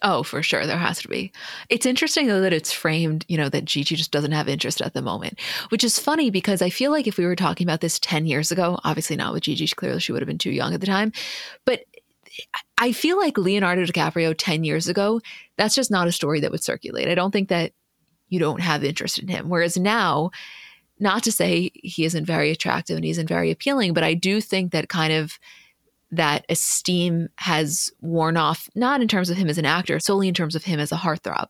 Oh, 0.01 0.23
for 0.23 0.41
sure. 0.41 0.65
There 0.65 0.77
has 0.77 1.01
to 1.01 1.07
be. 1.07 1.31
It's 1.69 1.85
interesting, 1.85 2.27
though, 2.27 2.41
that 2.41 2.53
it's 2.53 2.71
framed, 2.71 3.25
you 3.27 3.37
know, 3.37 3.49
that 3.49 3.65
Gigi 3.65 3.95
just 3.95 4.11
doesn't 4.11 4.31
have 4.31 4.47
interest 4.47 4.81
at 4.81 4.93
the 4.93 5.01
moment, 5.01 5.39
which 5.69 5.83
is 5.83 5.99
funny 5.99 6.29
because 6.29 6.61
I 6.61 6.69
feel 6.69 6.91
like 6.91 7.07
if 7.07 7.17
we 7.17 7.25
were 7.25 7.35
talking 7.35 7.65
about 7.65 7.81
this 7.81 7.99
10 7.99 8.25
years 8.25 8.51
ago, 8.51 8.79
obviously 8.83 9.15
not 9.15 9.33
with 9.33 9.43
Gigi, 9.43 9.67
clearly 9.67 9.99
she 9.99 10.11
would 10.11 10.21
have 10.21 10.27
been 10.27 10.37
too 10.37 10.51
young 10.51 10.73
at 10.73 10.81
the 10.81 10.87
time. 10.87 11.11
But 11.65 11.81
I 12.77 12.91
feel 12.91 13.17
like 13.17 13.37
Leonardo 13.37 13.85
DiCaprio 13.85 14.33
10 14.37 14.63
years 14.63 14.87
ago, 14.87 15.21
that's 15.57 15.75
just 15.75 15.91
not 15.91 16.07
a 16.07 16.11
story 16.11 16.39
that 16.39 16.51
would 16.51 16.63
circulate. 16.63 17.07
I 17.07 17.15
don't 17.15 17.31
think 17.31 17.49
that 17.49 17.73
you 18.29 18.39
don't 18.39 18.61
have 18.61 18.83
interest 18.83 19.19
in 19.19 19.27
him. 19.27 19.49
Whereas 19.49 19.77
now, 19.77 20.31
not 20.99 21.23
to 21.23 21.31
say 21.31 21.71
he 21.73 22.05
isn't 22.05 22.25
very 22.25 22.51
attractive 22.51 22.95
and 22.95 23.05
he 23.05 23.11
isn't 23.11 23.27
very 23.27 23.51
appealing, 23.51 23.93
but 23.93 24.03
I 24.03 24.13
do 24.13 24.41
think 24.41 24.71
that 24.71 24.89
kind 24.89 25.13
of 25.13 25.39
that 26.11 26.45
esteem 26.49 27.29
has 27.37 27.91
worn 28.01 28.37
off, 28.37 28.69
not 28.75 29.01
in 29.01 29.07
terms 29.07 29.29
of 29.29 29.37
him 29.37 29.49
as 29.49 29.57
an 29.57 29.65
actor, 29.65 29.99
solely 29.99 30.27
in 30.27 30.33
terms 30.33 30.55
of 30.55 30.63
him 30.63 30.79
as 30.79 30.91
a 30.91 30.95
heartthrob. 30.95 31.47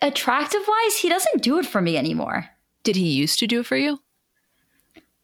attractive 0.00 0.62
wise, 0.66 0.96
he 0.96 1.08
doesn't 1.08 1.42
do 1.42 1.58
it 1.58 1.66
for 1.66 1.80
me 1.80 1.96
anymore. 1.96 2.48
Did 2.84 2.96
he 2.96 3.10
used 3.10 3.38
to 3.40 3.46
do 3.46 3.60
it 3.60 3.66
for 3.66 3.76
you? 3.76 4.00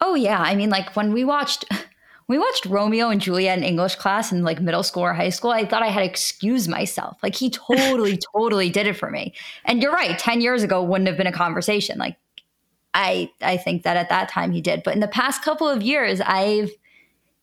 Oh 0.00 0.14
yeah, 0.14 0.40
I 0.40 0.54
mean 0.54 0.70
like 0.70 0.94
when 0.94 1.12
we 1.12 1.24
watched 1.24 1.64
we 2.28 2.38
watched 2.38 2.66
Romeo 2.66 3.08
and 3.08 3.20
Juliet 3.20 3.58
in 3.58 3.64
English 3.64 3.96
class 3.96 4.30
in 4.32 4.44
like 4.44 4.60
middle 4.60 4.82
school 4.82 5.02
or 5.02 5.14
high 5.14 5.30
school, 5.30 5.50
I 5.50 5.64
thought 5.64 5.82
I 5.82 5.88
had 5.88 6.00
to 6.00 6.06
excuse 6.06 6.68
myself. 6.68 7.18
Like 7.22 7.34
he 7.34 7.50
totally 7.68 8.18
totally 8.34 8.70
did 8.70 8.86
it 8.86 8.94
for 8.94 9.10
me. 9.10 9.34
And 9.64 9.82
you're 9.82 9.92
right, 9.92 10.18
10 10.18 10.40
years 10.40 10.62
ago 10.62 10.82
wouldn't 10.82 11.08
have 11.08 11.16
been 11.16 11.26
a 11.26 11.32
conversation. 11.32 11.98
Like 11.98 12.16
I 12.94 13.30
I 13.40 13.56
think 13.56 13.82
that 13.82 13.96
at 13.96 14.08
that 14.08 14.28
time 14.28 14.52
he 14.52 14.60
did, 14.60 14.82
but 14.82 14.94
in 14.94 15.00
the 15.00 15.08
past 15.08 15.42
couple 15.42 15.68
of 15.68 15.82
years 15.82 16.20
I've 16.20 16.70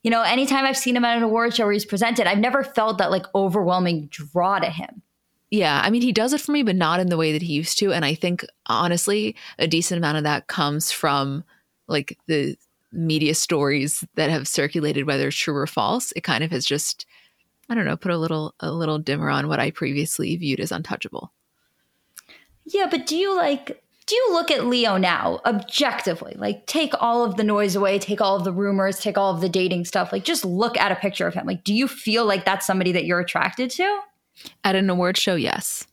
you 0.05 0.11
know, 0.11 0.21
anytime 0.21 0.65
I've 0.65 0.77
seen 0.77 0.95
him 0.95 1.03
at 1.03 1.17
an 1.17 1.23
award 1.23 1.55
show 1.55 1.63
where 1.63 1.73
he's 1.73 1.83
presented, 1.83 2.27
I've 2.27 2.37
never 2.37 2.63
felt 2.63 2.99
that 2.99 3.09
like 3.09 3.25
overwhelming 3.33 4.05
draw 4.11 4.59
to 4.59 4.69
him. 4.69 5.01
Yeah, 5.49 5.81
I 5.83 5.89
mean, 5.89 6.03
he 6.03 6.11
does 6.11 6.31
it 6.31 6.41
for 6.41 6.51
me, 6.51 6.61
but 6.61 6.75
not 6.75 6.99
in 6.99 7.09
the 7.09 7.17
way 7.17 7.31
that 7.31 7.41
he 7.41 7.53
used 7.53 7.79
to. 7.79 7.91
And 7.91 8.05
I 8.05 8.13
think, 8.13 8.45
honestly, 8.67 9.35
a 9.57 9.65
decent 9.65 9.97
amount 9.97 10.17
of 10.17 10.23
that 10.23 10.45
comes 10.45 10.91
from 10.91 11.43
like 11.87 12.19
the 12.27 12.55
media 12.91 13.33
stories 13.33 14.03
that 14.13 14.29
have 14.29 14.47
circulated, 14.47 15.07
whether 15.07 15.29
it's 15.29 15.37
true 15.37 15.55
or 15.55 15.65
false. 15.65 16.11
It 16.11 16.21
kind 16.21 16.43
of 16.43 16.51
has 16.51 16.67
just, 16.67 17.07
I 17.67 17.73
don't 17.73 17.85
know, 17.85 17.97
put 17.97 18.11
a 18.11 18.17
little 18.19 18.53
a 18.59 18.71
little 18.71 18.99
dimmer 18.99 19.31
on 19.31 19.47
what 19.47 19.59
I 19.59 19.71
previously 19.71 20.35
viewed 20.35 20.59
as 20.59 20.71
untouchable. 20.71 21.33
Yeah, 22.63 22.85
but 22.91 23.07
do 23.07 23.17
you 23.17 23.35
like 23.35 23.83
do 24.07 24.15
you 24.15 24.33
look 24.33 24.51
at 24.51 24.65
Leo 24.65 24.97
now 24.97 25.39
objectively? 25.45 26.35
Like, 26.37 26.67
take 26.67 26.93
all 27.01 27.23
of 27.23 27.37
the 27.37 27.43
noise 27.43 27.75
away, 27.75 27.97
take 27.97 28.21
all 28.21 28.35
of 28.35 28.43
the 28.43 28.51
rumors, 28.51 28.99
take 28.99 29.17
all 29.17 29.33
of 29.33 29.41
the 29.41 29.49
dating 29.49 29.85
stuff. 29.85 30.11
Like, 30.11 30.23
just 30.23 30.45
look 30.45 30.77
at 30.77 30.91
a 30.91 30.95
picture 30.95 31.25
of 31.25 31.33
him. 31.33 31.47
Like, 31.47 31.63
do 31.63 31.73
you 31.73 31.87
feel 31.87 32.25
like 32.25 32.45
that's 32.45 32.67
somebody 32.67 32.91
that 32.91 33.05
you're 33.05 33.19
attracted 33.19 33.71
to? 33.71 33.99
At 34.63 34.75
an 34.75 34.89
award 34.89 35.17
show, 35.17 35.35
yes. 35.35 35.87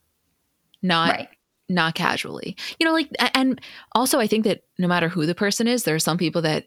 Not 0.83 1.09
right. 1.09 1.29
not 1.69 1.95
casually. 1.95 2.55
You 2.77 2.85
know, 2.85 2.91
like 2.91 3.09
and 3.33 3.59
also 3.93 4.19
I 4.19 4.27
think 4.27 4.43
that 4.43 4.63
no 4.77 4.87
matter 4.87 5.07
who 5.07 5.25
the 5.25 5.33
person 5.33 5.67
is, 5.67 5.83
there 5.83 5.95
are 5.95 5.99
some 5.99 6.17
people 6.17 6.41
that 6.41 6.65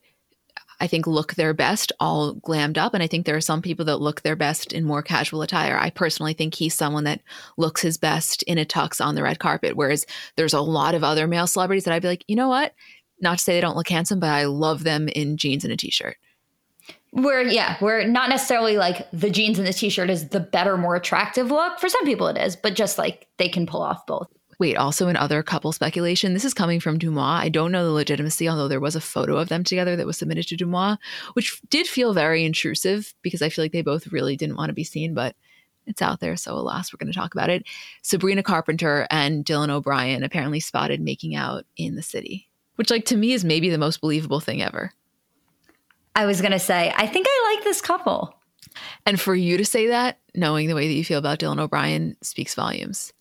I 0.80 0.86
think 0.86 1.06
look 1.06 1.34
their 1.34 1.54
best 1.54 1.92
all 2.00 2.34
glammed 2.34 2.78
up. 2.78 2.94
And 2.94 3.02
I 3.02 3.06
think 3.06 3.24
there 3.24 3.36
are 3.36 3.40
some 3.40 3.62
people 3.62 3.84
that 3.86 4.00
look 4.00 4.22
their 4.22 4.36
best 4.36 4.72
in 4.72 4.84
more 4.84 5.02
casual 5.02 5.42
attire. 5.42 5.78
I 5.78 5.90
personally 5.90 6.34
think 6.34 6.54
he's 6.54 6.74
someone 6.74 7.04
that 7.04 7.22
looks 7.56 7.80
his 7.80 7.96
best 7.96 8.42
in 8.44 8.58
a 8.58 8.64
tux 8.64 9.04
on 9.04 9.14
the 9.14 9.22
red 9.22 9.38
carpet. 9.38 9.76
Whereas 9.76 10.06
there's 10.36 10.52
a 10.52 10.60
lot 10.60 10.94
of 10.94 11.02
other 11.04 11.26
male 11.26 11.46
celebrities 11.46 11.84
that 11.84 11.94
I'd 11.94 12.02
be 12.02 12.08
like, 12.08 12.24
you 12.28 12.36
know 12.36 12.48
what? 12.48 12.74
Not 13.20 13.38
to 13.38 13.44
say 13.44 13.54
they 13.54 13.60
don't 13.60 13.76
look 13.76 13.88
handsome, 13.88 14.20
but 14.20 14.30
I 14.30 14.44
love 14.44 14.84
them 14.84 15.08
in 15.08 15.36
jeans 15.36 15.64
and 15.64 15.72
a 15.72 15.76
t 15.76 15.90
shirt. 15.90 16.16
Where, 17.12 17.42
yeah, 17.42 17.78
where 17.78 18.06
not 18.06 18.28
necessarily 18.28 18.76
like 18.76 19.10
the 19.10 19.30
jeans 19.30 19.58
and 19.58 19.66
the 19.66 19.72
t 19.72 19.88
shirt 19.88 20.10
is 20.10 20.28
the 20.28 20.40
better, 20.40 20.76
more 20.76 20.96
attractive 20.96 21.50
look. 21.50 21.78
For 21.78 21.88
some 21.88 22.04
people 22.04 22.26
it 22.26 22.36
is, 22.36 22.56
but 22.56 22.74
just 22.74 22.98
like 22.98 23.28
they 23.38 23.48
can 23.48 23.66
pull 23.66 23.80
off 23.80 24.04
both. 24.06 24.28
Wait, 24.58 24.76
also 24.76 25.08
in 25.08 25.16
other 25.16 25.42
couple 25.42 25.70
speculation, 25.72 26.32
this 26.32 26.44
is 26.44 26.54
coming 26.54 26.80
from 26.80 26.98
DeuxMoi. 26.98 27.40
I 27.40 27.48
don't 27.48 27.72
know 27.72 27.84
the 27.84 27.90
legitimacy, 27.90 28.48
although 28.48 28.68
there 28.68 28.80
was 28.80 28.96
a 28.96 29.00
photo 29.00 29.36
of 29.36 29.48
them 29.48 29.64
together 29.64 29.96
that 29.96 30.06
was 30.06 30.16
submitted 30.16 30.46
to 30.48 30.56
DeuxMoi, 30.56 30.96
which 31.34 31.60
did 31.68 31.86
feel 31.86 32.14
very 32.14 32.44
intrusive 32.44 33.14
because 33.22 33.42
I 33.42 33.48
feel 33.48 33.64
like 33.64 33.72
they 33.72 33.82
both 33.82 34.06
really 34.08 34.36
didn't 34.36 34.56
want 34.56 34.70
to 34.70 34.74
be 34.74 34.84
seen, 34.84 35.12
but 35.12 35.36
it's 35.86 36.02
out 36.02 36.20
there. 36.20 36.36
So, 36.36 36.54
alas, 36.54 36.92
we're 36.92 36.98
going 36.98 37.12
to 37.12 37.18
talk 37.18 37.34
about 37.34 37.50
it. 37.50 37.64
Sabrina 38.02 38.42
Carpenter 38.42 39.06
and 39.10 39.44
Dylan 39.44 39.70
O'Brien 39.70 40.22
apparently 40.22 40.60
spotted 40.60 41.00
making 41.00 41.34
out 41.34 41.64
in 41.76 41.94
the 41.94 42.02
city, 42.02 42.48
which, 42.76 42.90
like, 42.90 43.04
to 43.06 43.16
me 43.16 43.32
is 43.32 43.44
maybe 43.44 43.70
the 43.70 43.78
most 43.78 44.00
believable 44.00 44.40
thing 44.40 44.62
ever. 44.62 44.92
I 46.14 46.26
was 46.26 46.40
going 46.40 46.52
to 46.52 46.58
say, 46.58 46.92
I 46.96 47.06
think 47.06 47.26
I 47.28 47.54
like 47.54 47.64
this 47.64 47.80
couple. 47.80 48.34
And 49.04 49.20
for 49.20 49.34
you 49.34 49.58
to 49.58 49.64
say 49.64 49.88
that, 49.88 50.18
knowing 50.34 50.66
the 50.66 50.74
way 50.74 50.88
that 50.88 50.94
you 50.94 51.04
feel 51.04 51.18
about 51.18 51.38
Dylan 51.38 51.60
O'Brien, 51.60 52.16
speaks 52.22 52.54
volumes. 52.54 53.12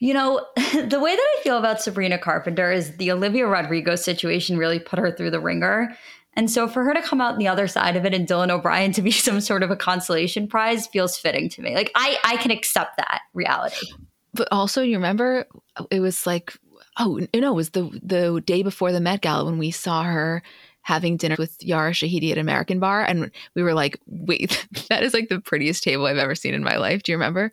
You 0.00 0.14
know, 0.14 0.44
the 0.56 0.98
way 1.00 1.14
that 1.14 1.28
I 1.38 1.42
feel 1.42 1.58
about 1.58 1.80
Sabrina 1.80 2.18
Carpenter 2.18 2.72
is 2.72 2.96
the 2.96 3.12
Olivia 3.12 3.46
Rodrigo 3.46 3.94
situation 3.96 4.56
really 4.56 4.78
put 4.78 4.98
her 4.98 5.12
through 5.12 5.30
the 5.30 5.40
ringer. 5.40 5.94
And 6.34 6.50
so 6.50 6.68
for 6.68 6.84
her 6.84 6.94
to 6.94 7.02
come 7.02 7.20
out 7.20 7.34
on 7.34 7.38
the 7.38 7.48
other 7.48 7.68
side 7.68 7.96
of 7.96 8.04
it 8.04 8.14
and 8.14 8.26
Dylan 8.26 8.50
O'Brien 8.50 8.92
to 8.94 9.02
be 9.02 9.10
some 9.10 9.40
sort 9.40 9.62
of 9.62 9.70
a 9.70 9.76
consolation 9.76 10.48
prize 10.48 10.86
feels 10.86 11.16
fitting 11.16 11.48
to 11.50 11.62
me. 11.62 11.74
Like 11.74 11.92
I 11.94 12.18
I 12.24 12.36
can 12.38 12.50
accept 12.50 12.96
that 12.96 13.20
reality. 13.34 13.86
But 14.32 14.48
also 14.50 14.82
you 14.82 14.96
remember 14.96 15.46
it 15.90 16.00
was 16.00 16.26
like 16.26 16.56
oh 16.98 17.20
no, 17.34 17.52
it 17.52 17.54
was 17.54 17.70
the 17.70 17.90
the 18.02 18.42
day 18.44 18.62
before 18.62 18.92
the 18.92 19.00
Met 19.00 19.20
Gala 19.20 19.44
when 19.44 19.58
we 19.58 19.70
saw 19.70 20.02
her 20.04 20.42
having 20.82 21.18
dinner 21.18 21.36
with 21.38 21.62
Yara 21.62 21.90
Shahidi 21.90 22.32
at 22.32 22.38
American 22.38 22.80
Bar 22.80 23.04
and 23.04 23.30
we 23.54 23.62
were 23.62 23.74
like, 23.74 24.00
wait, 24.06 24.66
that 24.88 25.02
is 25.02 25.12
like 25.12 25.28
the 25.28 25.40
prettiest 25.40 25.82
table 25.82 26.06
I've 26.06 26.16
ever 26.16 26.34
seen 26.34 26.54
in 26.54 26.64
my 26.64 26.76
life. 26.76 27.02
Do 27.02 27.12
you 27.12 27.18
remember? 27.18 27.52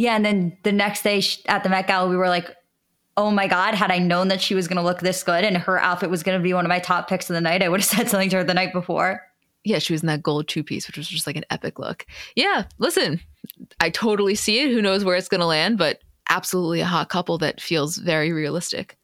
Yeah, 0.00 0.16
and 0.16 0.24
then 0.24 0.56
the 0.62 0.72
next 0.72 1.02
day 1.02 1.22
at 1.44 1.62
the 1.62 1.68
Met 1.68 1.86
Gala, 1.86 2.08
we 2.08 2.16
were 2.16 2.30
like, 2.30 2.56
oh 3.18 3.30
my 3.30 3.46
God, 3.46 3.74
had 3.74 3.90
I 3.90 3.98
known 3.98 4.28
that 4.28 4.40
she 4.40 4.54
was 4.54 4.66
going 4.66 4.78
to 4.78 4.82
look 4.82 5.00
this 5.00 5.22
good 5.22 5.44
and 5.44 5.58
her 5.58 5.78
outfit 5.78 6.08
was 6.08 6.22
going 6.22 6.38
to 6.38 6.42
be 6.42 6.54
one 6.54 6.64
of 6.64 6.70
my 6.70 6.78
top 6.78 7.06
picks 7.06 7.28
of 7.28 7.34
the 7.34 7.40
night, 7.42 7.62
I 7.62 7.68
would 7.68 7.80
have 7.80 7.86
said 7.98 8.08
something 8.08 8.30
to 8.30 8.36
her 8.36 8.44
the 8.44 8.54
night 8.54 8.72
before. 8.72 9.20
Yeah, 9.62 9.78
she 9.78 9.92
was 9.92 10.00
in 10.00 10.06
that 10.06 10.22
gold 10.22 10.48
two 10.48 10.64
piece, 10.64 10.86
which 10.86 10.96
was 10.96 11.06
just 11.06 11.26
like 11.26 11.36
an 11.36 11.44
epic 11.50 11.78
look. 11.78 12.06
Yeah, 12.34 12.64
listen, 12.78 13.20
I 13.78 13.90
totally 13.90 14.34
see 14.34 14.60
it. 14.60 14.70
Who 14.70 14.80
knows 14.80 15.04
where 15.04 15.16
it's 15.16 15.28
going 15.28 15.42
to 15.42 15.46
land, 15.46 15.76
but 15.76 16.00
absolutely 16.30 16.80
a 16.80 16.86
hot 16.86 17.10
couple 17.10 17.36
that 17.36 17.60
feels 17.60 17.98
very 17.98 18.32
realistic. 18.32 18.96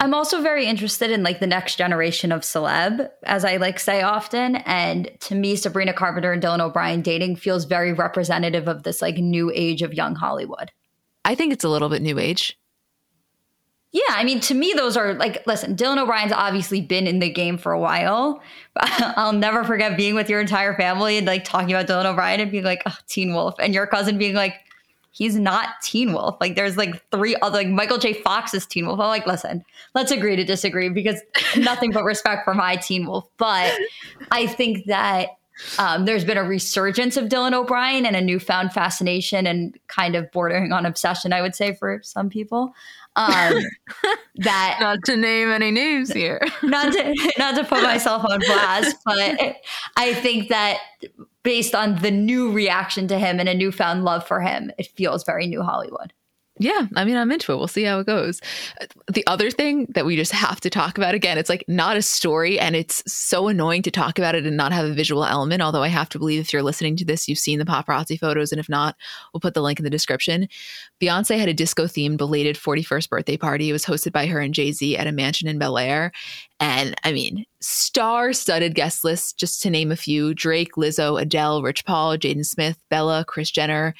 I'm 0.00 0.14
also 0.14 0.40
very 0.40 0.64
interested 0.64 1.10
in 1.10 1.22
like 1.22 1.40
the 1.40 1.46
next 1.46 1.76
generation 1.76 2.32
of 2.32 2.40
celeb, 2.40 3.10
as 3.24 3.44
I 3.44 3.58
like 3.58 3.78
say 3.78 4.00
often. 4.00 4.56
And 4.56 5.10
to 5.20 5.34
me, 5.34 5.56
Sabrina 5.56 5.92
Carpenter 5.92 6.32
and 6.32 6.42
Dylan 6.42 6.60
O'Brien 6.60 7.02
dating 7.02 7.36
feels 7.36 7.66
very 7.66 7.92
representative 7.92 8.66
of 8.66 8.82
this 8.82 9.02
like 9.02 9.18
new 9.18 9.52
age 9.54 9.82
of 9.82 9.92
young 9.92 10.14
Hollywood. 10.14 10.72
I 11.26 11.34
think 11.34 11.52
it's 11.52 11.64
a 11.64 11.68
little 11.68 11.90
bit 11.90 12.00
new 12.00 12.18
age. 12.18 12.58
Yeah, 13.92 14.02
I 14.08 14.24
mean, 14.24 14.40
to 14.40 14.54
me, 14.54 14.72
those 14.74 14.96
are 14.96 15.14
like, 15.14 15.46
listen, 15.46 15.76
Dylan 15.76 15.98
O'Brien's 15.98 16.32
obviously 16.32 16.80
been 16.80 17.06
in 17.06 17.18
the 17.18 17.28
game 17.28 17.58
for 17.58 17.72
a 17.72 17.80
while. 17.80 18.40
I'll 18.76 19.32
never 19.32 19.64
forget 19.64 19.98
being 19.98 20.14
with 20.14 20.30
your 20.30 20.40
entire 20.40 20.74
family 20.76 21.18
and 21.18 21.26
like 21.26 21.44
talking 21.44 21.72
about 21.72 21.88
Dylan 21.88 22.06
O'Brien 22.06 22.40
and 22.40 22.50
being 22.50 22.64
like, 22.64 22.82
oh, 22.86 22.96
Teen 23.06 23.34
Wolf, 23.34 23.56
and 23.58 23.74
your 23.74 23.88
cousin 23.88 24.16
being 24.16 24.34
like, 24.34 24.54
he's 25.10 25.36
not 25.36 25.80
Teen 25.82 26.12
Wolf. 26.12 26.36
Like 26.40 26.56
there's 26.56 26.76
like 26.76 27.02
three 27.10 27.36
other 27.42 27.58
like 27.58 27.68
Michael 27.68 27.98
J. 27.98 28.14
Fox 28.14 28.54
is 28.54 28.66
Teen 28.66 28.86
Wolf. 28.86 29.00
I'm 29.00 29.08
like, 29.08 29.26
listen, 29.26 29.64
let's 29.94 30.10
agree 30.10 30.36
to 30.36 30.44
disagree 30.44 30.88
because 30.88 31.20
nothing 31.56 31.92
but 31.92 32.04
respect 32.04 32.44
for 32.44 32.54
my 32.54 32.76
Teen 32.76 33.06
Wolf. 33.06 33.28
But 33.36 33.72
I 34.30 34.46
think 34.46 34.86
that 34.86 35.30
um, 35.78 36.04
there's 36.04 36.24
been 36.24 36.38
a 36.38 36.44
resurgence 36.44 37.16
of 37.16 37.28
Dylan 37.28 37.52
O'Brien 37.52 38.06
and 38.06 38.16
a 38.16 38.20
newfound 38.20 38.72
fascination 38.72 39.46
and 39.46 39.76
kind 39.88 40.14
of 40.14 40.30
bordering 40.32 40.72
on 40.72 40.86
obsession, 40.86 41.32
I 41.32 41.42
would 41.42 41.54
say, 41.54 41.74
for 41.74 42.00
some 42.02 42.30
people. 42.30 42.72
Um, 43.16 43.58
that 44.36 44.78
not 44.80 44.98
to 45.06 45.16
name 45.16 45.50
any 45.50 45.70
names 45.70 46.12
here, 46.12 46.40
not 46.62 46.92
to 46.92 47.32
not 47.38 47.56
to 47.56 47.64
put 47.64 47.82
myself 47.82 48.24
on 48.24 48.38
blast, 48.38 48.96
but 49.04 49.56
I 49.96 50.14
think 50.14 50.48
that 50.48 50.78
based 51.42 51.74
on 51.74 51.96
the 52.02 52.10
new 52.10 52.52
reaction 52.52 53.08
to 53.08 53.18
him 53.18 53.40
and 53.40 53.48
a 53.48 53.54
newfound 53.54 54.04
love 54.04 54.26
for 54.26 54.40
him, 54.40 54.70
it 54.78 54.88
feels 54.88 55.24
very 55.24 55.46
new 55.46 55.62
Hollywood. 55.62 56.12
Yeah, 56.60 56.88
I 56.94 57.06
mean, 57.06 57.16
I'm 57.16 57.32
into 57.32 57.54
it. 57.54 57.56
We'll 57.56 57.68
see 57.68 57.84
how 57.84 58.00
it 58.00 58.06
goes. 58.06 58.38
Uh, 58.78 58.84
the 59.10 59.26
other 59.26 59.50
thing 59.50 59.86
that 59.94 60.04
we 60.04 60.14
just 60.14 60.30
have 60.30 60.60
to 60.60 60.68
talk 60.68 60.98
about 60.98 61.14
again, 61.14 61.38
it's 61.38 61.48
like 61.48 61.64
not 61.66 61.96
a 61.96 62.02
story, 62.02 62.60
and 62.60 62.76
it's 62.76 63.02
so 63.10 63.48
annoying 63.48 63.80
to 63.82 63.90
talk 63.90 64.18
about 64.18 64.34
it 64.34 64.44
and 64.44 64.58
not 64.58 64.70
have 64.70 64.84
a 64.84 64.92
visual 64.92 65.24
element. 65.24 65.62
Although 65.62 65.82
I 65.82 65.88
have 65.88 66.10
to 66.10 66.18
believe 66.18 66.38
if 66.38 66.52
you're 66.52 66.62
listening 66.62 66.96
to 66.96 67.04
this, 67.06 67.28
you've 67.28 67.38
seen 67.38 67.58
the 67.58 67.64
paparazzi 67.64 68.18
photos, 68.18 68.52
and 68.52 68.60
if 68.60 68.68
not, 68.68 68.94
we'll 69.32 69.40
put 69.40 69.54
the 69.54 69.62
link 69.62 69.78
in 69.78 69.84
the 69.84 69.90
description. 69.90 70.48
Beyonce 71.00 71.38
had 71.38 71.48
a 71.48 71.54
disco 71.54 71.84
themed 71.84 72.18
belated 72.18 72.56
41st 72.56 73.08
birthday 73.08 73.38
party. 73.38 73.70
It 73.70 73.72
was 73.72 73.86
hosted 73.86 74.12
by 74.12 74.26
her 74.26 74.38
and 74.38 74.52
Jay 74.52 74.72
Z 74.72 74.98
at 74.98 75.06
a 75.06 75.12
mansion 75.12 75.48
in 75.48 75.58
Bel 75.58 75.78
Air. 75.78 76.12
And 76.60 76.94
I 77.04 77.12
mean, 77.12 77.46
star 77.62 78.34
studded 78.34 78.74
guest 78.74 79.02
list, 79.02 79.38
just 79.38 79.62
to 79.62 79.70
name 79.70 79.90
a 79.90 79.96
few 79.96 80.34
Drake, 80.34 80.74
Lizzo, 80.76 81.18
Adele, 81.20 81.62
Rich 81.62 81.86
Paul, 81.86 82.18
Jaden 82.18 82.44
Smith, 82.44 82.76
Bella, 82.90 83.24
Kris 83.26 83.50
Jenner. 83.50 83.94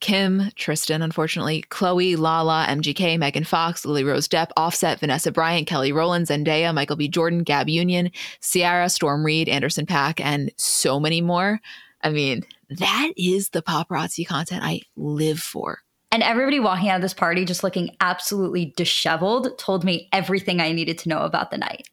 Kim, 0.00 0.50
Tristan, 0.56 1.02
unfortunately, 1.02 1.64
Khloé, 1.70 2.16
Lala, 2.16 2.66
MGK, 2.68 3.18
Megan 3.18 3.44
Fox, 3.44 3.84
Lily 3.84 4.04
Rose 4.04 4.28
Depp, 4.28 4.50
Offset, 4.56 5.00
Vanessa 5.00 5.32
Bryant, 5.32 5.66
Kelly 5.66 5.92
Rowland, 5.92 6.26
Zendaya, 6.26 6.74
Michael 6.74 6.96
B. 6.96 7.08
Jordan, 7.08 7.42
Gab 7.42 7.68
Union, 7.68 8.10
Ciara, 8.40 8.88
Storm 8.88 9.24
Reid, 9.24 9.48
Anderson 9.48 9.86
.Paak, 9.86 10.20
and 10.20 10.50
so 10.56 11.00
many 11.00 11.20
more. 11.20 11.60
I 12.02 12.10
mean, 12.10 12.44
that 12.70 13.12
is 13.16 13.50
the 13.50 13.62
paparazzi 13.62 14.26
content 14.26 14.62
I 14.62 14.82
live 14.96 15.40
for. 15.40 15.80
And 16.12 16.22
everybody 16.22 16.60
walking 16.60 16.88
out 16.88 16.96
of 16.96 17.02
this 17.02 17.14
party 17.14 17.44
just 17.44 17.64
looking 17.64 17.96
absolutely 18.00 18.72
disheveled 18.76 19.58
told 19.58 19.84
me 19.84 20.08
everything 20.12 20.60
I 20.60 20.72
needed 20.72 20.98
to 20.98 21.08
know 21.08 21.18
about 21.18 21.50
the 21.50 21.58
night. 21.58 21.88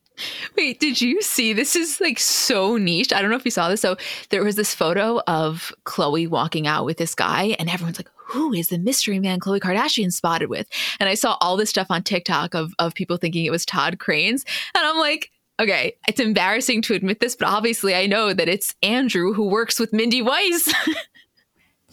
Wait, 0.56 0.80
did 0.80 1.02
you 1.02 1.22
see? 1.22 1.54
This 1.54 1.76
is 1.76 2.00
like 2.00 2.20
so 2.20 2.78
niche. 2.78 3.12
I 3.14 3.22
don't 3.22 3.32
know 3.32 3.38
if 3.38 3.46
you 3.46 3.52
saw 3.52 3.70
this. 3.70 3.82
So 3.82 3.98
there 4.30 4.44
was 4.44 4.56
this 4.56 4.74
photo 4.74 5.22
of 5.28 5.72
Khloé 5.86 6.28
walking 6.28 6.68
out 6.68 6.86
with 6.86 6.98
this 6.98 7.16
guy, 7.16 7.56
and 7.60 7.70
everyone's 7.70 7.98
like, 7.98 8.10
who 8.16 8.54
is 8.54 8.70
the 8.70 8.78
mystery 8.78 9.20
man 9.20 9.40
Khloé 9.40 9.60
Kardashian 9.60 10.12
spotted 10.12 10.50
with? 10.50 10.68
And 11.00 11.10
I 11.10 11.14
saw 11.14 11.38
all 11.42 11.58
this 11.58 11.70
stuff 11.70 11.88
on 11.90 12.04
TikTok 12.04 12.54
of, 12.54 12.74
of 12.80 12.96
people 12.96 13.18
thinking 13.18 13.46
it 13.46 13.52
was 13.52 13.66
Todd 13.66 13.98
Kraines. 14.00 14.44
And 14.76 14.86
I'm 14.86 14.98
like, 14.98 15.30
okay, 15.60 15.96
it's 16.08 16.20
embarrassing 16.20 16.82
to 16.84 16.94
admit 16.94 17.20
this, 17.20 17.36
but 17.36 17.48
obviously 17.48 17.96
I 17.96 18.08
know 18.08 18.34
that 18.34 18.50
it's 18.50 18.74
Andrew 18.82 19.34
who 19.34 19.48
works 19.48 19.80
with 19.80 19.94
Mindy 19.94 20.22
Weiss. 20.22 20.74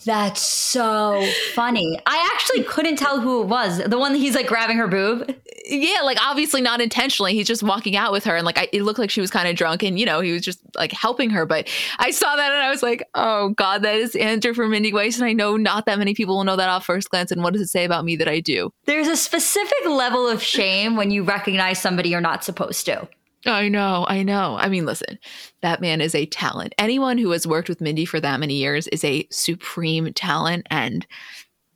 That's 0.04 0.42
so 0.42 1.24
funny. 1.54 1.98
I 2.06 2.30
actually 2.32 2.64
couldn't 2.64 2.96
tell 2.96 3.20
who 3.20 3.42
it 3.42 3.48
was. 3.48 3.78
The 3.84 3.98
one 3.98 4.12
that 4.12 4.18
he's 4.18 4.34
like 4.34 4.46
grabbing 4.46 4.78
her 4.78 4.88
boob. 4.88 5.34
Yeah, 5.66 6.00
like 6.02 6.18
obviously 6.20 6.60
not 6.60 6.80
intentionally. 6.80 7.34
He's 7.34 7.46
just 7.46 7.62
walking 7.62 7.96
out 7.96 8.10
with 8.10 8.24
her, 8.24 8.34
and 8.34 8.46
like 8.46 8.58
I, 8.58 8.68
it 8.72 8.82
looked 8.82 8.98
like 8.98 9.10
she 9.10 9.20
was 9.20 9.30
kind 9.30 9.46
of 9.46 9.56
drunk, 9.56 9.82
and 9.82 9.98
you 9.98 10.06
know 10.06 10.20
he 10.20 10.32
was 10.32 10.42
just 10.42 10.60
like 10.74 10.92
helping 10.92 11.30
her. 11.30 11.44
But 11.44 11.68
I 11.98 12.10
saw 12.10 12.34
that 12.36 12.52
and 12.52 12.62
I 12.62 12.70
was 12.70 12.82
like, 12.82 13.06
oh 13.14 13.50
god, 13.50 13.82
that 13.82 13.96
is 13.96 14.16
Andrew 14.16 14.54
from 14.54 14.70
Mindy 14.70 14.92
Weiss, 14.92 15.16
and 15.16 15.26
I 15.26 15.32
know 15.32 15.56
not 15.56 15.86
that 15.86 15.98
many 15.98 16.14
people 16.14 16.36
will 16.36 16.44
know 16.44 16.56
that 16.56 16.68
off 16.68 16.86
first 16.86 17.10
glance. 17.10 17.30
And 17.30 17.42
what 17.42 17.52
does 17.52 17.62
it 17.62 17.68
say 17.68 17.84
about 17.84 18.04
me 18.04 18.16
that 18.16 18.28
I 18.28 18.40
do? 18.40 18.72
There's 18.86 19.08
a 19.08 19.16
specific 19.16 19.86
level 19.86 20.26
of 20.26 20.42
shame 20.42 20.96
when 20.96 21.10
you 21.10 21.22
recognize 21.22 21.80
somebody 21.80 22.08
you're 22.08 22.20
not 22.20 22.42
supposed 22.42 22.86
to. 22.86 23.06
I 23.46 23.68
know, 23.68 24.04
I 24.08 24.22
know. 24.22 24.56
I 24.58 24.68
mean, 24.68 24.84
listen, 24.84 25.18
that 25.62 25.80
man 25.80 26.00
is 26.00 26.14
a 26.14 26.26
talent. 26.26 26.74
Anyone 26.76 27.16
who 27.16 27.30
has 27.30 27.46
worked 27.46 27.68
with 27.68 27.80
Mindy 27.80 28.04
for 28.04 28.20
that 28.20 28.40
many 28.40 28.54
years 28.54 28.86
is 28.88 29.02
a 29.02 29.26
supreme 29.30 30.12
talent. 30.12 30.66
And 30.70 31.06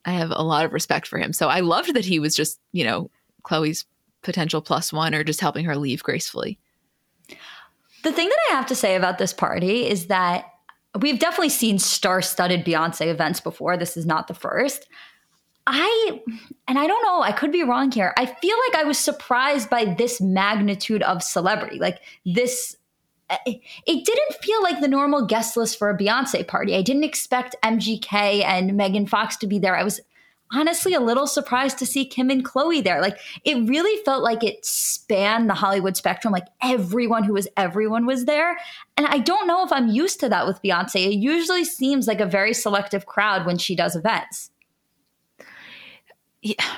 I 0.04 0.12
have 0.12 0.30
a 0.30 0.42
lot 0.42 0.66
of 0.66 0.72
respect 0.72 1.06
for 1.06 1.18
him. 1.18 1.32
So 1.32 1.48
I 1.48 1.60
loved 1.60 1.94
that 1.94 2.04
he 2.04 2.18
was 2.18 2.36
just, 2.36 2.60
you 2.72 2.84
know, 2.84 3.10
Khloé's 3.44 3.86
potential 4.22 4.60
plus 4.60 4.92
one 4.92 5.14
or 5.14 5.24
just 5.24 5.40
helping 5.40 5.64
her 5.64 5.76
leave 5.76 6.02
gracefully. 6.02 6.58
The 8.02 8.12
thing 8.12 8.28
that 8.28 8.38
I 8.50 8.54
have 8.54 8.66
to 8.66 8.74
say 8.74 8.96
about 8.96 9.16
this 9.16 9.32
party 9.32 9.88
is 9.88 10.06
that 10.08 10.44
we've 11.00 11.18
definitely 11.18 11.48
seen 11.48 11.78
star 11.78 12.20
studded 12.20 12.64
Beyonce 12.64 13.06
events 13.06 13.40
before. 13.40 13.76
This 13.78 13.96
is 13.96 14.04
not 14.04 14.28
the 14.28 14.34
first. 14.34 14.86
I, 15.66 16.22
and 16.68 16.78
I 16.78 16.86
don't 16.86 17.02
know, 17.02 17.22
I 17.22 17.32
could 17.32 17.52
be 17.52 17.62
wrong 17.62 17.90
here. 17.90 18.12
I 18.18 18.26
feel 18.26 18.56
like 18.68 18.82
I 18.82 18.84
was 18.84 18.98
surprised 18.98 19.70
by 19.70 19.84
this 19.86 20.20
magnitude 20.20 21.02
of 21.02 21.22
celebrity. 21.22 21.78
Like 21.78 22.00
this, 22.26 22.76
eh, 23.30 23.36
it 23.46 24.04
didn't 24.04 24.42
feel 24.42 24.62
like 24.62 24.80
the 24.80 24.88
normal 24.88 25.26
guest 25.26 25.56
list 25.56 25.78
for 25.78 25.88
a 25.88 25.96
Beyonce 25.96 26.46
party. 26.46 26.76
I 26.76 26.82
didn't 26.82 27.04
expect 27.04 27.56
MGK 27.62 28.44
and 28.44 28.76
Megan 28.76 29.06
Fox 29.06 29.36
to 29.38 29.46
be 29.46 29.58
there. 29.58 29.76
I 29.76 29.84
was 29.84 30.00
honestly 30.52 30.94
a 30.94 31.00
little 31.00 31.26
surprised 31.26 31.78
to 31.78 31.86
see 31.86 32.04
Kim 32.04 32.30
and 32.30 32.44
Khloé 32.44 32.82
there. 32.82 33.00
Like 33.00 33.18
it 33.44 33.56
really 33.68 34.02
felt 34.04 34.22
like 34.22 34.44
it 34.44 34.64
spanned 34.64 35.48
the 35.48 35.54
Hollywood 35.54 35.96
spectrum. 35.96 36.32
Like 36.32 36.46
everyone 36.62 37.24
who 37.24 37.32
was 37.32 37.48
everyone 37.56 38.06
was 38.06 38.26
there. 38.26 38.58
And 38.96 39.06
I 39.06 39.18
don't 39.18 39.46
know 39.46 39.64
if 39.64 39.72
I'm 39.72 39.88
used 39.88 40.20
to 40.20 40.28
that 40.28 40.46
with 40.46 40.62
Beyonce. 40.62 41.06
It 41.06 41.16
usually 41.16 41.64
seems 41.64 42.06
like 42.06 42.20
a 42.20 42.26
very 42.26 42.54
selective 42.54 43.06
crowd 43.06 43.46
when 43.46 43.58
she 43.58 43.74
does 43.74 43.96
events. 43.96 44.50
Yeah. 46.44 46.76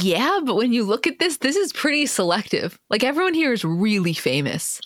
Yeah, 0.00 0.40
but 0.44 0.54
when 0.54 0.72
you 0.72 0.84
look 0.84 1.06
at 1.06 1.18
this, 1.18 1.38
this 1.38 1.56
is 1.56 1.72
pretty 1.72 2.06
selective. 2.06 2.78
Like 2.88 3.04
everyone 3.04 3.34
here 3.34 3.52
is 3.52 3.64
really 3.64 4.14
famous. 4.14 4.80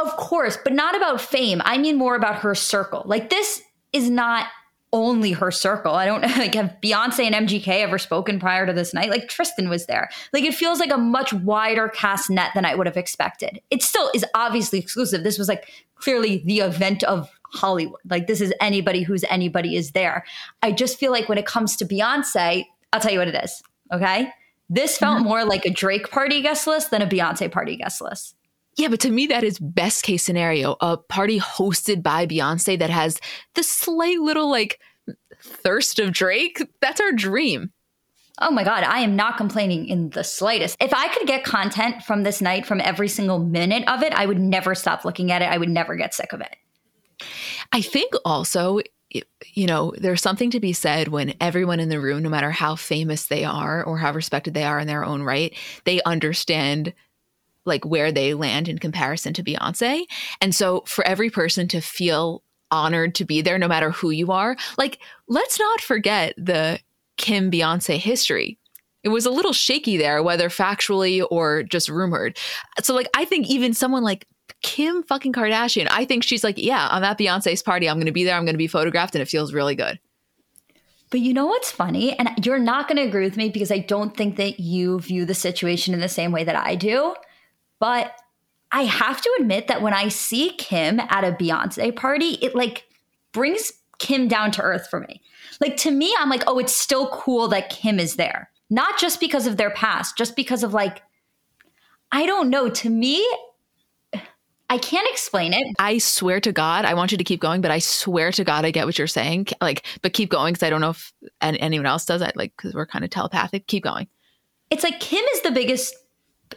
Of 0.00 0.16
course, 0.16 0.58
but 0.64 0.72
not 0.72 0.96
about 0.96 1.20
fame. 1.20 1.62
I 1.64 1.78
mean 1.78 1.96
more 1.96 2.16
about 2.16 2.36
her 2.40 2.54
circle. 2.54 3.04
Like 3.06 3.30
this 3.30 3.62
is 3.92 4.10
not 4.10 4.48
only 4.92 5.32
her 5.32 5.50
circle. 5.50 5.94
I 5.94 6.04
don't 6.04 6.22
like 6.38 6.54
have 6.54 6.76
Beyonce 6.82 7.30
and 7.30 7.48
MGK 7.48 7.68
ever 7.68 7.98
spoken 7.98 8.40
prior 8.40 8.66
to 8.66 8.72
this 8.72 8.92
night. 8.92 9.08
Like 9.08 9.28
Tristan 9.28 9.68
was 9.68 9.86
there. 9.86 10.10
Like 10.32 10.44
it 10.44 10.54
feels 10.54 10.80
like 10.80 10.92
a 10.92 10.98
much 10.98 11.32
wider 11.32 11.88
cast 11.88 12.28
net 12.28 12.50
than 12.54 12.64
I 12.64 12.74
would 12.74 12.86
have 12.86 12.96
expected. 12.96 13.60
It 13.70 13.82
still 13.82 14.10
is 14.12 14.24
obviously 14.34 14.80
exclusive. 14.80 15.22
This 15.22 15.38
was 15.38 15.48
like 15.48 15.70
clearly 15.94 16.42
the 16.44 16.60
event 16.60 17.04
of 17.04 17.30
Hollywood. 17.52 18.00
Like 18.08 18.26
this 18.26 18.40
is 18.40 18.52
anybody 18.60 19.02
who's 19.02 19.24
anybody 19.24 19.76
is 19.76 19.92
there. 19.92 20.24
I 20.62 20.72
just 20.72 20.98
feel 20.98 21.12
like 21.12 21.28
when 21.28 21.38
it 21.38 21.46
comes 21.46 21.76
to 21.76 21.84
Beyonce, 21.84 22.66
I'll 22.92 23.00
tell 23.00 23.12
you 23.12 23.18
what 23.18 23.28
it 23.28 23.44
is. 23.44 23.62
Okay. 23.92 24.32
This 24.68 24.96
felt 24.96 25.18
mm-hmm. 25.18 25.28
more 25.28 25.44
like 25.44 25.66
a 25.66 25.70
Drake 25.70 26.10
party 26.10 26.40
guest 26.40 26.66
list 26.66 26.90
than 26.90 27.02
a 27.02 27.06
Beyonce 27.06 27.50
party 27.50 27.76
guest 27.76 28.00
list. 28.00 28.34
Yeah, 28.76 28.88
but 28.88 29.00
to 29.00 29.10
me, 29.10 29.26
that 29.26 29.44
is 29.44 29.58
best 29.58 30.02
case 30.02 30.22
scenario. 30.22 30.76
A 30.80 30.96
party 30.96 31.38
hosted 31.38 32.02
by 32.02 32.26
Beyonce 32.26 32.78
that 32.78 32.88
has 32.88 33.20
the 33.54 33.62
slight 33.62 34.20
little 34.20 34.50
like 34.50 34.80
thirst 35.42 35.98
of 35.98 36.12
Drake. 36.12 36.62
That's 36.80 37.00
our 37.00 37.12
dream. 37.12 37.70
Oh 38.40 38.50
my 38.50 38.64
God, 38.64 38.82
I 38.82 39.00
am 39.00 39.14
not 39.14 39.36
complaining 39.36 39.86
in 39.88 40.08
the 40.10 40.24
slightest. 40.24 40.78
If 40.80 40.94
I 40.94 41.08
could 41.08 41.26
get 41.26 41.44
content 41.44 42.02
from 42.02 42.22
this 42.22 42.40
night 42.40 42.64
from 42.64 42.80
every 42.80 43.08
single 43.08 43.38
minute 43.38 43.86
of 43.86 44.02
it, 44.02 44.14
I 44.14 44.24
would 44.24 44.40
never 44.40 44.74
stop 44.74 45.04
looking 45.04 45.30
at 45.30 45.42
it. 45.42 45.50
I 45.50 45.58
would 45.58 45.68
never 45.68 45.96
get 45.96 46.14
sick 46.14 46.32
of 46.32 46.40
it. 46.40 46.56
I 47.72 47.80
think 47.80 48.12
also, 48.24 48.80
you 49.10 49.66
know, 49.66 49.92
there's 49.96 50.22
something 50.22 50.50
to 50.50 50.60
be 50.60 50.72
said 50.72 51.08
when 51.08 51.34
everyone 51.40 51.80
in 51.80 51.88
the 51.88 52.00
room, 52.00 52.22
no 52.22 52.28
matter 52.28 52.50
how 52.50 52.76
famous 52.76 53.26
they 53.26 53.44
are 53.44 53.82
or 53.82 53.98
how 53.98 54.12
respected 54.12 54.54
they 54.54 54.64
are 54.64 54.78
in 54.78 54.86
their 54.86 55.04
own 55.04 55.22
right, 55.22 55.56
they 55.84 56.02
understand 56.02 56.92
like 57.64 57.84
where 57.84 58.10
they 58.10 58.34
land 58.34 58.68
in 58.68 58.78
comparison 58.78 59.32
to 59.34 59.42
Beyonce. 59.42 60.04
And 60.40 60.54
so 60.54 60.82
for 60.86 61.06
every 61.06 61.30
person 61.30 61.68
to 61.68 61.80
feel 61.80 62.42
honored 62.70 63.14
to 63.16 63.24
be 63.24 63.40
there, 63.40 63.58
no 63.58 63.68
matter 63.68 63.90
who 63.90 64.10
you 64.10 64.32
are, 64.32 64.56
like 64.78 64.98
let's 65.28 65.58
not 65.58 65.80
forget 65.80 66.34
the 66.36 66.80
Kim 67.16 67.50
Beyonce 67.50 67.98
history. 67.98 68.58
It 69.04 69.08
was 69.08 69.26
a 69.26 69.30
little 69.30 69.52
shaky 69.52 69.96
there, 69.96 70.22
whether 70.22 70.48
factually 70.48 71.26
or 71.30 71.64
just 71.64 71.88
rumored. 71.88 72.38
So, 72.82 72.94
like, 72.94 73.08
I 73.16 73.24
think 73.24 73.48
even 73.48 73.74
someone 73.74 74.04
like 74.04 74.26
Kim 74.62 75.02
fucking 75.02 75.32
Kardashian. 75.32 75.88
I 75.90 76.04
think 76.04 76.22
she's 76.22 76.44
like, 76.44 76.56
yeah, 76.56 76.88
I'm 76.90 77.04
at 77.04 77.18
Beyonce's 77.18 77.62
party. 77.62 77.88
I'm 77.88 77.96
going 77.96 78.06
to 78.06 78.12
be 78.12 78.24
there. 78.24 78.36
I'm 78.36 78.44
going 78.44 78.54
to 78.54 78.58
be 78.58 78.66
photographed, 78.66 79.14
and 79.14 79.22
it 79.22 79.28
feels 79.28 79.52
really 79.52 79.74
good. 79.74 79.98
But 81.10 81.20
you 81.20 81.34
know 81.34 81.46
what's 81.46 81.70
funny? 81.70 82.18
And 82.18 82.30
you're 82.44 82.58
not 82.58 82.88
going 82.88 82.96
to 82.96 83.02
agree 83.02 83.24
with 83.24 83.36
me 83.36 83.50
because 83.50 83.70
I 83.70 83.78
don't 83.78 84.16
think 84.16 84.36
that 84.36 84.58
you 84.58 84.98
view 85.00 85.26
the 85.26 85.34
situation 85.34 85.92
in 85.92 86.00
the 86.00 86.08
same 86.08 86.32
way 86.32 86.42
that 86.44 86.56
I 86.56 86.74
do. 86.74 87.14
But 87.78 88.12
I 88.70 88.84
have 88.84 89.20
to 89.20 89.36
admit 89.38 89.68
that 89.68 89.82
when 89.82 89.92
I 89.92 90.08
see 90.08 90.54
Kim 90.56 91.00
at 91.00 91.24
a 91.24 91.32
Beyonce 91.32 91.94
party, 91.94 92.38
it 92.40 92.54
like 92.54 92.84
brings 93.32 93.72
Kim 93.98 94.26
down 94.26 94.50
to 94.52 94.62
earth 94.62 94.88
for 94.88 95.00
me. 95.00 95.20
Like 95.60 95.76
to 95.78 95.90
me, 95.90 96.14
I'm 96.18 96.30
like, 96.30 96.44
oh, 96.46 96.58
it's 96.58 96.74
still 96.74 97.08
cool 97.08 97.48
that 97.48 97.68
Kim 97.68 98.00
is 98.00 98.16
there. 98.16 98.50
Not 98.70 98.98
just 98.98 99.20
because 99.20 99.46
of 99.46 99.58
their 99.58 99.70
past, 99.70 100.16
just 100.16 100.34
because 100.34 100.62
of 100.62 100.72
like, 100.72 101.02
I 102.10 102.24
don't 102.24 102.48
know. 102.48 102.70
To 102.70 102.88
me, 102.88 103.22
I 104.72 104.78
can't 104.78 105.06
explain 105.10 105.52
it. 105.52 105.66
I 105.78 105.98
swear 105.98 106.40
to 106.40 106.50
God, 106.50 106.86
I 106.86 106.94
want 106.94 107.12
you 107.12 107.18
to 107.18 107.24
keep 107.24 107.40
going, 107.40 107.60
but 107.60 107.70
I 107.70 107.78
swear 107.78 108.32
to 108.32 108.42
God, 108.42 108.64
I 108.64 108.70
get 108.70 108.86
what 108.86 108.96
you're 108.96 109.06
saying. 109.06 109.48
Like, 109.60 109.84
but 110.00 110.14
keep 110.14 110.30
going 110.30 110.54
because 110.54 110.66
I 110.66 110.70
don't 110.70 110.80
know 110.80 110.90
if 110.90 111.12
anyone 111.42 111.84
else 111.84 112.06
does 112.06 112.22
that. 112.22 112.38
Like, 112.38 112.54
because 112.56 112.72
we're 112.72 112.86
kind 112.86 113.04
of 113.04 113.10
telepathic. 113.10 113.66
Keep 113.66 113.84
going. 113.84 114.08
It's 114.70 114.82
like 114.82 114.98
Kim 114.98 115.22
is 115.34 115.42
the 115.42 115.50
biggest, 115.50 115.94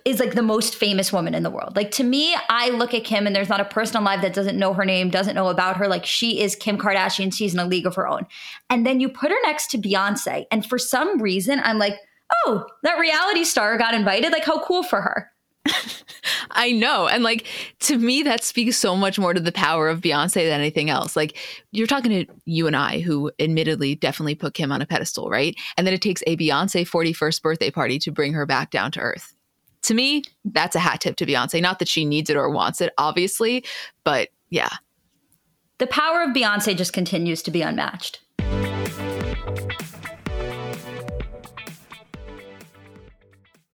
is 0.06 0.22
like 0.22 0.34
the 0.34 0.42
most 0.42 0.78
famous 0.78 1.12
woman 1.12 1.36
in 1.36 1.44
the 1.44 1.50
world. 1.50 1.76
Like 1.76 1.92
to 1.92 2.06
me, 2.06 2.34
I 2.48 2.70
look 2.70 2.94
at 2.94 3.04
Kim 3.04 3.28
and 3.28 3.36
there's 3.36 3.50
not 3.50 3.60
a 3.60 3.66
person 3.66 3.98
alive 3.98 4.22
that 4.22 4.34
doesn't 4.34 4.58
know 4.58 4.74
her 4.74 4.86
name, 4.86 5.10
doesn't 5.10 5.36
know 5.36 5.50
about 5.50 5.76
her. 5.76 5.90
Like 5.90 6.06
she 6.06 6.40
is 6.40 6.56
Kim 6.56 6.78
Kardashian. 6.78 7.34
She's 7.34 7.54
in 7.54 7.60
a 7.60 7.66
league 7.66 7.86
of 7.86 7.96
her 7.96 8.08
own. 8.08 8.26
And 8.70 8.88
then 8.88 9.02
you 9.02 9.10
put 9.10 9.32
her 9.32 9.38
next 9.44 9.72
to 9.72 9.78
Beyonce, 9.78 10.46
and 10.52 10.66
for 10.66 10.78
some 10.78 11.22
reason, 11.22 11.60
I'm 11.66 11.80
like, 11.80 11.98
oh, 12.46 12.66
that 12.84 12.98
reality 12.98 13.44
star 13.44 13.78
got 13.78 13.94
invited. 13.94 14.32
Like 14.32 14.46
how 14.46 14.64
cool 14.64 14.84
for 14.84 15.02
her. 15.02 15.30
I 16.52 16.72
know. 16.72 17.08
And 17.08 17.24
like 17.24 17.48
to 17.82 17.98
me, 17.98 18.24
that 18.24 18.44
speaks 18.44 18.78
so 18.78 18.96
much 18.96 19.20
more 19.20 19.34
to 19.34 19.40
the 19.40 19.52
power 19.52 19.90
of 19.90 20.02
Beyonce 20.02 20.48
than 20.48 20.60
anything 20.60 20.90
else. 20.90 21.16
Like 21.16 21.38
you're 21.72 21.88
talking 21.88 22.26
to 22.26 22.34
you 22.46 22.68
and 22.68 22.76
I, 22.76 23.00
who 23.00 23.32
admittedly 23.40 23.96
definitely 23.96 24.36
put 24.36 24.54
Kim 24.54 24.72
on 24.72 24.82
a 24.82 24.86
pedestal, 24.86 25.30
right? 25.30 25.56
And 25.78 25.86
then 25.86 25.94
it 25.94 26.02
takes 26.02 26.24
a 26.28 26.38
Beyonce 26.38 26.88
41st 26.88 27.42
birthday 27.42 27.72
party 27.72 28.00
to 28.00 28.12
bring 28.12 28.34
her 28.34 28.46
back 28.46 28.72
down 28.72 28.92
to 28.94 29.00
earth. 29.00 29.34
To 29.84 29.94
me, 29.94 30.24
that's 30.44 30.76
a 30.76 30.80
hat 30.80 31.02
tip 31.02 31.16
to 31.18 31.26
Beyonce. 31.26 31.62
Not 31.62 31.80
that 31.80 31.88
she 31.88 32.06
needs 32.06 32.30
it 32.30 32.38
or 32.38 32.50
wants 32.50 32.82
it, 32.82 32.94
obviously, 32.98 33.64
but 34.04 34.30
yeah. 34.50 34.70
The 35.78 35.88
power 35.88 36.24
of 36.24 36.32
Beyonce 36.32 36.76
just 36.76 36.94
continues 36.94 37.44
to 37.44 37.52
be 37.52 37.62
unmatched. 37.62 38.22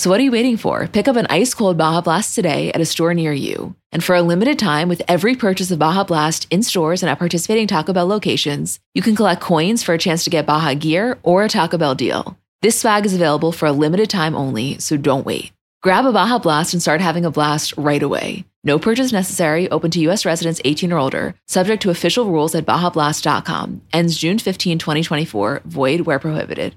So 0.00 0.08
what 0.08 0.18
are 0.18 0.22
you 0.22 0.32
waiting 0.32 0.56
for? 0.56 0.86
Pick 0.86 1.08
up 1.08 1.16
an 1.16 1.26
ice 1.28 1.52
cold 1.52 1.76
Baja 1.76 2.00
Blast 2.00 2.34
today 2.34 2.72
at 2.72 2.80
a 2.80 2.86
store 2.86 3.12
near 3.12 3.34
you. 3.34 3.74
And 3.92 4.02
for 4.02 4.14
a 4.14 4.22
limited 4.22 4.58
time, 4.58 4.88
with 4.88 5.02
every 5.06 5.36
purchase 5.36 5.70
of 5.70 5.78
Baja 5.78 6.04
Blast 6.04 6.46
in 6.50 6.62
stores 6.62 7.02
and 7.02 7.10
at 7.10 7.18
participating 7.18 7.66
Taco 7.66 7.92
Bell 7.92 8.06
locations, 8.06 8.80
you 8.94 9.02
can 9.02 9.14
collect 9.14 9.42
coins 9.42 9.82
for 9.82 9.92
a 9.92 9.98
chance 9.98 10.24
to 10.24 10.30
get 10.30 10.46
Baja 10.46 10.72
gear 10.72 11.18
or 11.22 11.44
a 11.44 11.50
Taco 11.50 11.76
Bell 11.76 11.94
deal. 11.94 12.38
This 12.62 12.80
swag 12.80 13.04
is 13.04 13.12
available 13.12 13.52
for 13.52 13.66
a 13.66 13.72
limited 13.72 14.08
time 14.08 14.34
only, 14.34 14.78
so 14.78 14.96
don't 14.96 15.26
wait. 15.26 15.52
Grab 15.82 16.06
a 16.06 16.12
Baja 16.12 16.38
Blast 16.38 16.72
and 16.72 16.80
start 16.80 17.02
having 17.02 17.26
a 17.26 17.30
blast 17.30 17.74
right 17.76 18.02
away. 18.02 18.46
No 18.64 18.78
purchase 18.78 19.12
necessary, 19.12 19.70
open 19.70 19.90
to 19.90 20.00
U.S. 20.08 20.24
residents 20.24 20.62
18 20.64 20.94
or 20.94 20.98
older, 20.98 21.34
subject 21.46 21.82
to 21.82 21.90
official 21.90 22.24
rules 22.24 22.54
at 22.54 22.64
BajaBlast.com. 22.64 23.82
Ends 23.92 24.16
June 24.16 24.38
15, 24.38 24.78
2024, 24.78 25.60
void 25.66 26.00
where 26.02 26.18
prohibited. 26.18 26.74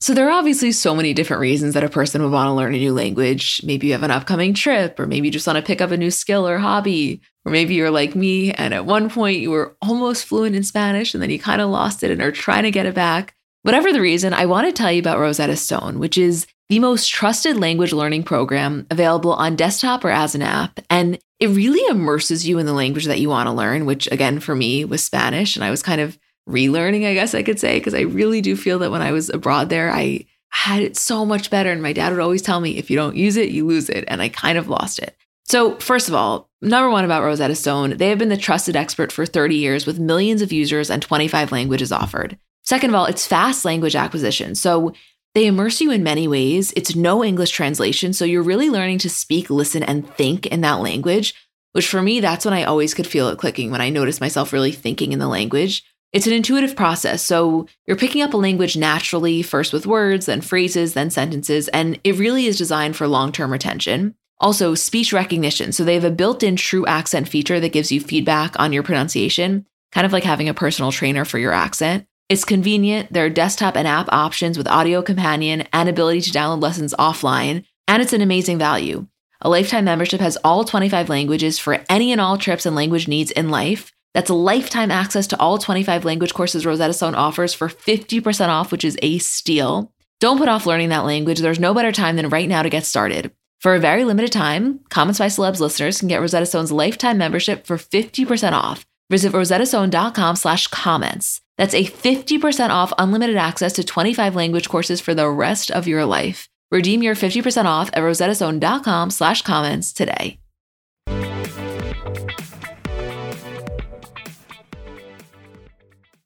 So 0.00 0.14
there 0.14 0.28
are 0.28 0.38
obviously 0.38 0.72
so 0.72 0.94
many 0.94 1.12
different 1.12 1.42
reasons 1.42 1.74
that 1.74 1.84
a 1.84 1.90
person 1.90 2.22
would 2.22 2.32
want 2.32 2.48
to 2.48 2.54
learn 2.54 2.74
a 2.74 2.78
new 2.78 2.94
language. 2.94 3.60
Maybe 3.62 3.88
you 3.88 3.92
have 3.92 4.02
an 4.02 4.10
upcoming 4.10 4.54
trip, 4.54 4.98
or 4.98 5.06
maybe 5.06 5.28
you 5.28 5.32
just 5.32 5.46
want 5.46 5.58
to 5.58 5.62
pick 5.62 5.82
up 5.82 5.90
a 5.90 5.96
new 5.96 6.10
skill 6.10 6.48
or 6.48 6.56
hobby. 6.56 7.20
Or 7.44 7.52
maybe 7.52 7.74
you're 7.74 7.90
like 7.90 8.14
me, 8.14 8.52
and 8.52 8.74
at 8.74 8.86
one 8.86 9.08
point 9.08 9.40
you 9.40 9.50
were 9.50 9.76
almost 9.82 10.26
fluent 10.26 10.56
in 10.56 10.62
Spanish 10.62 11.14
and 11.14 11.22
then 11.22 11.30
you 11.30 11.38
kind 11.38 11.60
of 11.60 11.70
lost 11.70 12.02
it 12.02 12.10
and 12.10 12.20
are 12.20 12.32
trying 12.32 12.64
to 12.64 12.70
get 12.70 12.86
it 12.86 12.94
back. 12.94 13.34
Whatever 13.62 13.92
the 13.92 14.00
reason, 14.00 14.32
I 14.32 14.46
want 14.46 14.66
to 14.66 14.72
tell 14.72 14.90
you 14.90 15.00
about 15.00 15.18
Rosetta 15.18 15.56
Stone, 15.56 15.98
which 15.98 16.16
is 16.16 16.46
the 16.70 16.78
most 16.78 17.08
trusted 17.08 17.56
language 17.56 17.92
learning 17.92 18.22
program 18.22 18.86
available 18.90 19.32
on 19.34 19.56
desktop 19.56 20.04
or 20.04 20.10
as 20.10 20.34
an 20.34 20.42
app. 20.42 20.80
And 20.88 21.18
it 21.38 21.48
really 21.48 21.84
immerses 21.90 22.46
you 22.46 22.58
in 22.58 22.66
the 22.66 22.72
language 22.72 23.06
that 23.06 23.20
you 23.20 23.28
want 23.28 23.48
to 23.48 23.52
learn, 23.52 23.86
which 23.86 24.06
again, 24.10 24.40
for 24.40 24.54
me 24.54 24.84
was 24.84 25.02
Spanish. 25.02 25.56
And 25.56 25.64
I 25.64 25.70
was 25.70 25.82
kind 25.82 26.00
of 26.00 26.18
relearning, 26.50 27.06
I 27.06 27.14
guess 27.14 27.34
I 27.34 27.42
could 27.42 27.60
say, 27.60 27.78
because 27.78 27.94
I 27.94 28.00
really 28.00 28.40
do 28.40 28.56
feel 28.56 28.78
that 28.80 28.90
when 28.90 29.02
I 29.02 29.12
was 29.12 29.30
abroad 29.30 29.68
there, 29.68 29.90
I 29.90 30.26
had 30.50 30.82
it 30.82 30.96
so 30.96 31.24
much 31.24 31.50
better. 31.50 31.70
And 31.70 31.82
my 31.82 31.92
dad 31.92 32.10
would 32.10 32.20
always 32.20 32.42
tell 32.42 32.60
me, 32.60 32.76
if 32.76 32.90
you 32.90 32.96
don't 32.96 33.16
use 33.16 33.36
it, 33.36 33.50
you 33.50 33.66
lose 33.66 33.88
it. 33.88 34.04
And 34.08 34.20
I 34.20 34.28
kind 34.28 34.58
of 34.58 34.68
lost 34.68 34.98
it. 34.98 35.16
So, 35.50 35.76
first 35.78 36.08
of 36.08 36.14
all, 36.14 36.48
number 36.62 36.90
one 36.90 37.04
about 37.04 37.24
Rosetta 37.24 37.56
Stone, 37.56 37.96
they 37.96 38.08
have 38.08 38.18
been 38.18 38.28
the 38.28 38.36
trusted 38.36 38.76
expert 38.76 39.10
for 39.10 39.26
30 39.26 39.56
years 39.56 39.84
with 39.84 39.98
millions 39.98 40.42
of 40.42 40.52
users 40.52 40.90
and 40.90 41.02
25 41.02 41.50
languages 41.50 41.90
offered. 41.90 42.38
Second 42.62 42.90
of 42.90 42.94
all, 42.94 43.06
it's 43.06 43.26
fast 43.26 43.64
language 43.64 43.96
acquisition. 43.96 44.54
So, 44.54 44.92
they 45.34 45.46
immerse 45.46 45.80
you 45.80 45.90
in 45.90 46.02
many 46.02 46.28
ways. 46.28 46.72
It's 46.76 46.94
no 46.94 47.24
English 47.24 47.50
translation. 47.50 48.12
So, 48.12 48.24
you're 48.24 48.42
really 48.42 48.70
learning 48.70 48.98
to 48.98 49.10
speak, 49.10 49.50
listen, 49.50 49.82
and 49.82 50.08
think 50.14 50.46
in 50.46 50.60
that 50.60 50.80
language, 50.80 51.34
which 51.72 51.88
for 51.88 52.00
me, 52.00 52.20
that's 52.20 52.44
when 52.44 52.54
I 52.54 52.64
always 52.64 52.94
could 52.94 53.06
feel 53.06 53.28
it 53.28 53.38
clicking 53.38 53.72
when 53.72 53.80
I 53.80 53.90
noticed 53.90 54.20
myself 54.20 54.52
really 54.52 54.72
thinking 54.72 55.12
in 55.12 55.18
the 55.18 55.28
language. 55.28 55.84
It's 56.12 56.26
an 56.26 56.32
intuitive 56.32 56.74
process. 56.74 57.22
So 57.22 57.68
you're 57.86 57.96
picking 57.96 58.22
up 58.22 58.34
a 58.34 58.36
language 58.36 58.76
naturally, 58.76 59.42
first 59.42 59.72
with 59.72 59.86
words, 59.86 60.26
then 60.26 60.40
phrases, 60.40 60.94
then 60.94 61.10
sentences, 61.10 61.68
and 61.68 62.00
it 62.02 62.18
really 62.18 62.46
is 62.46 62.58
designed 62.58 62.96
for 62.96 63.06
long 63.06 63.30
term 63.30 63.52
retention. 63.52 64.14
Also, 64.40 64.74
speech 64.74 65.12
recognition. 65.12 65.70
So 65.70 65.84
they 65.84 65.94
have 65.94 66.04
a 66.04 66.10
built 66.10 66.42
in 66.42 66.56
true 66.56 66.86
accent 66.86 67.28
feature 67.28 67.60
that 67.60 67.72
gives 67.72 67.92
you 67.92 68.00
feedback 68.00 68.58
on 68.58 68.72
your 68.72 68.82
pronunciation, 68.82 69.66
kind 69.92 70.06
of 70.06 70.12
like 70.12 70.24
having 70.24 70.48
a 70.48 70.54
personal 70.54 70.90
trainer 70.90 71.24
for 71.24 71.38
your 71.38 71.52
accent. 71.52 72.06
It's 72.28 72.44
convenient. 72.44 73.12
There 73.12 73.26
are 73.26 73.30
desktop 73.30 73.76
and 73.76 73.86
app 73.86 74.08
options 74.10 74.56
with 74.56 74.68
audio 74.68 75.02
companion 75.02 75.64
and 75.72 75.88
ability 75.88 76.22
to 76.22 76.30
download 76.30 76.62
lessons 76.62 76.94
offline, 76.98 77.64
and 77.86 78.02
it's 78.02 78.12
an 78.12 78.22
amazing 78.22 78.56
value. 78.56 79.06
A 79.42 79.48
lifetime 79.48 79.84
membership 79.84 80.20
has 80.20 80.38
all 80.42 80.64
25 80.64 81.08
languages 81.08 81.58
for 81.58 81.84
any 81.88 82.12
and 82.12 82.20
all 82.20 82.38
trips 82.38 82.66
and 82.66 82.74
language 82.74 83.08
needs 83.08 83.30
in 83.30 83.50
life. 83.50 83.92
That's 84.14 84.30
lifetime 84.30 84.90
access 84.90 85.26
to 85.28 85.40
all 85.40 85.58
25 85.58 86.04
language 86.04 86.34
courses 86.34 86.66
Rosetta 86.66 86.92
Stone 86.92 87.14
offers 87.14 87.54
for 87.54 87.68
50% 87.68 88.48
off, 88.48 88.72
which 88.72 88.84
is 88.84 88.98
a 89.02 89.18
steal. 89.18 89.92
Don't 90.20 90.38
put 90.38 90.48
off 90.48 90.66
learning 90.66 90.88
that 90.88 91.04
language. 91.04 91.38
There's 91.38 91.60
no 91.60 91.72
better 91.74 91.92
time 91.92 92.16
than 92.16 92.28
right 92.28 92.48
now 92.48 92.62
to 92.62 92.68
get 92.68 92.84
started. 92.84 93.30
For 93.60 93.74
a 93.74 93.80
very 93.80 94.04
limited 94.04 94.32
time, 94.32 94.80
Comments 94.88 95.18
by 95.18 95.26
Celebs 95.26 95.60
listeners 95.60 95.98
can 95.98 96.08
get 96.08 96.20
Rosetta 96.20 96.46
Stone's 96.46 96.72
lifetime 96.72 97.18
membership 97.18 97.66
for 97.66 97.76
50% 97.76 98.52
off. 98.52 98.84
Visit 99.10 99.32
rosettastone.com 99.32 100.36
slash 100.36 100.66
comments. 100.68 101.40
That's 101.58 101.74
a 101.74 101.84
50% 101.84 102.70
off 102.70 102.92
unlimited 102.96 103.36
access 103.36 103.72
to 103.74 103.84
25 103.84 104.34
language 104.34 104.68
courses 104.68 105.00
for 105.00 105.14
the 105.14 105.28
rest 105.28 105.70
of 105.70 105.86
your 105.86 106.04
life. 106.04 106.48
Redeem 106.70 107.02
your 107.02 107.14
50% 107.14 107.64
off 107.64 107.90
at 107.92 108.02
rosettastone.com 108.02 109.10
slash 109.10 109.42
comments 109.42 109.92
today. 109.92 110.38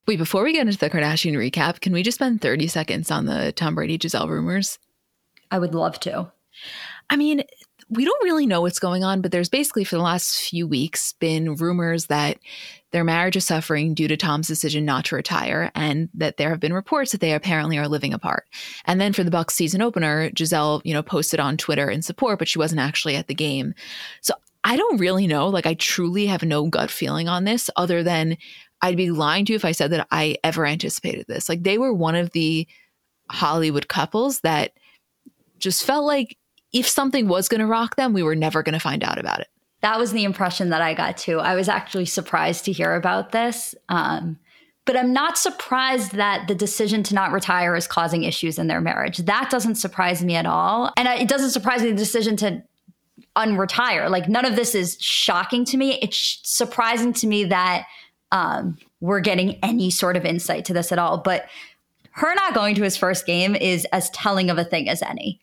Wait, 0.06 0.18
before 0.18 0.44
we 0.44 0.52
get 0.52 0.66
into 0.66 0.78
the 0.78 0.90
Kardashian 0.90 1.34
recap, 1.34 1.80
can 1.80 1.92
we 1.92 2.02
just 2.02 2.16
spend 2.16 2.40
30 2.40 2.66
seconds 2.68 3.10
on 3.10 3.26
the 3.26 3.52
Tom 3.52 3.74
Brady 3.74 3.96
Gisele 3.98 4.28
rumors? 4.28 4.78
I 5.50 5.58
would 5.58 5.74
love 5.74 5.98
to. 6.00 6.30
I 7.08 7.16
mean, 7.16 7.42
we 7.88 8.04
don't 8.04 8.24
really 8.24 8.46
know 8.46 8.60
what's 8.60 8.78
going 8.78 9.04
on, 9.04 9.20
but 9.20 9.30
there's 9.30 9.48
basically 9.48 9.84
for 9.84 9.96
the 9.96 10.02
last 10.02 10.48
few 10.48 10.66
weeks 10.66 11.12
been 11.14 11.54
rumors 11.54 12.06
that 12.06 12.38
their 12.92 13.04
marriage 13.04 13.36
is 13.36 13.44
suffering 13.44 13.94
due 13.94 14.08
to 14.08 14.16
Tom's 14.16 14.46
decision 14.46 14.84
not 14.84 15.06
to 15.06 15.16
retire, 15.16 15.70
and 15.74 16.08
that 16.14 16.36
there 16.36 16.50
have 16.50 16.60
been 16.60 16.72
reports 16.72 17.12
that 17.12 17.20
they 17.20 17.32
apparently 17.32 17.76
are 17.78 17.88
living 17.88 18.14
apart. 18.14 18.44
And 18.84 19.00
then 19.00 19.12
for 19.12 19.24
the 19.24 19.30
Bucs 19.30 19.50
season 19.50 19.82
opener, 19.82 20.30
Gisele, 20.30 20.80
you 20.84 20.94
know, 20.94 21.02
posted 21.02 21.40
on 21.40 21.56
Twitter 21.56 21.90
in 21.90 22.02
support, 22.02 22.38
but 22.38 22.48
she 22.48 22.58
wasn't 22.58 22.80
actually 22.80 23.16
at 23.16 23.26
the 23.26 23.34
game. 23.34 23.74
So 24.20 24.34
I 24.62 24.76
don't 24.76 24.98
really 24.98 25.26
know. 25.26 25.48
Like, 25.48 25.66
I 25.66 25.74
truly 25.74 26.26
have 26.26 26.42
no 26.42 26.66
gut 26.68 26.90
feeling 26.90 27.28
on 27.28 27.44
this 27.44 27.68
other 27.76 28.02
than 28.02 28.38
I'd 28.84 28.98
be 28.98 29.10
lying 29.10 29.46
to 29.46 29.52
you 29.54 29.56
if 29.56 29.64
I 29.64 29.72
said 29.72 29.92
that 29.92 30.06
I 30.10 30.36
ever 30.44 30.66
anticipated 30.66 31.26
this. 31.26 31.48
Like 31.48 31.62
they 31.62 31.78
were 31.78 31.94
one 31.94 32.14
of 32.14 32.32
the 32.32 32.68
Hollywood 33.30 33.88
couples 33.88 34.40
that 34.40 34.72
just 35.58 35.84
felt 35.84 36.04
like 36.04 36.36
if 36.74 36.86
something 36.86 37.26
was 37.26 37.48
going 37.48 37.62
to 37.62 37.66
rock 37.66 37.96
them, 37.96 38.12
we 38.12 38.22
were 38.22 38.36
never 38.36 38.62
going 38.62 38.74
to 38.74 38.78
find 38.78 39.02
out 39.02 39.16
about 39.16 39.40
it. 39.40 39.48
That 39.80 39.98
was 39.98 40.12
the 40.12 40.24
impression 40.24 40.68
that 40.68 40.82
I 40.82 40.92
got 40.92 41.16
too. 41.16 41.40
I 41.40 41.54
was 41.54 41.66
actually 41.66 42.04
surprised 42.04 42.66
to 42.66 42.72
hear 42.72 42.94
about 42.94 43.32
this. 43.32 43.74
Um, 43.88 44.38
but 44.84 44.98
I'm 44.98 45.14
not 45.14 45.38
surprised 45.38 46.12
that 46.12 46.46
the 46.46 46.54
decision 46.54 47.02
to 47.04 47.14
not 47.14 47.32
retire 47.32 47.74
is 47.74 47.86
causing 47.86 48.24
issues 48.24 48.58
in 48.58 48.66
their 48.66 48.82
marriage. 48.82 49.16
That 49.16 49.48
doesn't 49.48 49.76
surprise 49.76 50.22
me 50.22 50.34
at 50.34 50.44
all. 50.44 50.92
And 50.98 51.08
it 51.08 51.28
doesn't 51.28 51.52
surprise 51.52 51.80
me 51.80 51.90
the 51.90 51.96
decision 51.96 52.36
to 52.36 52.62
unretire. 53.34 54.10
Like 54.10 54.28
none 54.28 54.44
of 54.44 54.56
this 54.56 54.74
is 54.74 54.98
shocking 55.00 55.64
to 55.64 55.78
me. 55.78 55.98
It's 56.02 56.40
surprising 56.42 57.14
to 57.14 57.26
me 57.26 57.44
that 57.44 57.86
um, 58.34 58.76
we're 59.00 59.20
getting 59.20 59.58
any 59.62 59.90
sort 59.90 60.16
of 60.16 60.26
insight 60.26 60.66
to 60.66 60.74
this 60.74 60.92
at 60.92 60.98
all. 60.98 61.18
But 61.18 61.46
her 62.10 62.34
not 62.34 62.52
going 62.52 62.74
to 62.74 62.82
his 62.82 62.96
first 62.96 63.24
game 63.24 63.54
is 63.54 63.86
as 63.86 64.10
telling 64.10 64.50
of 64.50 64.58
a 64.58 64.64
thing 64.64 64.88
as 64.88 65.00
any. 65.00 65.40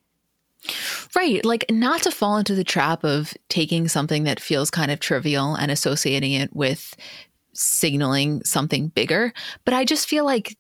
Right. 1.16 1.44
Like, 1.44 1.66
not 1.72 2.04
to 2.04 2.12
fall 2.12 2.38
into 2.38 2.54
the 2.54 2.64
trap 2.64 3.04
of 3.04 3.34
taking 3.50 3.88
something 3.88 4.26
that 4.26 4.40
feels 4.40 4.70
kind 4.70 4.92
of 4.92 5.00
trivial 5.00 5.56
and 5.56 5.72
associating 5.72 6.34
it 6.34 6.56
with 6.56 6.96
signaling 7.54 8.44
something 8.44 8.90
bigger. 8.90 9.34
But 9.66 9.74
I 9.74 9.86
just 9.86 10.08
feel 10.08 10.26
like, 10.26 10.58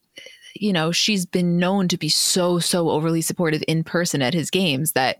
you 0.56 0.74
know, 0.74 0.92
she's 0.92 1.26
been 1.26 1.58
known 1.58 1.88
to 1.90 1.98
be 1.98 2.10
so, 2.10 2.60
so 2.60 2.90
overly 2.90 3.22
supportive 3.22 3.64
in 3.68 3.84
person 3.84 4.22
at 4.22 4.34
his 4.34 4.50
games 4.50 4.94
that 4.94 5.20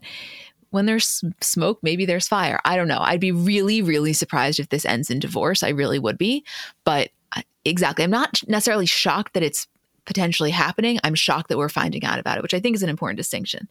when 0.72 0.86
there's 0.86 1.22
smoke, 1.40 1.78
maybe 1.82 2.04
there's 2.04 2.26
fire. 2.26 2.58
I 2.64 2.76
don't 2.76 2.88
know. 2.88 3.00
I'd 3.00 3.20
be 3.20 3.30
really, 3.30 3.82
really 3.82 4.12
surprised 4.12 4.58
if 4.58 4.70
this 4.70 4.84
ends 4.84 5.10
in 5.10 5.20
divorce. 5.20 5.62
I 5.62 5.68
really 5.68 5.98
would 5.98 6.18
be. 6.18 6.44
But 6.84 7.10
uh, 7.36 7.42
exactly, 7.64 8.04
I'm 8.04 8.10
not 8.10 8.40
necessarily 8.48 8.86
shocked 8.86 9.34
that 9.34 9.42
it's 9.42 9.68
potentially 10.04 10.50
happening. 10.50 10.98
I'm 11.04 11.14
shocked 11.14 11.48
that 11.50 11.58
we're 11.58 11.68
finding 11.68 12.04
out 12.04 12.18
about 12.18 12.38
it, 12.38 12.42
which 12.42 12.54
I 12.54 12.60
think 12.60 12.74
is 12.74 12.82
an 12.82 12.88
important 12.88 13.18
distinction. 13.18 13.68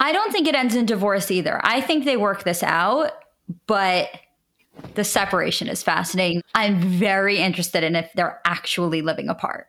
I 0.00 0.12
don't 0.12 0.32
think 0.32 0.46
it 0.46 0.54
ends 0.54 0.74
in 0.74 0.84
divorce 0.84 1.30
either. 1.30 1.60
I 1.64 1.80
think 1.80 2.04
they 2.04 2.16
work 2.16 2.44
this 2.44 2.62
out, 2.62 3.12
but 3.66 4.08
the 4.94 5.04
separation 5.04 5.68
is 5.68 5.82
fascinating. 5.82 6.42
I'm 6.54 6.80
very 6.80 7.38
interested 7.38 7.84
in 7.84 7.96
if 7.96 8.10
they're 8.14 8.40
actually 8.44 9.02
living 9.02 9.28
apart. 9.28 9.68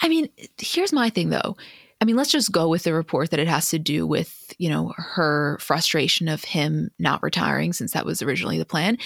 I 0.00 0.08
mean, 0.08 0.28
here's 0.58 0.92
my 0.92 1.10
thing 1.10 1.30
though. 1.30 1.56
I 2.00 2.04
mean, 2.04 2.14
let's 2.14 2.30
just 2.30 2.52
go 2.52 2.68
with 2.68 2.84
the 2.84 2.94
report 2.94 3.30
that 3.30 3.40
it 3.40 3.48
has 3.48 3.70
to 3.70 3.78
do 3.78 4.06
with, 4.06 4.54
you 4.58 4.68
know, 4.68 4.94
her 4.96 5.58
frustration 5.60 6.28
of 6.28 6.44
him 6.44 6.90
not 7.00 7.22
retiring 7.24 7.72
since 7.72 7.92
that 7.92 8.06
was 8.06 8.22
originally 8.22 8.56
the 8.56 8.64
plan. 8.64 8.98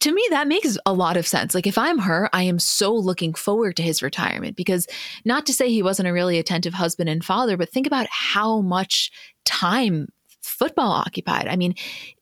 To 0.00 0.12
me, 0.12 0.26
that 0.30 0.48
makes 0.48 0.78
a 0.86 0.94
lot 0.94 1.18
of 1.18 1.26
sense. 1.26 1.54
Like, 1.54 1.66
if 1.66 1.76
I'm 1.76 1.98
her, 1.98 2.30
I 2.32 2.44
am 2.44 2.58
so 2.58 2.94
looking 2.94 3.34
forward 3.34 3.76
to 3.76 3.82
his 3.82 4.02
retirement 4.02 4.56
because 4.56 4.86
not 5.26 5.44
to 5.46 5.52
say 5.52 5.68
he 5.68 5.82
wasn't 5.82 6.08
a 6.08 6.12
really 6.12 6.38
attentive 6.38 6.72
husband 6.72 7.10
and 7.10 7.22
father, 7.22 7.58
but 7.58 7.68
think 7.68 7.86
about 7.86 8.06
how 8.10 8.62
much 8.62 9.12
time 9.44 10.08
football 10.40 10.92
occupied. 10.92 11.48
I 11.48 11.56
mean, 11.56 11.74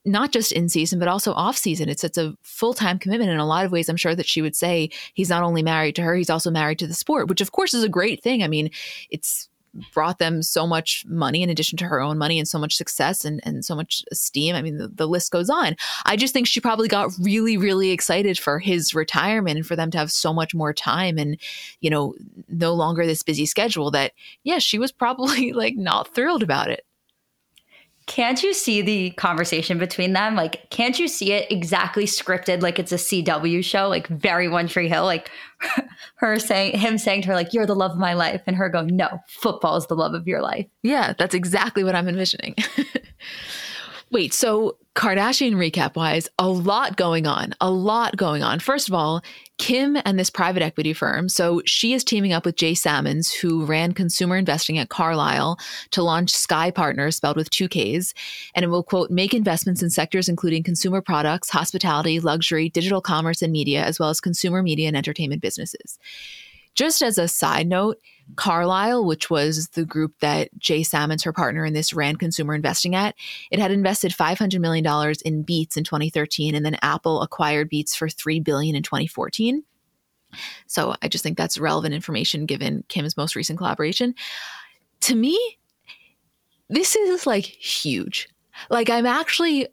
not 0.05 0.33
just 0.33 0.51
in 0.51 0.67
season, 0.67 0.99
but 0.99 1.07
also 1.07 1.33
off 1.33 1.57
season. 1.57 1.87
It's 1.87 2.03
it's 2.03 2.17
a 2.17 2.35
full 2.43 2.73
time 2.73 2.99
commitment. 2.99 3.31
In 3.31 3.39
a 3.39 3.45
lot 3.45 3.65
of 3.65 3.71
ways, 3.71 3.87
I'm 3.87 3.97
sure 3.97 4.15
that 4.15 4.27
she 4.27 4.41
would 4.41 4.55
say 4.55 4.89
he's 5.13 5.29
not 5.29 5.43
only 5.43 5.63
married 5.63 5.95
to 5.95 6.01
her, 6.01 6.15
he's 6.15 6.29
also 6.29 6.51
married 6.51 6.79
to 6.79 6.87
the 6.87 6.93
sport, 6.93 7.29
which 7.29 7.41
of 7.41 7.53
course 7.53 7.73
is 7.73 7.83
a 7.83 7.89
great 7.89 8.21
thing. 8.21 8.43
I 8.43 8.47
mean, 8.47 8.69
it's 9.09 9.46
brought 9.93 10.19
them 10.19 10.41
so 10.41 10.65
much 10.65 11.05
money 11.07 11.43
in 11.43 11.49
addition 11.49 11.77
to 11.77 11.85
her 11.85 12.01
own 12.01 12.17
money 12.17 12.39
and 12.39 12.47
so 12.47 12.57
much 12.57 12.75
success 12.75 13.23
and, 13.25 13.39
and 13.43 13.63
so 13.63 13.75
much 13.75 14.03
esteem. 14.11 14.55
I 14.55 14.61
mean, 14.61 14.77
the, 14.77 14.87
the 14.87 15.07
list 15.07 15.31
goes 15.31 15.49
on. 15.49 15.75
I 16.05 16.15
just 16.15 16.33
think 16.33 16.47
she 16.47 16.59
probably 16.59 16.87
got 16.87 17.11
really, 17.19 17.57
really 17.57 17.91
excited 17.91 18.39
for 18.39 18.59
his 18.59 18.93
retirement 18.93 19.57
and 19.57 19.65
for 19.65 19.75
them 19.75 19.91
to 19.91 19.97
have 19.97 20.11
so 20.11 20.33
much 20.33 20.55
more 20.55 20.73
time 20.73 21.17
and, 21.17 21.37
you 21.81 21.89
know, 21.89 22.15
no 22.49 22.73
longer 22.73 23.05
this 23.05 23.23
busy 23.23 23.45
schedule 23.45 23.91
that, 23.91 24.13
yeah, 24.43 24.59
she 24.59 24.79
was 24.79 24.91
probably 24.91 25.53
like 25.53 25.75
not 25.75 26.13
thrilled 26.13 26.43
about 26.43 26.69
it 26.69 26.86
can't 28.07 28.41
you 28.41 28.53
see 28.53 28.81
the 28.81 29.11
conversation 29.11 29.77
between 29.77 30.13
them? 30.13 30.35
Like, 30.35 30.69
can't 30.69 30.97
you 30.97 31.07
see 31.09 31.33
it 31.33 31.51
exactly 31.51 32.05
scripted 32.05 32.61
like 32.61 32.79
it's 32.79 32.93
a 32.93 32.95
CW 32.95 33.63
show, 33.63 33.89
like 33.89 34.07
very 34.07 34.47
One 34.47 34.67
Tree 34.67 34.87
Hill? 34.87 35.03
Like 35.03 35.29
her 36.15 36.39
saying, 36.39 36.79
him 36.79 36.97
saying 36.97 37.23
to 37.23 37.27
her, 37.27 37.35
like, 37.35 37.53
you're 37.53 37.65
the 37.65 37.75
love 37.75 37.91
of 37.91 37.97
my 37.97 38.13
life, 38.13 38.41
and 38.47 38.55
her 38.55 38.69
going, 38.69 38.95
no, 38.95 39.19
football 39.27 39.75
is 39.75 39.87
the 39.87 39.95
love 39.95 40.13
of 40.13 40.25
your 40.25 40.41
life. 40.41 40.65
Yeah, 40.83 41.13
that's 41.17 41.35
exactly 41.35 41.83
what 41.83 41.95
I'm 41.95 42.07
envisioning. 42.07 42.55
Wait, 44.09 44.33
so 44.33 44.77
Kardashian 44.95 45.53
recap 45.53 45.95
wise, 45.95 46.27
a 46.39 46.47
lot 46.47 46.95
going 46.97 47.27
on, 47.27 47.53
a 47.61 47.69
lot 47.69 48.17
going 48.17 48.41
on. 48.41 48.59
First 48.59 48.87
of 48.87 48.93
all, 48.95 49.21
Kim 49.57 49.97
and 50.05 50.17
this 50.17 50.29
private 50.29 50.63
equity 50.63 50.93
firm. 50.93 51.29
So 51.29 51.61
she 51.65 51.93
is 51.93 52.03
teaming 52.03 52.33
up 52.33 52.45
with 52.45 52.55
Jay 52.55 52.73
Sammons, 52.73 53.31
who 53.31 53.65
ran 53.65 53.91
consumer 53.91 54.37
investing 54.37 54.77
at 54.77 54.89
Carlyle, 54.89 55.59
to 55.91 56.01
launch 56.01 56.31
SKKY 56.33 56.73
Partners, 56.73 57.15
spelled 57.17 57.37
with 57.37 57.49
two 57.49 57.67
Ks. 57.67 58.13
And 58.55 58.63
it 58.63 58.69
will, 58.69 58.81
quote, 58.81 59.11
make 59.11 59.33
investments 59.33 59.83
in 59.83 59.89
sectors 59.89 60.29
including 60.29 60.63
consumer 60.63 61.01
products, 61.01 61.49
hospitality, 61.49 62.19
luxury, 62.19 62.69
digital 62.69 63.01
commerce, 63.01 63.41
and 63.41 63.51
media, 63.51 63.83
as 63.83 63.99
well 63.99 64.09
as 64.09 64.21
consumer 64.21 64.63
media 64.63 64.87
and 64.87 64.97
entertainment 64.97 65.41
businesses. 65.41 65.99
Just 66.73 67.01
as 67.01 67.17
a 67.17 67.27
side 67.27 67.67
note, 67.67 67.99
Carlyle, 68.35 69.05
which 69.05 69.29
was 69.29 69.69
the 69.69 69.85
group 69.85 70.19
that 70.19 70.49
Jay 70.57 70.83
Sammons, 70.83 71.23
her 71.23 71.33
partner 71.33 71.65
in 71.65 71.73
this, 71.73 71.93
ran 71.93 72.17
consumer 72.17 72.53
investing 72.53 72.95
at, 72.95 73.15
it 73.51 73.59
had 73.59 73.71
invested 73.71 74.11
$500 74.11 74.59
million 74.59 75.15
in 75.23 75.43
Beats 75.43 75.77
in 75.77 75.83
2013, 75.83 76.53
and 76.53 76.65
then 76.65 76.77
Apple 76.81 77.21
acquired 77.21 77.69
Beats 77.69 77.95
for 77.95 78.09
3 78.09 78.39
billion 78.41 78.75
in 78.75 78.83
2014. 78.83 79.63
So 80.67 80.95
I 81.01 81.07
just 81.07 81.23
think 81.23 81.37
that's 81.37 81.57
relevant 81.57 81.93
information 81.93 82.45
given 82.45 82.83
Kim's 82.89 83.15
most 83.17 83.35
recent 83.35 83.57
collaboration. 83.57 84.13
To 85.01 85.15
me, 85.15 85.39
this 86.69 86.95
is 86.95 87.25
like 87.25 87.45
huge. 87.45 88.27
Like 88.69 88.89
I'm 88.89 89.05
actually 89.05 89.67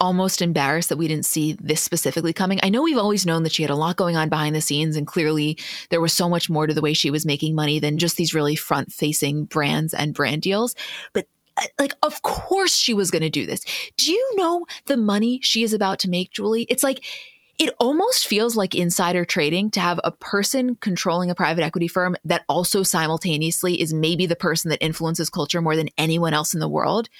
almost 0.00 0.40
embarrassed 0.42 0.88
that 0.88 0.96
we 0.96 1.06
didn't 1.06 1.26
see 1.26 1.56
this 1.60 1.82
specifically 1.82 2.32
coming. 2.32 2.58
I 2.62 2.70
know 2.70 2.82
we've 2.82 2.96
always 2.96 3.26
known 3.26 3.42
that 3.42 3.52
she 3.52 3.62
had 3.62 3.70
a 3.70 3.76
lot 3.76 3.96
going 3.96 4.16
on 4.16 4.28
behind 4.28 4.56
the 4.56 4.60
scenes, 4.60 4.96
and 4.96 5.06
clearly 5.06 5.58
there 5.90 6.00
was 6.00 6.12
so 6.12 6.28
much 6.28 6.48
more 6.48 6.66
to 6.66 6.74
the 6.74 6.80
way 6.80 6.94
she 6.94 7.10
was 7.10 7.26
making 7.26 7.54
money 7.54 7.78
than 7.78 7.98
just 7.98 8.16
these 8.16 8.34
really 8.34 8.56
front 8.56 8.92
facing 8.92 9.44
brands 9.44 9.94
and 9.94 10.14
brand 10.14 10.42
deals. 10.42 10.74
But 11.12 11.26
uh, 11.56 11.66
like, 11.78 11.94
of 12.02 12.22
course 12.22 12.74
she 12.74 12.94
was 12.94 13.10
going 13.10 13.22
to 13.22 13.30
do 13.30 13.46
this. 13.46 13.62
Do 13.96 14.10
you 14.10 14.30
know 14.36 14.66
the 14.86 14.96
money 14.96 15.40
she 15.42 15.62
is 15.62 15.72
about 15.72 15.98
to 16.00 16.10
make, 16.10 16.32
Julie? 16.32 16.66
It's 16.70 16.82
like, 16.82 17.04
it 17.60 17.74
almost 17.78 18.26
feels 18.26 18.56
like 18.56 18.74
insider 18.74 19.22
trading 19.26 19.70
to 19.72 19.80
have 19.80 20.00
a 20.02 20.10
person 20.10 20.76
controlling 20.76 21.30
a 21.30 21.34
private 21.34 21.62
equity 21.62 21.88
firm 21.88 22.16
that 22.24 22.42
also 22.48 22.82
simultaneously 22.82 23.78
is 23.78 23.92
maybe 23.92 24.24
the 24.24 24.34
person 24.34 24.70
that 24.70 24.82
influences 24.82 25.28
culture 25.28 25.60
more 25.60 25.76
than 25.76 25.90
anyone 25.98 26.32
else 26.32 26.54
in 26.54 26.60
the 26.60 26.68
world. 26.70 27.10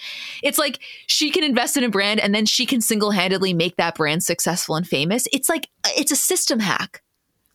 It's 0.43 0.57
like 0.57 0.81
she 1.07 1.31
can 1.31 1.45
invest 1.45 1.77
in 1.77 1.85
a 1.85 1.91
brand 1.91 2.21
and 2.21 2.35
then 2.35 2.47
she 2.47 2.65
can 2.65 2.81
single 2.81 3.11
handedly 3.11 3.53
make 3.53 3.77
that 3.77 3.97
brand 3.97 4.23
successful 4.25 4.77
and 4.77 4.89
famous. 4.89 5.29
It's 5.31 5.51
like, 5.51 5.69
it's 5.89 6.11
a 6.11 6.17
system 6.17 6.59
hack. 6.59 7.03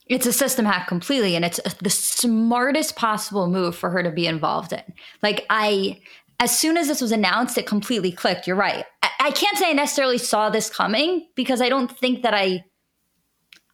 It's 0.06 0.28
a 0.28 0.34
system 0.34 0.66
hack 0.66 0.88
completely. 0.88 1.36
And 1.36 1.44
it's 1.44 1.60
the 1.82 1.90
smartest 1.90 2.96
possible 2.96 3.48
move 3.48 3.76
for 3.76 3.90
her 3.90 4.04
to 4.04 4.12
be 4.12 4.28
involved 4.28 4.74
in. 4.74 4.84
Like, 5.24 5.44
I, 5.50 6.02
as 6.40 6.56
soon 6.56 6.78
as 6.78 6.88
this 6.88 7.02
was 7.02 7.12
announced, 7.12 7.58
it 7.58 7.66
completely 7.66 8.12
clicked. 8.12 8.46
You're 8.46 8.56
right. 8.56 8.86
I, 9.02 9.10
I 9.20 9.32
can't 9.32 9.58
say 9.58 9.72
I 9.72 9.74
necessarily 9.74 10.20
saw 10.20 10.52
this 10.52 10.70
coming 10.70 11.28
because 11.34 11.62
I 11.62 11.70
don't 11.70 11.90
think 11.98 12.22
that 12.22 12.36
I 12.36 12.64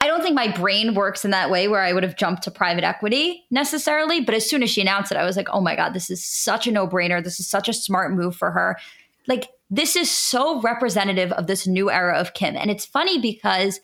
I 0.02 0.08
don't 0.08 0.24
think 0.24 0.34
my 0.34 0.52
brain 0.52 0.96
works 0.96 1.24
in 1.24 1.30
that 1.30 1.52
way 1.52 1.68
where 1.68 1.82
I 1.82 1.94
would 1.94 2.02
have 2.02 2.18
jumped 2.18 2.42
to 2.44 2.52
private 2.52 2.84
equity 2.84 3.46
necessarily. 3.52 4.20
But 4.20 4.34
as 4.34 4.50
soon 4.50 4.64
as 4.64 4.72
she 4.72 4.82
announced 4.82 5.12
it, 5.12 5.18
I 5.18 5.24
was 5.24 5.38
like, 5.38 5.48
oh 5.52 5.62
my 5.62 5.76
God, 5.76 5.94
this 5.94 6.10
is 6.10 6.26
such 6.26 6.66
a 6.66 6.72
no 6.72 6.88
brainer. 6.88 7.24
This 7.24 7.40
is 7.40 7.48
such 7.48 7.70
a 7.70 7.74
smart 7.74 8.12
move 8.12 8.36
for 8.36 8.50
her. 8.50 8.78
Like, 9.28 9.50
this 9.70 9.96
is 9.96 10.10
so 10.10 10.60
representative 10.62 11.32
of 11.34 11.46
this 11.46 11.68
new 11.68 11.92
era 11.92 12.18
of 12.18 12.34
Kim. 12.34 12.58
And 12.58 12.72
it's 12.72 12.86
funny 12.86 13.20
because 13.20 13.80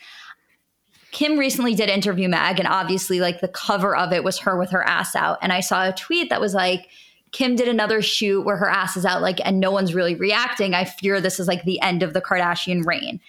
Kim 1.12 1.38
recently 1.38 1.76
did 1.76 1.88
Interview 1.88 2.28
Mag, 2.28 2.60
and 2.60 2.68
obviously, 2.68 3.22
like, 3.22 3.40
the 3.40 3.48
cover 3.48 3.96
of 3.96 4.12
it 4.12 4.24
was 4.24 4.40
her 4.40 4.58
with 4.58 4.72
her 4.72 4.84
ass 4.84 5.16
out. 5.16 5.38
And 5.42 5.54
I 5.54 5.60
saw 5.60 5.88
a 5.88 5.94
tweet 5.94 6.30
that 6.30 6.42
was 6.42 6.54
like, 6.56 6.90
Kim 7.32 7.56
did 7.56 7.68
another 7.68 8.02
shoot 8.02 8.42
where 8.42 8.58
her 8.58 8.70
ass 8.70 8.98
is 8.98 9.06
out, 9.06 9.22
like, 9.22 9.40
and 9.46 9.60
no 9.60 9.72
one's 9.72 9.94
really 9.94 10.16
reacting. 10.16 10.74
I 10.74 10.84
fear 10.84 11.22
this 11.22 11.40
is 11.40 11.48
like 11.48 11.64
the 11.64 11.80
end 11.82 12.02
of 12.02 12.14
the 12.14 12.22
Kardashian 12.22 12.86
reign. 12.86 13.22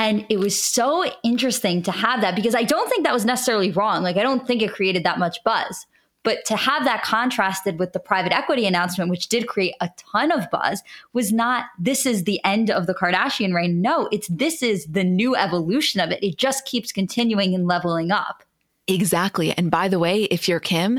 And 0.00 0.24
it 0.30 0.38
was 0.38 0.60
so 0.60 1.04
interesting 1.22 1.82
to 1.82 1.92
have 1.92 2.22
that 2.22 2.34
because 2.34 2.54
I 2.54 2.62
don't 2.62 2.88
think 2.88 3.04
that 3.04 3.12
was 3.12 3.26
necessarily 3.26 3.70
wrong. 3.70 4.02
Like, 4.02 4.16
I 4.16 4.22
don't 4.22 4.46
think 4.46 4.62
it 4.62 4.72
created 4.72 5.04
that 5.04 5.18
much 5.18 5.44
buzz. 5.44 5.86
But 6.22 6.46
to 6.46 6.56
have 6.56 6.84
that 6.84 7.02
contrasted 7.02 7.78
with 7.78 7.92
the 7.92 8.00
private 8.00 8.32
equity 8.32 8.64
announcement, 8.64 9.10
which 9.10 9.28
did 9.28 9.46
create 9.46 9.74
a 9.82 9.90
ton 9.98 10.32
of 10.32 10.50
buzz, 10.50 10.82
was 11.12 11.32
not 11.32 11.66
this 11.78 12.06
is 12.06 12.24
the 12.24 12.42
end 12.44 12.70
of 12.70 12.86
the 12.86 12.94
Kardashian 12.94 13.54
reign. 13.54 13.82
No, 13.82 14.08
it's 14.10 14.28
this 14.28 14.62
is 14.62 14.86
the 14.86 15.04
new 15.04 15.36
evolution 15.36 16.00
of 16.00 16.10
it. 16.10 16.22
It 16.22 16.38
just 16.38 16.64
keeps 16.64 16.92
continuing 16.92 17.54
and 17.54 17.66
leveling 17.66 18.10
up. 18.10 18.42
Exactly. 18.88 19.52
And 19.52 19.70
by 19.70 19.88
the 19.88 19.98
way, 19.98 20.24
if 20.24 20.48
you're 20.48 20.60
Kim, 20.60 20.98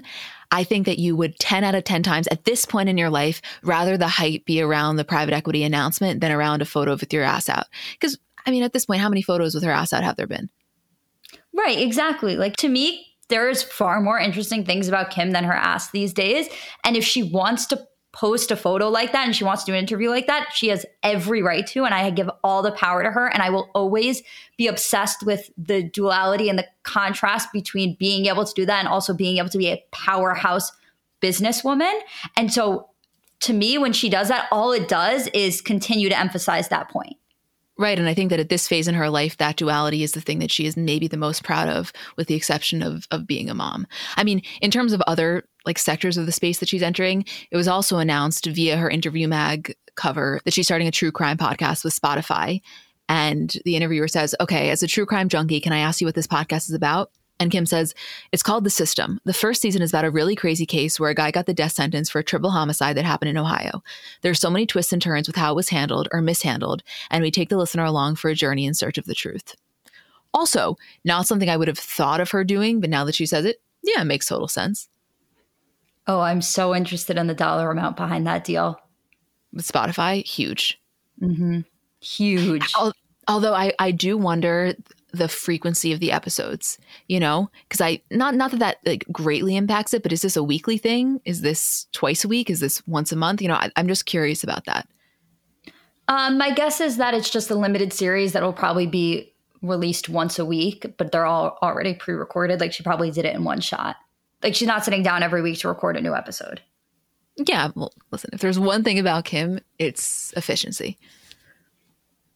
I 0.51 0.63
think 0.63 0.85
that 0.85 0.99
you 0.99 1.15
would 1.15 1.39
10 1.39 1.63
out 1.63 1.75
of 1.75 1.85
10 1.85 2.03
times 2.03 2.27
at 2.27 2.45
this 2.45 2.65
point 2.65 2.89
in 2.89 2.97
your 2.97 3.09
life 3.09 3.41
rather 3.63 3.97
the 3.97 4.07
hype 4.07 4.45
be 4.45 4.61
around 4.61 4.97
the 4.97 5.05
private 5.05 5.33
equity 5.33 5.63
announcement 5.63 6.21
than 6.21 6.31
around 6.31 6.61
a 6.61 6.65
photo 6.65 6.91
with 6.91 7.11
your 7.11 7.23
ass 7.23 7.49
out. 7.49 7.65
Because 7.99 8.17
I 8.45 8.51
mean, 8.51 8.63
at 8.63 8.73
this 8.73 8.85
point, 8.85 9.01
how 9.01 9.09
many 9.09 9.21
photos 9.21 9.53
with 9.53 9.63
her 9.63 9.71
ass 9.71 9.93
out 9.93 10.03
have 10.03 10.15
there 10.17 10.27
been? 10.27 10.49
Right, 11.53 11.79
exactly. 11.79 12.37
Like 12.37 12.55
to 12.57 12.69
me, 12.69 13.05
there's 13.29 13.63
far 13.63 14.01
more 14.01 14.19
interesting 14.19 14.65
things 14.65 14.87
about 14.87 15.09
Kim 15.09 15.31
than 15.31 15.43
her 15.43 15.53
ass 15.53 15.91
these 15.91 16.13
days. 16.13 16.47
And 16.83 16.97
if 16.97 17.03
she 17.03 17.23
wants 17.23 17.65
to 17.67 17.87
post 18.13 18.51
a 18.51 18.57
photo 18.57 18.89
like 18.89 19.13
that 19.13 19.25
and 19.25 19.33
she 19.33 19.45
wants 19.45 19.63
to 19.63 19.71
do 19.71 19.75
an 19.75 19.79
interview 19.79 20.09
like 20.09 20.27
that, 20.27 20.49
she 20.53 20.67
has 20.67 20.85
every 21.01 21.41
right 21.41 21.65
to. 21.67 21.85
And 21.85 21.93
I 21.93 22.09
give 22.09 22.29
all 22.43 22.61
the 22.61 22.73
power 22.73 23.03
to 23.03 23.11
her. 23.11 23.27
And 23.27 23.41
I 23.41 23.49
will 23.49 23.69
always 23.73 24.21
be 24.57 24.67
obsessed 24.67 25.25
with 25.25 25.49
the 25.57 25.81
duality 25.83 26.49
and 26.49 26.59
the 26.59 26.67
contrast 26.83 27.53
between 27.53 27.95
being 27.99 28.25
able 28.25 28.43
to 28.43 28.53
do 28.53 28.65
that 28.65 28.79
and 28.79 28.87
also 28.87 29.13
being 29.13 29.37
able 29.37 29.49
to 29.49 29.57
be 29.57 29.67
a 29.67 29.83
powerhouse 29.91 30.73
businesswoman. 31.21 31.97
And 32.35 32.51
so 32.51 32.89
to 33.41 33.53
me, 33.53 33.77
when 33.77 33.93
she 33.93 34.09
does 34.09 34.27
that, 34.27 34.47
all 34.51 34.71
it 34.71 34.87
does 34.87 35.27
is 35.27 35.61
continue 35.61 36.09
to 36.09 36.19
emphasize 36.19 36.69
that 36.69 36.89
point. 36.89 37.17
Right. 37.77 37.97
And 37.97 38.07
I 38.07 38.13
think 38.13 38.29
that 38.29 38.39
at 38.39 38.49
this 38.49 38.67
phase 38.67 38.87
in 38.87 38.95
her 38.95 39.09
life, 39.09 39.37
that 39.37 39.55
duality 39.55 40.03
is 40.03 40.11
the 40.11 40.21
thing 40.21 40.39
that 40.39 40.51
she 40.51 40.65
is 40.65 40.77
maybe 40.77 41.07
the 41.07 41.17
most 41.17 41.43
proud 41.43 41.67
of, 41.67 41.91
with 42.15 42.27
the 42.27 42.35
exception 42.35 42.83
of 42.83 43.07
of 43.11 43.25
being 43.25 43.49
a 43.49 43.55
mom. 43.55 43.87
I 44.17 44.23
mean, 44.23 44.41
in 44.61 44.71
terms 44.71 44.93
of 44.93 45.01
other 45.07 45.45
like 45.65 45.79
sectors 45.79 46.17
of 46.17 46.25
the 46.25 46.31
space 46.31 46.59
that 46.59 46.69
she's 46.69 46.83
entering, 46.83 47.25
it 47.49 47.57
was 47.57 47.67
also 47.67 47.97
announced 47.97 48.45
via 48.45 48.77
her 48.77 48.89
interview 48.89 49.27
mag 49.27 49.73
cover 49.95 50.41
that 50.45 50.53
she's 50.53 50.67
starting 50.67 50.87
a 50.87 50.91
true 50.91 51.11
crime 51.11 51.37
podcast 51.37 51.83
with 51.83 51.99
Spotify. 51.99 52.61
And 53.09 53.53
the 53.65 53.75
interviewer 53.75 54.07
says, 54.07 54.35
Okay, 54.39 54.69
as 54.69 54.83
a 54.83 54.87
true 54.87 55.05
crime 55.05 55.29
junkie, 55.29 55.59
can 55.59 55.73
I 55.73 55.79
ask 55.79 56.01
you 56.01 56.07
what 56.07 56.15
this 56.15 56.27
podcast 56.27 56.69
is 56.69 56.73
about? 56.73 57.11
And 57.41 57.49
Kim 57.49 57.65
says, 57.65 57.95
It's 58.31 58.43
called 58.43 58.65
The 58.65 58.69
System. 58.69 59.19
The 59.25 59.33
first 59.33 59.63
season 59.63 59.81
is 59.81 59.89
about 59.89 60.05
a 60.05 60.11
really 60.11 60.35
crazy 60.35 60.67
case 60.67 60.99
where 60.99 61.09
a 61.09 61.15
guy 61.15 61.31
got 61.31 61.47
the 61.47 61.55
death 61.55 61.71
sentence 61.71 62.07
for 62.07 62.19
a 62.19 62.23
triple 62.23 62.51
homicide 62.51 62.95
that 62.97 63.03
happened 63.03 63.29
in 63.29 63.37
Ohio. 63.37 63.81
There's 64.21 64.39
so 64.39 64.51
many 64.51 64.67
twists 64.67 64.93
and 64.93 65.01
turns 65.01 65.25
with 65.25 65.35
how 65.35 65.53
it 65.53 65.55
was 65.55 65.69
handled 65.69 66.07
or 66.11 66.21
mishandled, 66.21 66.83
and 67.09 67.23
we 67.23 67.31
take 67.31 67.49
the 67.49 67.57
listener 67.57 67.83
along 67.83 68.17
for 68.17 68.29
a 68.29 68.35
journey 68.35 68.67
in 68.67 68.75
search 68.75 68.99
of 68.99 69.05
the 69.05 69.15
truth. 69.15 69.55
Also, 70.35 70.77
not 71.03 71.25
something 71.25 71.49
I 71.49 71.57
would 71.57 71.67
have 71.67 71.79
thought 71.79 72.21
of 72.21 72.29
her 72.29 72.43
doing, 72.43 72.79
but 72.79 72.91
now 72.91 73.05
that 73.05 73.15
she 73.15 73.25
says 73.25 73.43
it, 73.43 73.59
yeah, 73.81 74.01
it 74.01 74.05
makes 74.05 74.27
total 74.27 74.47
sense. 74.47 74.87
Oh, 76.05 76.19
I'm 76.19 76.43
so 76.43 76.75
interested 76.75 77.17
in 77.17 77.25
the 77.25 77.33
dollar 77.33 77.71
amount 77.71 77.97
behind 77.97 78.27
that 78.27 78.43
deal. 78.43 78.79
With 79.51 79.67
Spotify, 79.67 80.23
huge. 80.23 80.79
Mm-hmm. 81.19 81.61
Huge. 82.01 82.71
Although 83.27 83.55
I, 83.55 83.73
I 83.79 83.89
do 83.89 84.15
wonder 84.15 84.75
the 85.13 85.27
frequency 85.27 85.91
of 85.91 85.99
the 85.99 86.11
episodes 86.11 86.77
you 87.07 87.19
know? 87.19 87.49
Because 87.63 87.81
i 87.81 88.01
not 88.11 88.35
not 88.35 88.51
that 88.51 88.59
that 88.59 88.77
like 88.85 89.05
greatly 89.11 89.55
impacts 89.55 89.93
it 89.93 90.03
but 90.03 90.13
is 90.13 90.21
this 90.21 90.37
a 90.37 90.43
weekly 90.43 90.77
thing? 90.77 91.19
Is 91.25 91.41
this 91.41 91.87
twice 91.91 92.23
a 92.23 92.27
week? 92.27 92.49
Is 92.49 92.59
this 92.59 92.85
once 92.87 93.11
a 93.11 93.15
month? 93.15 93.41
You 93.41 93.47
know 93.47 93.55
I, 93.55 93.71
i'm 93.75 93.87
just 93.87 94.05
curious 94.05 94.43
about 94.43 94.65
that. 94.65 94.87
Um 96.07 96.37
my 96.37 96.51
guess 96.51 96.81
is 96.81 96.97
that 96.97 97.13
it's 97.13 97.29
just 97.29 97.49
a 97.51 97.55
limited 97.55 97.93
series 97.93 98.33
that 98.33 98.43
will 98.43 98.53
probably 98.53 98.87
be 98.87 99.33
released 99.61 100.09
once 100.09 100.39
a 100.39 100.45
week 100.45 100.85
but 100.97 101.11
they're 101.11 101.25
all 101.25 101.57
already 101.61 101.93
pre-recorded. 101.93 102.59
Like 102.59 102.73
she 102.73 102.83
probably 102.83 103.11
did 103.11 103.25
it 103.25 103.35
in 103.35 103.43
one 103.43 103.61
shot. 103.61 103.97
Like 104.41 104.55
she's 104.55 104.67
not 104.67 104.83
sitting 104.83 105.03
down 105.03 105.23
every 105.23 105.41
week 105.41 105.59
to 105.59 105.67
record 105.67 105.97
a 105.97 106.01
new 106.01 106.15
episode. 106.15 106.61
Yeah 107.37 107.69
well 107.75 107.93
listen 108.11 108.29
if 108.33 108.41
there's 108.41 108.59
one 108.59 108.83
thing 108.83 108.99
about 108.99 109.25
kim 109.25 109.59
it's 109.79 110.33
efficiency 110.37 110.97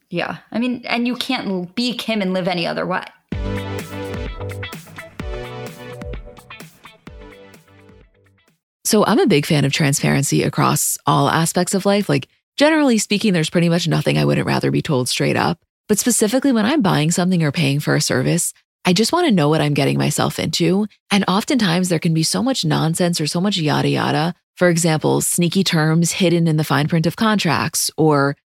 yeah. 0.10 0.38
I 0.52 0.60
mean, 0.60 0.84
and 0.86 1.08
you 1.08 1.16
can't 1.16 1.74
be 1.76 1.96
Kim 1.96 2.22
and 2.22 2.34
live 2.34 2.48
any 2.48 2.66
other 2.68 2.86
way. 2.86 3.04
So 8.86 9.04
I'm 9.04 9.20
a 9.20 9.28
big 9.28 9.46
fan 9.46 9.66
of 9.66 9.74
transparency 9.74 10.44
across 10.44 10.98
all 11.08 11.28
aspects 11.28 11.74
of 11.74 11.86
life. 11.88 12.08
Like, 12.08 12.28
generally 12.56 13.00
speaking, 13.00 13.34
there's 13.34 13.50
pretty 13.50 13.68
much 13.68 13.88
nothing 13.88 14.18
I 14.18 14.26
wouldn't 14.26 14.48
rather 14.48 14.70
be 14.70 14.82
told 14.82 15.10
straight 15.10 15.36
up. 15.36 15.60
But 15.90 15.98
specifically, 16.00 16.52
when 16.52 16.66
I'm 16.66 16.82
buying 16.82 17.12
something 17.12 17.44
or 17.44 17.52
paying 17.52 17.80
for 17.80 17.96
a 17.96 18.02
service, 18.02 18.54
I 18.86 18.94
just 18.94 19.12
want 19.12 19.28
to 19.28 19.34
know 19.34 19.50
what 19.50 19.62
I'm 19.62 19.74
getting 19.74 19.98
myself 19.98 20.38
into. 20.38 20.88
And 21.10 21.26
oftentimes 21.28 21.90
there 21.90 22.00
can 22.00 22.14
be 22.14 22.22
so 22.22 22.44
much 22.44 22.64
nonsense 22.64 23.20
or 23.20 23.26
so 23.26 23.42
much 23.42 23.58
yada 23.58 23.90
yada. 23.90 24.36
For 24.56 24.70
example, 24.70 25.20
sneaky 25.22 25.64
terms 25.64 26.14
hidden 26.14 26.48
in 26.48 26.58
the 26.58 26.64
fine 26.64 26.88
print 26.88 27.08
of 27.08 27.16
contracts 27.16 27.90
or 27.98 28.38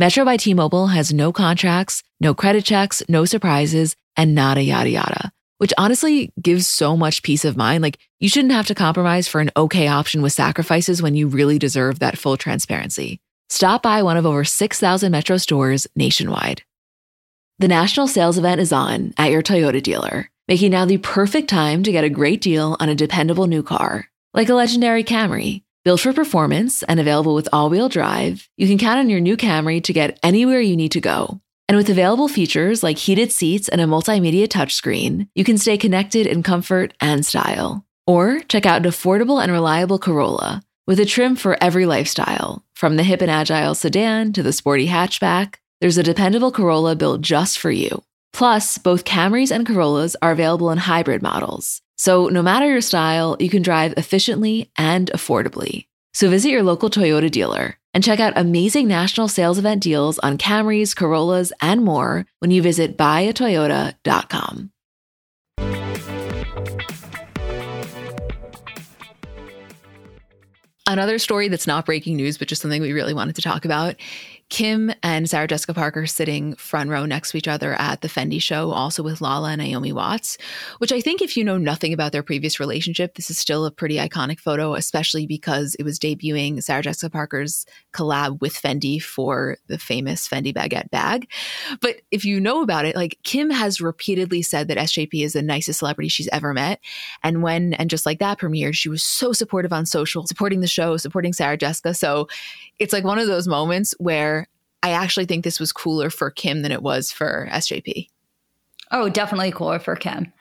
Metro 0.00 0.24
by 0.24 0.38
T 0.38 0.54
Mobile 0.54 0.86
has 0.86 1.12
no 1.12 1.30
contracts, 1.30 2.02
no 2.20 2.32
credit 2.32 2.64
checks, 2.64 3.02
no 3.06 3.26
surprises 3.26 3.96
and 4.16 4.34
nada 4.34 4.62
yada 4.62 4.88
yada, 4.88 5.30
which 5.58 5.74
honestly 5.76 6.32
gives 6.40 6.66
so 6.66 6.96
much 6.96 7.22
peace 7.22 7.44
of 7.44 7.54
mind. 7.54 7.82
Like 7.82 7.98
you 8.18 8.30
shouldn't 8.30 8.54
have 8.54 8.66
to 8.68 8.74
compromise 8.74 9.28
for 9.28 9.42
an 9.42 9.50
okay 9.54 9.88
option 9.88 10.22
with 10.22 10.32
sacrifices 10.32 11.02
when 11.02 11.14
you 11.16 11.28
really 11.28 11.58
deserve 11.58 11.98
that 11.98 12.16
full 12.16 12.38
transparency. 12.38 13.20
Stop 13.50 13.82
by 13.82 14.02
one 14.02 14.16
of 14.16 14.24
over 14.24 14.42
6,000 14.42 15.12
Metro 15.12 15.36
stores 15.36 15.86
nationwide. 15.94 16.62
The 17.58 17.68
national 17.68 18.08
sales 18.08 18.38
event 18.38 18.58
is 18.58 18.72
on 18.72 19.12
at 19.18 19.30
your 19.30 19.42
Toyota 19.42 19.82
dealer, 19.82 20.30
making 20.48 20.70
now 20.70 20.86
the 20.86 20.96
perfect 20.96 21.50
time 21.50 21.82
to 21.82 21.92
get 21.92 22.04
a 22.04 22.08
great 22.08 22.40
deal 22.40 22.74
on 22.80 22.88
a 22.88 22.94
dependable 22.94 23.48
new 23.48 23.62
car, 23.62 24.08
like 24.32 24.48
a 24.48 24.54
legendary 24.54 25.04
Camry. 25.04 25.62
Built 25.84 26.00
for 26.00 26.12
performance 26.12 26.82
and 26.82 27.00
available 27.00 27.34
with 27.34 27.48
all 27.52 27.70
wheel 27.70 27.88
drive, 27.88 28.48
you 28.56 28.68
can 28.68 28.78
count 28.78 28.98
on 28.98 29.08
your 29.08 29.20
new 29.20 29.36
Camry 29.36 29.82
to 29.84 29.92
get 29.92 30.18
anywhere 30.22 30.60
you 30.60 30.76
need 30.76 30.92
to 30.92 31.00
go 31.00 31.40
and 31.70 31.76
with 31.76 31.88
available 31.88 32.26
features 32.26 32.82
like 32.82 32.98
heated 32.98 33.30
seats 33.30 33.68
and 33.68 33.80
a 33.80 33.84
multimedia 33.84 34.48
touchscreen, 34.48 35.28
you 35.36 35.44
can 35.44 35.56
stay 35.56 35.78
connected 35.78 36.26
in 36.26 36.42
comfort 36.42 36.92
and 37.00 37.24
style. 37.24 37.86
Or 38.08 38.40
check 38.40 38.66
out 38.66 38.84
an 38.84 38.90
affordable 38.90 39.40
and 39.40 39.52
reliable 39.52 40.00
Corolla 40.00 40.64
with 40.88 40.98
a 40.98 41.04
trim 41.04 41.36
for 41.36 41.56
every 41.62 41.86
lifestyle. 41.86 42.64
From 42.74 42.96
the 42.96 43.04
hip 43.04 43.22
and 43.22 43.30
agile 43.30 43.76
sedan 43.76 44.32
to 44.32 44.42
the 44.42 44.52
sporty 44.52 44.88
hatchback, 44.88 45.58
there's 45.80 45.96
a 45.96 46.02
dependable 46.02 46.50
Corolla 46.50 46.96
built 46.96 47.20
just 47.20 47.56
for 47.56 47.70
you. 47.70 48.02
Plus, 48.32 48.76
both 48.76 49.04
Camrys 49.04 49.52
and 49.52 49.64
Corollas 49.64 50.16
are 50.20 50.32
available 50.32 50.72
in 50.72 50.78
hybrid 50.78 51.22
models. 51.22 51.82
So, 52.00 52.28
no 52.28 52.40
matter 52.40 52.66
your 52.66 52.80
style, 52.80 53.36
you 53.38 53.50
can 53.50 53.60
drive 53.60 53.92
efficiently 53.98 54.70
and 54.78 55.10
affordably. 55.12 55.86
So, 56.14 56.30
visit 56.30 56.48
your 56.48 56.62
local 56.62 56.88
Toyota 56.88 57.30
dealer 57.30 57.76
and 57.92 58.02
check 58.02 58.18
out 58.18 58.32
amazing 58.36 58.88
national 58.88 59.28
sales 59.28 59.58
event 59.58 59.82
deals 59.82 60.18
on 60.20 60.38
Camrys, 60.38 60.96
Corollas, 60.96 61.52
and 61.60 61.84
more 61.84 62.24
when 62.38 62.50
you 62.50 62.62
visit 62.62 62.96
buyatoyota.com. 62.96 64.70
Another 70.86 71.18
story 71.18 71.48
that's 71.48 71.66
not 71.66 71.84
breaking 71.84 72.16
news, 72.16 72.38
but 72.38 72.48
just 72.48 72.62
something 72.62 72.80
we 72.80 72.92
really 72.92 73.12
wanted 73.12 73.36
to 73.36 73.42
talk 73.42 73.66
about 73.66 73.96
Kim 74.50 74.92
and 75.04 75.30
Sarah 75.30 75.46
Jessica 75.46 75.72
Parker 75.72 76.06
sitting 76.06 76.54
front 76.56 76.90
row 76.90 77.06
next 77.06 77.30
to 77.30 77.38
each 77.38 77.46
other 77.46 77.74
at 77.74 78.00
the 78.00 78.08
Fendi 78.08 78.42
show, 78.42 78.72
also 78.72 79.02
with 79.02 79.20
Lala 79.20 79.50
and 79.50 79.62
Naomi 79.62 79.92
Watts, 79.92 80.36
which 80.78 80.92
I 80.92 81.00
think 81.00 81.22
if 81.22 81.36
you 81.36 81.44
know 81.44 81.56
nothing 81.56 81.92
about 81.92 82.10
their 82.10 82.24
previous 82.24 82.58
relationship, 82.58 83.14
this 83.14 83.30
is 83.30 83.38
still 83.38 83.64
a 83.64 83.70
pretty 83.70 83.96
iconic 83.96 84.40
photo, 84.40 84.74
especially 84.74 85.24
because 85.24 85.76
it 85.76 85.84
was 85.84 86.00
debuting 86.00 86.60
Sarah 86.62 86.82
Jessica 86.82 87.10
Parker's 87.10 87.64
collab 87.92 88.40
with 88.40 88.52
Fendi 88.52 89.00
for 89.00 89.56
the 89.68 89.78
famous 89.78 90.28
Fendi 90.28 90.52
baguette 90.52 90.90
bag. 90.90 91.30
But 91.80 92.02
if 92.10 92.24
you 92.24 92.40
know 92.40 92.60
about 92.60 92.84
it, 92.84 92.96
like 92.96 93.18
Kim 93.22 93.50
has 93.50 93.80
repeatedly 93.80 94.42
said 94.42 94.66
that 94.66 94.78
SJP 94.78 95.24
is 95.24 95.34
the 95.34 95.42
nicest 95.42 95.78
celebrity 95.78 96.08
she's 96.08 96.28
ever 96.32 96.52
met. 96.52 96.80
And 97.22 97.42
when, 97.44 97.74
and 97.74 97.88
just 97.88 98.04
like 98.04 98.18
that 98.18 98.38
premiere, 98.38 98.72
she 98.72 98.88
was 98.88 99.04
so 99.04 99.32
supportive 99.32 99.72
on 99.72 99.86
social, 99.86 100.26
supporting 100.26 100.60
the 100.60 100.66
show, 100.66 100.96
supporting 100.96 101.32
Sarah 101.32 101.56
Jessica. 101.56 101.94
So 101.94 102.26
it's 102.80 102.92
like 102.92 103.04
one 103.04 103.18
of 103.18 103.28
those 103.28 103.46
moments 103.46 103.94
where 103.98 104.39
I 104.82 104.90
actually 104.90 105.26
think 105.26 105.44
this 105.44 105.60
was 105.60 105.72
cooler 105.72 106.10
for 106.10 106.30
Kim 106.30 106.62
than 106.62 106.72
it 106.72 106.82
was 106.82 107.12
for 107.12 107.48
SJP. 107.50 108.08
Oh, 108.90 109.08
definitely 109.08 109.52
cooler 109.52 109.78
for 109.78 109.94
Kim. 109.94 110.32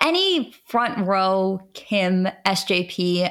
Any 0.00 0.54
front 0.66 1.06
row 1.06 1.60
Kim 1.74 2.28
SJP 2.46 3.30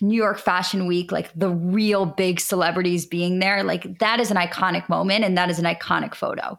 New 0.00 0.16
York 0.16 0.38
Fashion 0.38 0.86
Week, 0.86 1.10
like 1.10 1.30
the 1.34 1.50
real 1.50 2.06
big 2.06 2.40
celebrities 2.40 3.06
being 3.06 3.38
there, 3.38 3.64
like 3.64 3.98
that 3.98 4.20
is 4.20 4.30
an 4.30 4.36
iconic 4.36 4.88
moment 4.88 5.24
and 5.24 5.36
that 5.36 5.50
is 5.50 5.58
an 5.58 5.64
iconic 5.64 6.14
photo. 6.14 6.58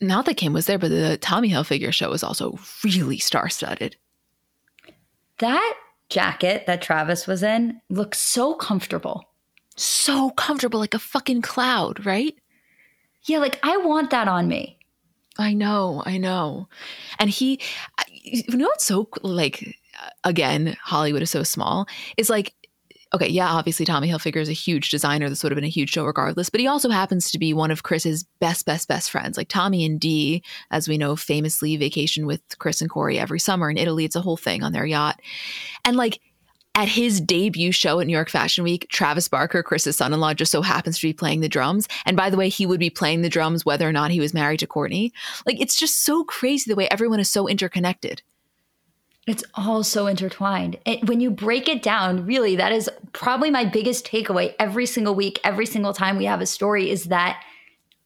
Not 0.00 0.26
that 0.26 0.36
Kim 0.36 0.52
was 0.52 0.66
there, 0.66 0.78
but 0.78 0.90
the 0.90 1.18
Tommy 1.18 1.50
Hilfiger 1.50 1.92
show 1.92 2.10
was 2.10 2.22
also 2.22 2.58
really 2.84 3.18
star 3.18 3.48
studded. 3.48 3.96
That 5.38 5.74
jacket 6.08 6.66
that 6.66 6.82
Travis 6.82 7.26
was 7.26 7.42
in 7.42 7.80
looks 7.88 8.20
so 8.20 8.54
comfortable. 8.54 9.24
So 9.78 10.30
comfortable, 10.30 10.80
like 10.80 10.94
a 10.94 10.98
fucking 10.98 11.42
cloud, 11.42 12.04
right? 12.04 12.34
Yeah, 13.24 13.38
like 13.38 13.58
I 13.62 13.76
want 13.76 14.10
that 14.10 14.28
on 14.28 14.48
me. 14.48 14.78
I 15.38 15.54
know, 15.54 16.02
I 16.04 16.18
know. 16.18 16.68
And 17.18 17.30
he, 17.30 17.60
you 18.24 18.56
know 18.56 18.66
what's 18.66 18.86
so 18.86 19.08
like, 19.22 19.76
again, 20.24 20.76
Hollywood 20.82 21.22
is 21.22 21.30
so 21.30 21.44
small. 21.44 21.86
It's 22.16 22.28
like 22.28 22.54
okay, 23.14 23.28
yeah, 23.28 23.48
obviously 23.48 23.86
Tommy 23.86 24.08
Hilfiger 24.08 24.36
is 24.36 24.48
a 24.48 24.54
huge 24.54 24.90
designer. 24.90 25.28
This 25.28 25.42
would 25.42 25.50
have 25.52 25.56
been 25.56 25.64
a 25.64 25.68
huge 25.68 25.90
show 25.90 26.04
regardless, 26.04 26.50
but 26.50 26.60
he 26.60 26.66
also 26.66 26.90
happens 26.90 27.30
to 27.30 27.38
be 27.38 27.54
one 27.54 27.70
of 27.70 27.82
Kris's 27.82 28.24
best, 28.38 28.66
best, 28.66 28.88
best 28.88 29.10
friends. 29.10 29.36
Like 29.36 29.48
Tommy 29.48 29.84
and 29.84 29.98
Dee, 29.98 30.42
as 30.70 30.88
we 30.88 30.98
know, 30.98 31.16
famously 31.16 31.76
vacation 31.76 32.26
with 32.26 32.42
Kris 32.58 32.80
and 32.80 32.90
Corey 32.90 33.18
every 33.18 33.40
summer 33.40 33.70
in 33.70 33.78
Italy. 33.78 34.04
It's 34.04 34.16
a 34.16 34.20
whole 34.20 34.36
thing 34.36 34.62
on 34.62 34.72
their 34.72 34.84
yacht. 34.84 35.20
And 35.84 35.96
like 35.96 36.20
at 36.78 36.86
his 36.86 37.20
debut 37.20 37.72
show 37.72 37.98
at 37.98 38.06
New 38.06 38.12
York 38.12 38.30
Fashion 38.30 38.62
Week, 38.62 38.86
Travis 38.88 39.26
Barker, 39.26 39.64
Kris's 39.64 39.96
son 39.96 40.12
in 40.12 40.20
law, 40.20 40.32
just 40.32 40.52
so 40.52 40.62
happens 40.62 40.96
to 41.00 41.08
be 41.08 41.12
playing 41.12 41.40
the 41.40 41.48
drums. 41.48 41.88
And 42.06 42.16
by 42.16 42.30
the 42.30 42.36
way, 42.36 42.48
he 42.48 42.66
would 42.66 42.78
be 42.78 42.88
playing 42.88 43.22
the 43.22 43.28
drums 43.28 43.66
whether 43.66 43.88
or 43.88 43.90
not 43.90 44.12
he 44.12 44.20
was 44.20 44.32
married 44.32 44.60
to 44.60 44.68
Kourtney. 44.68 45.10
Like, 45.44 45.60
it's 45.60 45.74
just 45.74 46.04
so 46.04 46.22
crazy 46.22 46.70
the 46.70 46.76
way 46.76 46.86
everyone 46.88 47.18
is 47.18 47.28
so 47.28 47.48
interconnected. 47.48 48.22
It's 49.26 49.42
all 49.54 49.82
so 49.82 50.06
intertwined. 50.06 50.78
It, 50.86 51.08
when 51.08 51.18
you 51.18 51.32
break 51.32 51.68
it 51.68 51.82
down, 51.82 52.24
really, 52.24 52.54
that 52.54 52.70
is 52.70 52.88
probably 53.12 53.50
my 53.50 53.64
biggest 53.64 54.06
takeaway 54.06 54.54
every 54.60 54.86
single 54.86 55.16
week, 55.16 55.40
every 55.42 55.66
single 55.66 55.92
time 55.92 56.16
we 56.16 56.26
have 56.26 56.40
a 56.40 56.46
story 56.46 56.90
is 56.90 57.06
that 57.06 57.42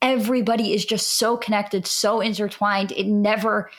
everybody 0.01 0.73
is 0.73 0.87
just 0.87 1.19
so 1.19 1.37
connected, 1.37 1.87
so 1.87 2.23
intertwined. 2.23 2.91
It 2.93 3.07
never, 3.07 3.71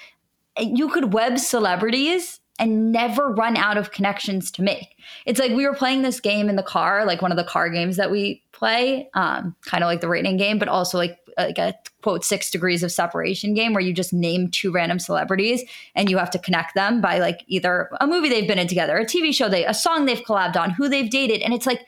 you 0.59 0.87
could 0.89 1.13
web 1.13 1.39
celebrities 1.39 2.41
and 2.59 2.91
never 2.91 3.29
run 3.29 3.57
out 3.57 3.77
of 3.77 3.91
connections 3.91 4.51
to 4.51 4.61
make. 4.61 4.95
It's 5.25 5.39
like 5.39 5.51
we 5.51 5.65
were 5.65 5.73
playing 5.73 6.03
this 6.03 6.19
game 6.19 6.49
in 6.49 6.55
the 6.55 6.63
car, 6.63 7.05
like 7.05 7.21
one 7.21 7.31
of 7.31 7.37
the 7.37 7.43
car 7.43 7.69
games 7.69 7.97
that 7.97 8.11
we 8.11 8.43
play, 8.51 9.09
um, 9.15 9.55
kind 9.65 9.83
of 9.83 9.87
like 9.87 10.01
the 10.01 10.07
rating 10.07 10.37
game, 10.37 10.59
but 10.59 10.67
also 10.67 10.97
like 10.97 11.19
like 11.37 11.57
a 11.57 11.73
quote 12.03 12.23
six 12.23 12.51
degrees 12.51 12.83
of 12.83 12.91
separation 12.91 13.55
game 13.55 13.73
where 13.73 13.81
you 13.81 13.91
just 13.91 14.13
name 14.13 14.49
two 14.49 14.71
random 14.71 14.99
celebrities 14.99 15.63
and 15.95 16.07
you 16.07 16.17
have 16.19 16.29
to 16.29 16.37
connect 16.37 16.75
them 16.75 17.01
by 17.01 17.17
like 17.17 17.43
either 17.47 17.89
a 17.99 18.05
movie 18.05 18.29
they've 18.29 18.47
been 18.47 18.59
in 18.59 18.67
together, 18.67 18.97
a 18.97 19.05
TV 19.05 19.33
show 19.33 19.49
they, 19.49 19.65
a 19.65 19.73
song 19.73 20.05
they've 20.05 20.21
collabed 20.21 20.55
on, 20.55 20.69
who 20.69 20.87
they've 20.87 21.09
dated, 21.09 21.41
and 21.41 21.53
it's 21.53 21.65
like 21.65 21.85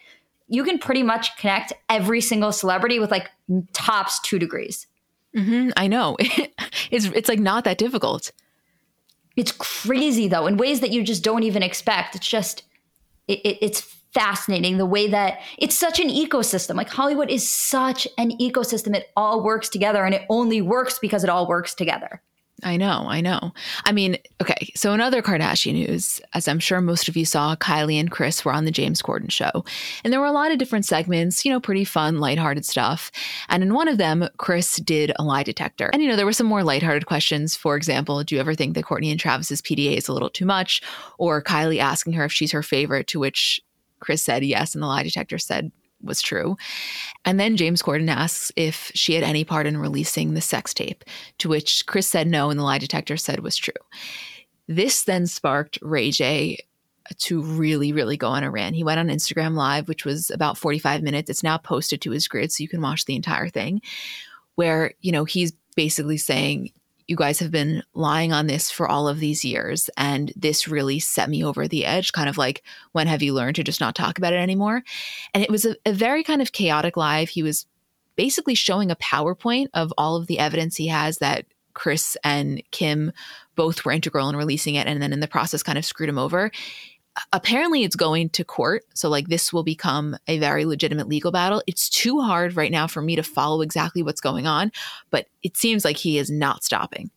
you 0.48 0.64
can 0.64 0.78
pretty 0.78 1.04
much 1.04 1.36
connect 1.38 1.74
every 1.90 2.22
single 2.22 2.52
celebrity 2.52 3.00
with 3.00 3.12
like 3.12 3.30
tops 3.74 4.20
two 4.22 4.40
degrees. 4.40 4.88
Mm-hmm, 5.36 5.72
I 5.76 5.88
know 5.88 6.18
it's 6.92 7.06
it's 7.06 7.30
like 7.30 7.40
not 7.40 7.66
that 7.66 7.78
difficult. 7.78 8.32
It's 9.36 9.52
crazy 9.52 10.28
though 10.28 10.48
in 10.48 10.58
ways 10.58 10.80
that 10.80 10.92
you 10.92 11.04
just 11.04 11.24
don't 11.24 11.44
even 11.44 11.64
expect. 11.64 12.16
It's 12.16 12.28
just 12.28 12.64
it, 13.28 13.40
it, 13.40 13.58
it's 13.62 13.82
fascinating 14.14 14.78
the 14.78 14.86
way 14.86 15.10
that 15.10 15.40
it's 15.58 15.76
such 15.76 16.00
an 16.00 16.08
ecosystem. 16.08 16.76
Like 16.76 16.90
Hollywood 16.90 17.30
is 17.30 17.48
such 17.48 18.08
an 18.18 18.32
ecosystem. 18.38 18.96
It 18.96 19.10
all 19.18 19.44
works 19.44 19.68
together 19.68 20.06
and 20.06 20.16
it 20.16 20.22
only 20.30 20.62
works 20.62 21.00
because 21.00 21.24
it 21.24 21.30
all 21.30 21.48
works 21.48 21.76
together. 21.76 22.22
I 22.66 22.78
know, 22.78 23.06
I 23.08 23.22
know. 23.22 23.54
I 23.86 23.92
mean, 23.92 24.18
okay, 24.42 24.72
so 24.74 24.92
in 24.94 25.00
other 25.00 25.22
Kardashian 25.22 25.74
news, 25.74 26.20
as 26.34 26.48
I'm 26.48 26.60
sure 26.60 26.82
most 26.82 27.08
of 27.08 27.16
you 27.16 27.24
saw, 27.24 27.56
Kylie 27.56 28.00
and 28.00 28.10
Kris 28.10 28.44
were 28.44 28.52
on 28.52 28.66
the 28.66 28.72
James 28.72 29.04
Corden 29.04 29.30
show. 29.30 29.64
And 30.04 30.12
there 30.12 30.20
were 30.20 30.26
a 30.26 30.32
lot 30.32 30.52
of 30.52 30.58
different 30.58 30.84
segments, 30.84 31.46
you 31.46 31.52
know, 31.52 31.60
pretty 31.60 31.84
fun, 31.84 32.20
lighthearted 32.20 32.66
stuff. 32.66 33.12
And 33.50 33.62
in 33.62 33.76
one 33.76 33.88
of 33.88 34.00
them, 34.00 34.28
Kris 34.38 34.78
did 34.78 35.12
a 35.18 35.24
lie 35.24 35.44
detector. 35.44 35.92
And, 35.94 36.02
you 36.02 36.10
know, 36.10 36.16
there 36.16 36.26
were 36.26 36.34
some 36.34 36.48
more 36.48 36.64
lighthearted 36.64 37.06
questions. 37.06 37.56
For 37.56 37.76
example, 37.76 38.24
do 38.24 38.34
you 38.34 38.42
ever 38.42 38.56
think 38.56 38.74
that 38.74 38.86
Kourtney 38.86 39.12
and 39.12 39.20
Travis's 39.20 39.62
PDA 39.62 39.96
is 39.96 40.08
a 40.08 40.14
little 40.14 40.32
too 40.32 40.46
much? 40.48 40.82
Or 41.20 41.44
Kylie 41.44 41.78
asking 41.78 42.14
her 42.14 42.26
if 42.26 42.34
she's 42.34 42.52
her 42.52 42.64
favorite, 42.64 43.06
to 43.08 43.20
which 43.20 43.62
Kris 44.00 44.24
said 44.24 44.44
yes, 44.44 44.74
and 44.74 44.82
the 44.82 44.88
lie 44.88 45.04
detector 45.04 45.38
said 45.38 45.72
was 46.02 46.22
true. 46.22 46.58
And 47.24 47.40
then 47.40 47.58
James 47.58 47.82
Corden 47.82 48.10
asks 48.10 48.52
if 48.56 48.92
she 48.94 49.14
had 49.14 49.24
any 49.24 49.44
part 49.44 49.68
in 49.68 49.78
releasing 49.78 50.34
the 50.34 50.42
sex 50.42 50.74
tape, 50.74 51.04
to 51.40 51.50
which 51.50 51.86
Kris 51.86 52.08
said 52.08 52.28
no, 52.28 52.50
and 52.50 52.60
the 52.60 52.64
lie 52.64 52.78
detector 52.78 53.18
said 53.18 53.40
was 53.40 53.58
true. 53.58 53.74
This 54.68 55.04
then 55.04 55.28
sparked 55.28 55.80
Ray 55.82 56.12
J 56.12 56.58
to 57.18 57.42
really, 57.42 57.92
really 57.92 58.18
go 58.18 58.30
on 58.30 58.44
a 58.44 58.50
rant. 58.50 58.76
He 58.76 58.84
went 58.84 59.00
on 59.00 59.10
Instagram 59.10 59.54
Live, 59.56 59.88
which 59.88 60.06
was 60.06 60.32
about 60.32 60.58
45 60.58 61.04
minutes. 61.04 61.30
It's 61.30 61.44
now 61.44 61.58
posted 61.58 62.02
to 62.02 62.12
his 62.12 62.28
grid, 62.28 62.52
so 62.52 62.62
you 62.64 62.68
can 62.68 62.82
watch 62.82 63.06
the 63.06 63.16
entire 63.16 63.48
thing, 63.48 63.82
where, 64.56 64.94
you 65.02 65.12
know, 65.12 65.24
he's 65.24 65.54
basically 65.76 66.18
saying, 66.18 66.72
you 67.08 67.16
guys 67.16 67.40
have 67.40 67.52
been 67.52 67.84
lying 67.94 68.34
on 68.34 68.48
this 68.48 68.72
for 68.72 68.88
all 68.88 69.08
of 69.08 69.20
these 69.20 69.46
years 69.46 69.90
and 69.96 70.34
this 70.36 70.68
really 70.68 71.00
set 71.00 71.30
me 71.30 71.44
over 71.44 71.68
the 71.68 71.86
edge 71.86 72.12
kind 72.12 72.28
of 72.28 72.38
like 72.38 72.64
when 72.94 73.08
have 73.08 73.22
you 73.22 73.34
learned 73.34 73.56
to 73.56 73.64
just 73.64 73.80
not 73.80 73.96
talk 73.96 74.18
about 74.18 74.34
it 74.34 74.38
anymore? 74.38 74.84
And 75.34 75.44
it 75.44 75.52
was 75.52 75.66
a, 75.66 75.76
a, 75.86 75.94
very 75.94 76.24
kind 76.24 76.42
of 76.42 76.52
chaotic 76.52 76.98
live 76.98 77.30
he 77.30 77.44
was 77.44 77.66
basically 78.16 78.56
showing 78.56 78.92
a 78.92 78.96
powerpoint 78.96 79.68
of 79.74 79.94
all 79.98 80.16
of 80.16 80.28
the 80.28 80.40
evidence 80.40 80.76
he 80.76 80.88
has 80.88 81.20
that 81.20 81.46
Kris 81.74 82.18
and 82.24 82.64
kim 82.72 83.12
both 83.56 83.86
were 83.86 83.92
integral 83.92 84.30
in 84.30 84.36
releasing 84.36 84.76
it 84.76 84.88
and 84.88 85.02
then 85.02 85.14
in 85.14 85.20
the 85.20 85.28
process 85.28 85.62
kind 85.62 85.78
of 85.78 85.86
screwed 85.86 86.10
him 86.10 86.18
over 86.18 86.52
apparently 87.32 87.84
it's 87.84 87.96
going 87.96 88.30
to 88.30 88.44
court 88.44 88.84
so 88.94 89.10
like 89.10 89.28
this 89.28 89.54
will 89.54 89.64
become 89.64 90.18
a 90.28 90.38
very 90.40 90.66
legitimate 90.66 91.08
legal 91.08 91.32
battle. 91.32 91.64
It's 91.68 91.90
too 91.90 92.22
hard 92.22 92.56
right 92.56 92.72
now 92.72 92.88
for 92.88 93.02
me 93.02 93.16
to 93.16 93.24
follow 93.24 93.62
exactly 93.62 94.04
what's 94.04 94.22
going 94.22 94.48
on 94.48 94.72
but 95.12 95.28
it 95.44 95.58
seems 95.58 95.86
like 95.86 95.98
he 95.98 96.18
is 96.18 96.30
not 96.30 96.64
stopping. 96.64 97.10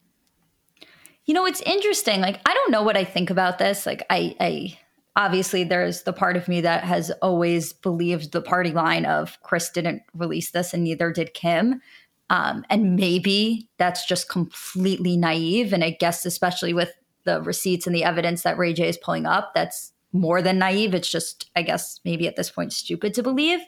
You 1.25 1.35
know 1.35 1.45
it's 1.45 1.61
interesting 1.63 2.23
like 2.23 2.41
i 2.47 2.55
don't 2.55 2.71
know 2.71 2.83
what 2.83 2.97
i 2.97 3.05
think 3.05 3.29
about 3.29 3.59
this 3.59 3.85
like 3.85 4.03
i 4.09 4.35
i 4.41 4.79
obviously 5.19 5.63
there's 5.63 6.05
the 6.05 6.13
part 6.13 6.37
of 6.37 6.49
me 6.49 6.63
that 6.63 6.85
has 6.85 7.11
always 7.21 7.75
believed 7.75 8.33
the 8.33 8.41
party 8.41 8.71
line 8.71 9.05
of 9.05 9.37
Kris 9.43 9.69
didn't 9.69 10.03
release 10.15 10.53
this 10.53 10.73
and 10.73 10.85
neither 10.85 11.13
did 11.13 11.35
kim 11.35 11.83
um, 12.31 12.65
and 12.71 12.97
maybe 12.97 13.69
that's 13.79 14.07
just 14.07 14.31
completely 14.31 15.19
naive 15.19 15.75
and 15.75 15.85
i 15.85 15.91
guess 15.91 16.25
especially 16.25 16.73
with 16.73 16.93
the 17.29 17.43
receipts 17.43 17.87
and 17.87 17.95
the 17.95 18.05
evidence 18.05 18.43
that 18.43 18.59
Ray 18.59 18.73
J 18.73 18.89
is 18.89 18.97
pulling 18.97 19.27
up, 19.27 19.53
that's 19.55 19.93
more 20.13 20.41
than 20.41 20.59
naive. 20.59 20.95
It's 20.95 21.11
just, 21.11 21.51
I 21.55 21.63
guess, 21.63 22.01
maybe 22.05 22.27
at 22.27 22.37
this 22.37 22.51
point, 22.51 22.73
stupid 22.73 23.15
to 23.15 23.23
believe. 23.23 23.61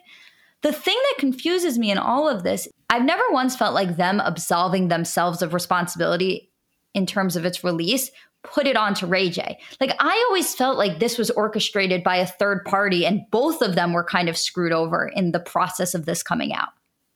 The 0.61 0.71
thing 0.71 0.97
that 0.97 1.19
confuses 1.19 1.77
me 1.77 1.91
in 1.91 1.97
all 1.97 2.27
of 2.27 2.43
this, 2.43 2.67
I've 2.89 3.05
never 3.05 3.23
once 3.31 3.55
felt 3.55 3.73
like 3.73 3.97
them 3.97 4.19
absolving 4.19 4.87
themselves 4.87 5.41
of 5.41 5.53
responsibility 5.53 6.51
in 6.93 7.05
terms 7.05 7.35
of 7.35 7.45
its 7.45 7.63
release 7.63 8.11
put 8.43 8.67
it 8.67 8.75
on 8.75 8.93
to 8.95 9.05
Ray 9.07 9.29
J. 9.29 9.59
Like 9.79 9.95
I 9.99 10.25
always 10.27 10.55
felt 10.55 10.77
like 10.77 10.99
this 10.99 11.17
was 11.17 11.29
orchestrated 11.31 12.03
by 12.03 12.17
a 12.17 12.25
third 12.25 12.65
party 12.65 13.05
and 13.05 13.21
both 13.29 13.61
of 13.61 13.75
them 13.75 13.93
were 13.93 14.03
kind 14.03 14.29
of 14.29 14.37
screwed 14.37 14.71
over 14.71 15.11
in 15.15 15.31
the 15.31 15.39
process 15.39 15.93
of 15.93 16.05
this 16.05 16.23
coming 16.23 16.53
out. 16.53 16.69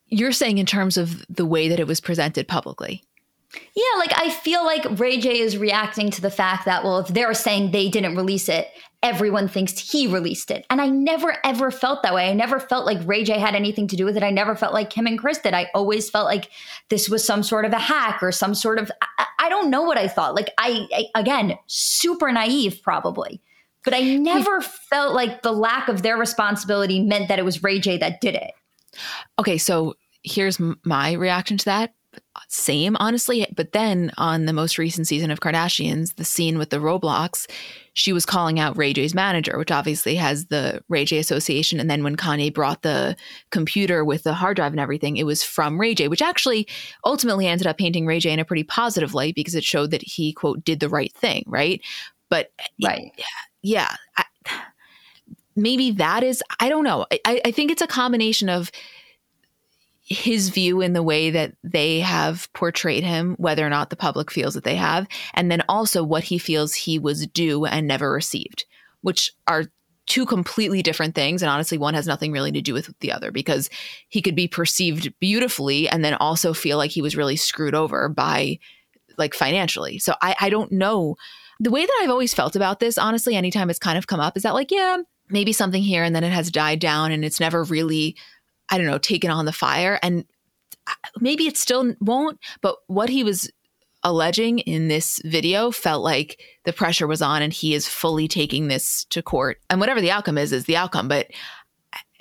You're 0.07 0.31
saying 0.31 0.59
in 0.59 0.67
terms 0.67 0.97
of 0.97 1.25
the 1.27 1.45
way 1.45 1.67
that 1.67 1.79
it 1.79 1.87
was 1.87 1.99
presented 1.99 2.47
publicly. 2.47 3.03
Yeah, 3.75 3.99
like 3.99 4.11
I 4.15 4.29
feel 4.29 4.63
like 4.65 4.99
Ray 4.99 5.19
J 5.19 5.39
is 5.39 5.57
reacting 5.57 6.09
to 6.11 6.21
the 6.21 6.31
fact 6.31 6.65
that, 6.65 6.83
well, 6.83 6.99
if 6.99 7.07
they're 7.09 7.33
saying 7.33 7.71
they 7.71 7.89
didn't 7.89 8.15
release 8.15 8.49
it, 8.49 8.69
everyone 9.03 9.47
thinks 9.47 9.77
he 9.77 10.07
released 10.07 10.49
it. 10.49 10.65
And 10.69 10.81
I 10.81 10.87
never 10.87 11.37
ever 11.43 11.69
felt 11.71 12.01
that 12.03 12.13
way. 12.13 12.29
I 12.29 12.33
never 12.33 12.59
felt 12.59 12.85
like 12.85 13.05
Ray 13.05 13.23
J 13.23 13.37
had 13.37 13.53
anything 13.53 13.87
to 13.89 13.95
do 13.95 14.05
with 14.05 14.17
it. 14.17 14.23
I 14.23 14.31
never 14.31 14.55
felt 14.55 14.73
like 14.73 14.89
Kim 14.89 15.07
and 15.07 15.19
Kris 15.19 15.37
did. 15.37 15.53
I 15.53 15.69
always 15.75 16.09
felt 16.09 16.25
like 16.25 16.49
this 16.89 17.09
was 17.09 17.23
some 17.23 17.43
sort 17.43 17.65
of 17.65 17.73
a 17.73 17.79
hack 17.79 18.23
or 18.23 18.31
some 18.31 18.55
sort 18.55 18.79
of, 18.79 18.91
I, 19.19 19.25
I 19.39 19.49
don't 19.49 19.69
know 19.69 19.83
what 19.83 19.97
I 19.97 20.07
thought. 20.07 20.35
Like, 20.35 20.49
I, 20.57 20.87
I, 20.93 21.19
again, 21.19 21.57
super 21.67 22.31
naive 22.31 22.79
probably. 22.81 23.41
But 23.83 23.93
I 23.93 24.15
never 24.15 24.61
felt 24.61 25.13
like 25.13 25.43
the 25.43 25.51
lack 25.51 25.89
of 25.89 26.01
their 26.01 26.17
responsibility 26.17 26.99
meant 26.99 27.27
that 27.27 27.37
it 27.37 27.45
was 27.45 27.61
Ray 27.61 27.79
J 27.79 27.97
that 27.97 28.19
did 28.19 28.33
it. 28.33 28.51
Okay, 29.37 29.59
so 29.59 29.95
here's 30.23 30.59
my 30.83 31.11
reaction 31.11 31.57
to 31.57 31.65
that 31.65 31.93
same, 32.47 32.95
honestly. 32.99 33.45
But 33.55 33.71
then 33.71 34.11
on 34.17 34.45
the 34.45 34.53
most 34.53 34.77
recent 34.77 35.07
season 35.07 35.31
of 35.31 35.39
Kardashians, 35.39 36.15
the 36.15 36.25
scene 36.25 36.57
with 36.57 36.69
the 36.69 36.77
Roblox, 36.77 37.49
she 37.93 38.11
was 38.11 38.25
calling 38.25 38.59
out 38.59 38.77
Ray 38.77 38.93
J's 38.93 39.15
manager, 39.15 39.57
which 39.57 39.71
obviously 39.71 40.15
has 40.15 40.47
the 40.47 40.83
Ray 40.89 41.05
J 41.05 41.17
association. 41.17 41.79
And 41.79 41.89
then 41.89 42.03
when 42.03 42.17
Kanye 42.17 42.53
brought 42.53 42.81
the 42.81 43.15
computer 43.51 44.03
with 44.03 44.23
the 44.23 44.33
hard 44.33 44.57
drive 44.57 44.73
and 44.73 44.79
everything, 44.79 45.17
it 45.17 45.25
was 45.25 45.43
from 45.43 45.79
Ray 45.79 45.95
J, 45.95 46.07
which 46.07 46.21
actually 46.21 46.67
ultimately 47.05 47.47
ended 47.47 47.67
up 47.67 47.77
painting 47.77 48.05
Ray 48.05 48.19
J 48.19 48.31
in 48.31 48.39
a 48.39 48.45
pretty 48.45 48.63
positive 48.63 49.13
light 49.13 49.35
because 49.35 49.55
it 49.55 49.63
showed 49.63 49.91
that 49.91 50.01
he, 50.01 50.33
quote, 50.33 50.63
did 50.65 50.79
the 50.79 50.89
right 50.89 51.13
thing, 51.13 51.43
right? 51.47 51.81
But 52.29 52.51
right. 52.83 53.11
yeah. 53.61 53.95
I, 54.17 54.25
maybe 55.55 55.91
that 55.91 56.23
is, 56.23 56.43
I 56.59 56.69
don't 56.69 56.83
know. 56.83 57.05
I, 57.25 57.41
I 57.45 57.51
think 57.51 57.71
it's 57.71 57.81
a 57.81 57.87
combination 57.87 58.49
of 58.49 58.71
his 60.07 60.49
view 60.49 60.81
in 60.81 60.93
the 60.93 61.03
way 61.03 61.31
that 61.31 61.53
they 61.63 61.99
have 61.99 62.47
portrayed 62.53 63.03
him, 63.03 63.35
whether 63.39 63.65
or 63.65 63.69
not 63.69 63.89
the 63.89 63.95
public 63.95 64.29
feels 64.29 64.53
that 64.53 64.63
they 64.63 64.75
have, 64.75 65.07
and 65.33 65.51
then 65.51 65.63
also 65.67 66.03
what 66.03 66.25
he 66.25 66.37
feels 66.37 66.75
he 66.75 66.99
was 66.99 67.25
due 67.25 67.65
and 67.65 67.87
never 67.87 68.11
received, 68.11 68.65
which 69.01 69.33
are 69.47 69.65
two 70.05 70.27
completely 70.27 70.83
different 70.83 71.15
things. 71.15 71.41
And 71.41 71.49
honestly, 71.49 71.79
one 71.79 71.95
has 71.95 72.05
nothing 72.05 72.31
really 72.31 72.51
to 72.51 72.61
do 72.61 72.73
with 72.73 72.93
the 72.99 73.11
other 73.11 73.31
because 73.31 73.67
he 74.07 74.21
could 74.21 74.35
be 74.35 74.47
perceived 74.47 75.11
beautifully 75.19 75.89
and 75.89 76.05
then 76.05 76.13
also 76.13 76.53
feel 76.53 76.77
like 76.77 76.91
he 76.91 77.01
was 77.01 77.17
really 77.17 77.35
screwed 77.35 77.73
over 77.73 78.07
by 78.07 78.59
like 79.17 79.33
financially. 79.33 79.97
So 79.97 80.13
I, 80.21 80.35
I 80.39 80.49
don't 80.49 80.71
know. 80.71 81.15
The 81.59 81.71
way 81.71 81.83
that 81.83 81.99
I've 82.03 82.11
always 82.11 82.35
felt 82.35 82.55
about 82.55 82.79
this, 82.79 82.99
honestly, 82.99 83.35
anytime 83.35 83.71
it's 83.71 83.79
kind 83.79 83.97
of 83.97 84.05
come 84.05 84.19
up, 84.19 84.37
is 84.37 84.43
that 84.43 84.53
like, 84.53 84.71
yeah, 84.71 84.97
maybe 85.29 85.53
something 85.53 85.81
here 85.81 86.03
and 86.03 86.15
then 86.15 86.23
it 86.23 86.31
has 86.31 86.51
died 86.51 86.79
down 86.79 87.11
and 87.11 87.25
it's 87.25 87.39
never 87.39 87.63
really 87.63 88.15
I 88.69 88.77
don't 88.77 88.87
know, 88.87 88.97
taken 88.97 89.31
on 89.31 89.45
the 89.45 89.51
fire. 89.51 89.99
And 90.01 90.25
uh, 90.87 90.93
maybe 91.19 91.47
it 91.47 91.57
still 91.57 91.93
won't, 91.99 92.39
but 92.61 92.77
what 92.87 93.09
he 93.09 93.23
was 93.23 93.51
alleging 94.03 94.59
in 94.59 94.87
this 94.87 95.19
video 95.25 95.71
felt 95.71 96.03
like 96.03 96.39
the 96.63 96.73
pressure 96.73 97.07
was 97.07 97.21
on 97.21 97.41
and 97.41 97.51
he 97.51 97.73
is 97.73 97.87
fully 97.87 98.27
taking 98.27 98.67
this 98.67 99.05
to 99.05 99.21
court. 99.21 99.59
And 99.69 99.79
whatever 99.79 99.99
the 99.99 100.11
outcome 100.11 100.37
is, 100.37 100.53
is 100.53 100.65
the 100.65 100.77
outcome. 100.77 101.07
But 101.07 101.31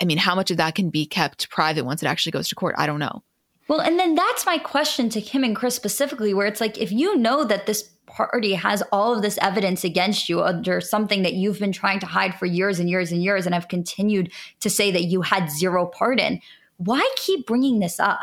I 0.01 0.05
mean, 0.05 0.17
how 0.17 0.35
much 0.35 0.51
of 0.51 0.57
that 0.57 0.75
can 0.75 0.89
be 0.89 1.05
kept 1.05 1.49
private 1.49 1.85
once 1.85 2.01
it 2.01 2.07
actually 2.07 2.31
goes 2.31 2.49
to 2.49 2.55
court? 2.55 2.75
I 2.77 2.87
don't 2.87 2.99
know. 2.99 3.23
Well, 3.67 3.81
and 3.81 3.99
then 3.99 4.15
that's 4.15 4.45
my 4.45 4.57
question 4.57 5.09
to 5.09 5.21
Kim 5.21 5.43
and 5.43 5.55
Kris 5.55 5.75
specifically, 5.75 6.33
where 6.33 6.45
it's 6.47 6.61
like, 6.61 6.77
if 6.77 6.91
you 6.91 7.17
know 7.17 7.43
that 7.45 7.65
this 7.65 7.89
party 8.15 8.53
has 8.53 8.81
all 8.91 9.13
of 9.13 9.21
this 9.21 9.37
evidence 9.41 9.83
against 9.83 10.29
you 10.29 10.41
under 10.41 10.79
something 10.79 11.23
that 11.23 11.33
you've 11.33 11.59
been 11.59 11.71
trying 11.71 11.99
to 11.99 12.05
hide 12.05 12.33
for 12.35 12.45
years 12.45 12.79
and 12.79 12.89
years 12.89 13.11
and 13.11 13.21
years 13.21 13.45
and 13.45 13.53
have 13.53 13.67
continued 13.67 14.31
to 14.61 14.69
say 14.69 14.89
that 14.91 15.03
you 15.05 15.21
had 15.21 15.51
zero 15.51 15.85
part 15.85 16.19
in, 16.19 16.39
why 16.77 17.07
keep 17.17 17.45
bringing 17.45 17.79
this 17.79 17.99
up? 17.99 18.19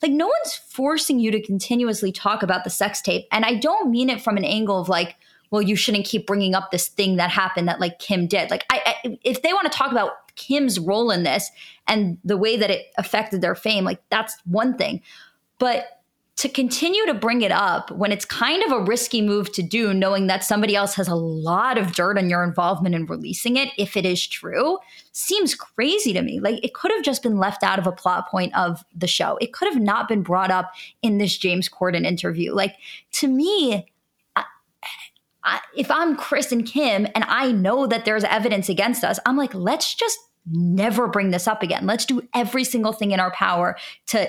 Like, 0.00 0.12
no 0.12 0.26
one's 0.26 0.54
forcing 0.54 1.18
you 1.18 1.30
to 1.30 1.40
continuously 1.40 2.10
talk 2.12 2.42
about 2.42 2.64
the 2.64 2.70
sex 2.70 3.00
tape. 3.00 3.26
And 3.30 3.44
I 3.44 3.54
don't 3.54 3.90
mean 3.90 4.10
it 4.10 4.20
from 4.20 4.36
an 4.36 4.44
angle 4.44 4.80
of 4.80 4.88
like, 4.88 5.16
well, 5.50 5.62
you 5.62 5.76
shouldn't 5.76 6.06
keep 6.06 6.26
bringing 6.26 6.54
up 6.54 6.70
this 6.70 6.88
thing 6.88 7.16
that 7.16 7.30
happened 7.30 7.68
that 7.68 7.78
like 7.78 7.98
Kim 7.98 8.26
did. 8.26 8.50
Like, 8.50 8.64
I, 8.70 8.80
I 9.04 9.18
if 9.22 9.42
they 9.42 9.52
want 9.52 9.70
to 9.70 9.76
talk 9.76 9.92
about 9.92 10.34
Kim's 10.34 10.80
role 10.80 11.10
in 11.10 11.24
this 11.24 11.50
and 11.86 12.18
the 12.24 12.36
way 12.36 12.56
that 12.56 12.70
it 12.70 12.86
affected 12.96 13.42
their 13.42 13.54
fame, 13.54 13.84
like 13.84 14.00
that's 14.08 14.34
one 14.44 14.76
thing. 14.76 15.02
But 15.58 16.01
to 16.42 16.48
continue 16.48 17.06
to 17.06 17.14
bring 17.14 17.42
it 17.42 17.52
up 17.52 17.92
when 17.92 18.10
it's 18.10 18.24
kind 18.24 18.64
of 18.64 18.72
a 18.72 18.80
risky 18.80 19.22
move 19.22 19.52
to 19.52 19.62
do, 19.62 19.94
knowing 19.94 20.26
that 20.26 20.42
somebody 20.42 20.74
else 20.74 20.92
has 20.92 21.06
a 21.06 21.14
lot 21.14 21.78
of 21.78 21.92
dirt 21.92 22.18
on 22.18 22.28
your 22.28 22.42
involvement 22.42 22.96
in 22.96 23.06
releasing 23.06 23.56
it, 23.56 23.68
if 23.78 23.96
it 23.96 24.04
is 24.04 24.26
true, 24.26 24.76
seems 25.12 25.54
crazy 25.54 26.12
to 26.12 26.20
me. 26.20 26.40
Like 26.40 26.58
it 26.64 26.74
could 26.74 26.90
have 26.90 27.04
just 27.04 27.22
been 27.22 27.36
left 27.36 27.62
out 27.62 27.78
of 27.78 27.86
a 27.86 27.92
plot 27.92 28.28
point 28.28 28.52
of 28.56 28.84
the 28.92 29.06
show. 29.06 29.38
It 29.40 29.52
could 29.52 29.72
have 29.72 29.80
not 29.80 30.08
been 30.08 30.24
brought 30.24 30.50
up 30.50 30.72
in 31.00 31.18
this 31.18 31.38
James 31.38 31.68
Corden 31.68 32.04
interview. 32.04 32.52
Like 32.52 32.74
to 33.12 33.28
me, 33.28 33.86
I, 34.34 35.60
if 35.76 35.92
I'm 35.92 36.16
Kris 36.16 36.50
and 36.50 36.66
Kim 36.66 37.06
and 37.14 37.22
I 37.28 37.52
know 37.52 37.86
that 37.86 38.04
there's 38.04 38.24
evidence 38.24 38.68
against 38.68 39.04
us, 39.04 39.20
I'm 39.26 39.36
like, 39.36 39.54
let's 39.54 39.94
just 39.94 40.18
never 40.50 41.06
bring 41.06 41.30
this 41.30 41.46
up 41.46 41.62
again. 41.62 41.86
Let's 41.86 42.04
do 42.04 42.20
every 42.34 42.64
single 42.64 42.92
thing 42.92 43.12
in 43.12 43.20
our 43.20 43.30
power 43.30 43.76
to 44.08 44.28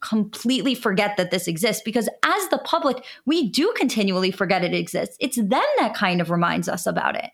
completely 0.00 0.74
forget 0.74 1.16
that 1.16 1.30
this 1.30 1.46
exists 1.46 1.82
because 1.84 2.08
as 2.24 2.48
the 2.48 2.58
public, 2.58 3.04
we 3.26 3.48
do 3.48 3.72
continually 3.76 4.30
forget 4.30 4.64
it 4.64 4.74
exists. 4.74 5.16
It's 5.20 5.36
them 5.36 5.64
that 5.78 5.94
kind 5.94 6.20
of 6.20 6.30
reminds 6.30 6.68
us 6.68 6.86
about 6.86 7.16
it. 7.16 7.30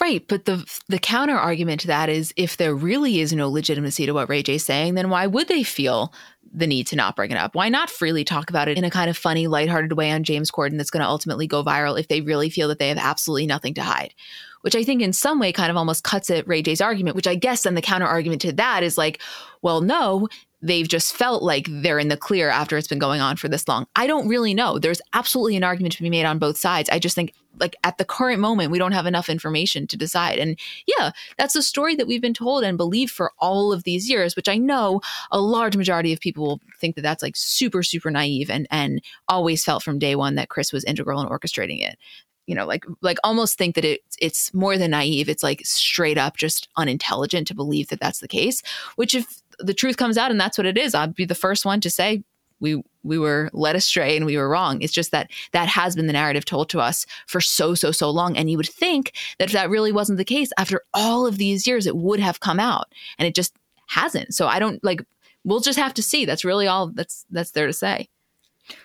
Right, 0.00 0.26
but 0.26 0.44
the 0.44 0.68
the 0.88 0.98
counter 0.98 1.36
argument 1.36 1.82
to 1.82 1.86
that 1.88 2.08
is 2.08 2.32
if 2.36 2.56
there 2.56 2.74
really 2.74 3.20
is 3.20 3.32
no 3.32 3.48
legitimacy 3.48 4.06
to 4.06 4.12
what 4.12 4.28
Ray 4.28 4.42
J's 4.42 4.64
saying, 4.64 4.94
then 4.94 5.10
why 5.10 5.26
would 5.26 5.48
they 5.48 5.62
feel 5.62 6.12
the 6.52 6.66
need 6.66 6.86
to 6.88 6.96
not 6.96 7.16
bring 7.16 7.30
it 7.30 7.36
up? 7.36 7.54
Why 7.54 7.68
not 7.68 7.88
freely 7.88 8.24
talk 8.24 8.50
about 8.50 8.68
it 8.68 8.76
in 8.76 8.84
a 8.84 8.90
kind 8.90 9.08
of 9.08 9.16
funny, 9.16 9.46
lighthearted 9.46 9.92
way 9.92 10.10
on 10.10 10.24
James 10.24 10.50
Corden 10.50 10.76
that's 10.76 10.90
going 10.90 11.02
to 11.02 11.08
ultimately 11.08 11.46
go 11.46 11.62
viral 11.62 11.98
if 11.98 12.08
they 12.08 12.20
really 12.20 12.50
feel 12.50 12.68
that 12.68 12.78
they 12.78 12.88
have 12.88 12.98
absolutely 12.98 13.46
nothing 13.46 13.74
to 13.74 13.82
hide? 13.82 14.14
Which 14.62 14.74
I 14.76 14.84
think 14.84 15.00
in 15.00 15.12
some 15.12 15.38
way 15.38 15.52
kind 15.52 15.70
of 15.70 15.76
almost 15.76 16.04
cuts 16.04 16.30
at 16.30 16.46
Ray 16.46 16.62
J's 16.62 16.80
argument, 16.80 17.16
which 17.16 17.26
I 17.26 17.34
guess 17.36 17.62
then 17.62 17.74
the 17.74 17.82
counter 17.82 18.06
argument 18.06 18.42
to 18.42 18.52
that 18.52 18.82
is 18.82 18.98
like, 18.98 19.20
well, 19.62 19.80
no, 19.80 20.28
they've 20.62 20.88
just 20.88 21.14
felt 21.14 21.42
like 21.42 21.66
they're 21.68 21.98
in 21.98 22.08
the 22.08 22.16
clear 22.16 22.48
after 22.48 22.76
it's 22.78 22.88
been 22.88 22.98
going 22.98 23.20
on 23.20 23.36
for 23.36 23.48
this 23.48 23.66
long. 23.66 23.86
I 23.96 24.06
don't 24.06 24.28
really 24.28 24.54
know. 24.54 24.78
There's 24.78 25.00
absolutely 25.12 25.56
an 25.56 25.64
argument 25.64 25.94
to 25.94 26.02
be 26.02 26.10
made 26.10 26.24
on 26.24 26.38
both 26.38 26.56
sides. 26.56 26.88
I 26.88 26.98
just 26.98 27.16
think 27.16 27.34
like 27.60 27.76
at 27.84 27.98
the 27.98 28.04
current 28.04 28.40
moment 28.40 28.70
we 28.70 28.78
don't 28.78 28.92
have 28.92 29.04
enough 29.04 29.28
information 29.28 29.86
to 29.88 29.96
decide. 29.96 30.38
And 30.38 30.58
yeah, 30.86 31.10
that's 31.36 31.56
a 31.56 31.62
story 31.62 31.94
that 31.96 32.06
we've 32.06 32.22
been 32.22 32.32
told 32.32 32.64
and 32.64 32.78
believed 32.78 33.12
for 33.12 33.32
all 33.38 33.72
of 33.72 33.84
these 33.84 34.08
years, 34.08 34.36
which 34.36 34.48
I 34.48 34.56
know 34.56 35.00
a 35.30 35.40
large 35.40 35.76
majority 35.76 36.12
of 36.12 36.20
people 36.20 36.44
will 36.44 36.60
think 36.80 36.94
that 36.96 37.02
that's 37.02 37.22
like 37.22 37.36
super 37.36 37.82
super 37.82 38.10
naive 38.10 38.48
and 38.48 38.66
and 38.70 39.02
always 39.28 39.64
felt 39.64 39.82
from 39.82 39.98
day 39.98 40.14
one 40.14 40.36
that 40.36 40.48
Kris 40.48 40.72
was 40.72 40.84
integral 40.84 41.20
in 41.20 41.28
orchestrating 41.28 41.86
it 41.86 41.98
you 42.46 42.54
know 42.54 42.66
like 42.66 42.84
like 43.02 43.18
almost 43.22 43.56
think 43.56 43.74
that 43.74 43.84
it's 43.84 44.16
it's 44.20 44.52
more 44.52 44.76
than 44.76 44.90
naive 44.90 45.28
it's 45.28 45.42
like 45.42 45.60
straight 45.64 46.18
up 46.18 46.36
just 46.36 46.68
unintelligent 46.76 47.46
to 47.46 47.54
believe 47.54 47.88
that 47.88 48.00
that's 48.00 48.18
the 48.18 48.28
case 48.28 48.62
which 48.96 49.14
if 49.14 49.41
the 49.62 49.74
truth 49.74 49.96
comes 49.96 50.18
out 50.18 50.30
and 50.30 50.40
that's 50.40 50.58
what 50.58 50.66
it 50.66 50.78
is. 50.78 50.94
I'd 50.94 51.14
be 51.14 51.24
the 51.24 51.34
first 51.34 51.64
one 51.64 51.80
to 51.80 51.90
say 51.90 52.22
we 52.60 52.82
we 53.02 53.18
were 53.18 53.50
led 53.52 53.76
astray 53.76 54.16
and 54.16 54.24
we 54.24 54.36
were 54.36 54.48
wrong. 54.48 54.80
It's 54.80 54.92
just 54.92 55.10
that 55.10 55.30
that 55.52 55.68
has 55.68 55.96
been 55.96 56.06
the 56.06 56.12
narrative 56.12 56.44
told 56.44 56.70
to 56.70 56.80
us 56.80 57.04
for 57.26 57.40
so 57.40 57.74
so 57.74 57.90
so 57.90 58.08
long. 58.10 58.36
And 58.36 58.50
you 58.50 58.56
would 58.56 58.68
think 58.68 59.12
that 59.38 59.48
if 59.48 59.52
that 59.52 59.68
really 59.68 59.92
wasn't 59.92 60.18
the 60.18 60.24
case 60.24 60.50
after 60.56 60.82
all 60.94 61.26
of 61.26 61.38
these 61.38 61.66
years 61.66 61.86
it 61.86 61.96
would 61.96 62.20
have 62.20 62.40
come 62.40 62.60
out 62.60 62.86
and 63.18 63.26
it 63.26 63.34
just 63.34 63.54
hasn't. 63.88 64.34
So 64.34 64.46
i 64.46 64.58
don't 64.58 64.82
like 64.82 65.02
we'll 65.44 65.60
just 65.60 65.78
have 65.78 65.92
to 65.94 66.02
see. 66.02 66.24
That's 66.24 66.44
really 66.44 66.66
all 66.66 66.86
that's 66.88 67.26
that's 67.30 67.50
there 67.50 67.66
to 67.66 67.72
say. 67.72 68.08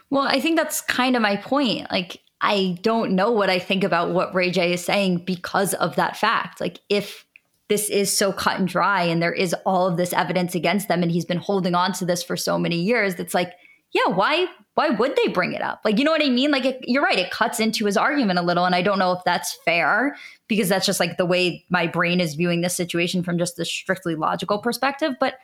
Well 0.09 0.27
i 0.27 0.41
think 0.41 0.57
that's 0.57 0.81
kind 0.81 1.15
of 1.15 1.21
my 1.21 1.37
point. 1.37 1.89
Like 1.91 2.21
I 2.41 2.77
don't 2.83 3.13
know 3.13 3.31
what 3.31 3.49
I 3.49 3.57
think 3.57 3.83
about 3.83 4.11
what 4.11 4.33
Ray 4.33 4.51
J 4.51 4.73
is 4.73 4.85
saying 4.85 5.25
because 5.25 5.73
of 5.75 5.95
that 5.95 6.15
fact. 6.15 6.61
Like, 6.61 6.81
if 6.87 7.25
this 7.69 7.89
is 7.89 8.15
so 8.15 8.31
cut 8.31 8.59
and 8.59 8.67
dry 8.67 9.03
and 9.03 9.21
there 9.21 9.33
is 9.33 9.53
all 9.65 9.87
of 9.87 9.97
this 9.97 10.13
evidence 10.13 10.55
against 10.55 10.87
them 10.87 11.03
and 11.03 11.11
he's 11.11 11.25
been 11.25 11.37
holding 11.37 11.75
on 11.75 11.91
to 11.93 12.05
this 12.05 12.23
for 12.23 12.37
so 12.37 12.57
many 12.57 12.77
years, 12.81 13.15
it's 13.15 13.33
like, 13.33 13.53
yeah, 13.91 14.13
why 14.13 14.47
why 14.75 14.89
would 14.89 15.15
they 15.15 15.27
bring 15.29 15.53
it 15.53 15.61
up? 15.63 15.81
Like, 15.83 15.97
you 15.97 16.03
know 16.03 16.11
what 16.11 16.23
I 16.23 16.29
mean? 16.29 16.51
Like, 16.51 16.63
it, 16.63 16.79
you're 16.83 17.01
right. 17.01 17.17
It 17.17 17.31
cuts 17.31 17.59
into 17.59 17.87
his 17.87 17.97
argument 17.97 18.37
a 18.37 18.43
little, 18.43 18.63
and 18.63 18.75
I 18.75 18.83
don't 18.83 18.99
know 18.99 19.11
if 19.11 19.23
that's 19.23 19.57
fair 19.65 20.15
because 20.47 20.69
that's 20.69 20.85
just 20.85 20.99
like 20.99 21.17
the 21.17 21.25
way 21.25 21.65
my 21.69 21.87
brain 21.87 22.19
is 22.19 22.35
viewing 22.35 22.61
this 22.61 22.75
situation 22.75 23.23
from 23.23 23.39
just 23.39 23.55
the 23.55 23.65
strictly 23.65 24.13
logical 24.13 24.59
perspective. 24.59 25.15
But 25.19 25.39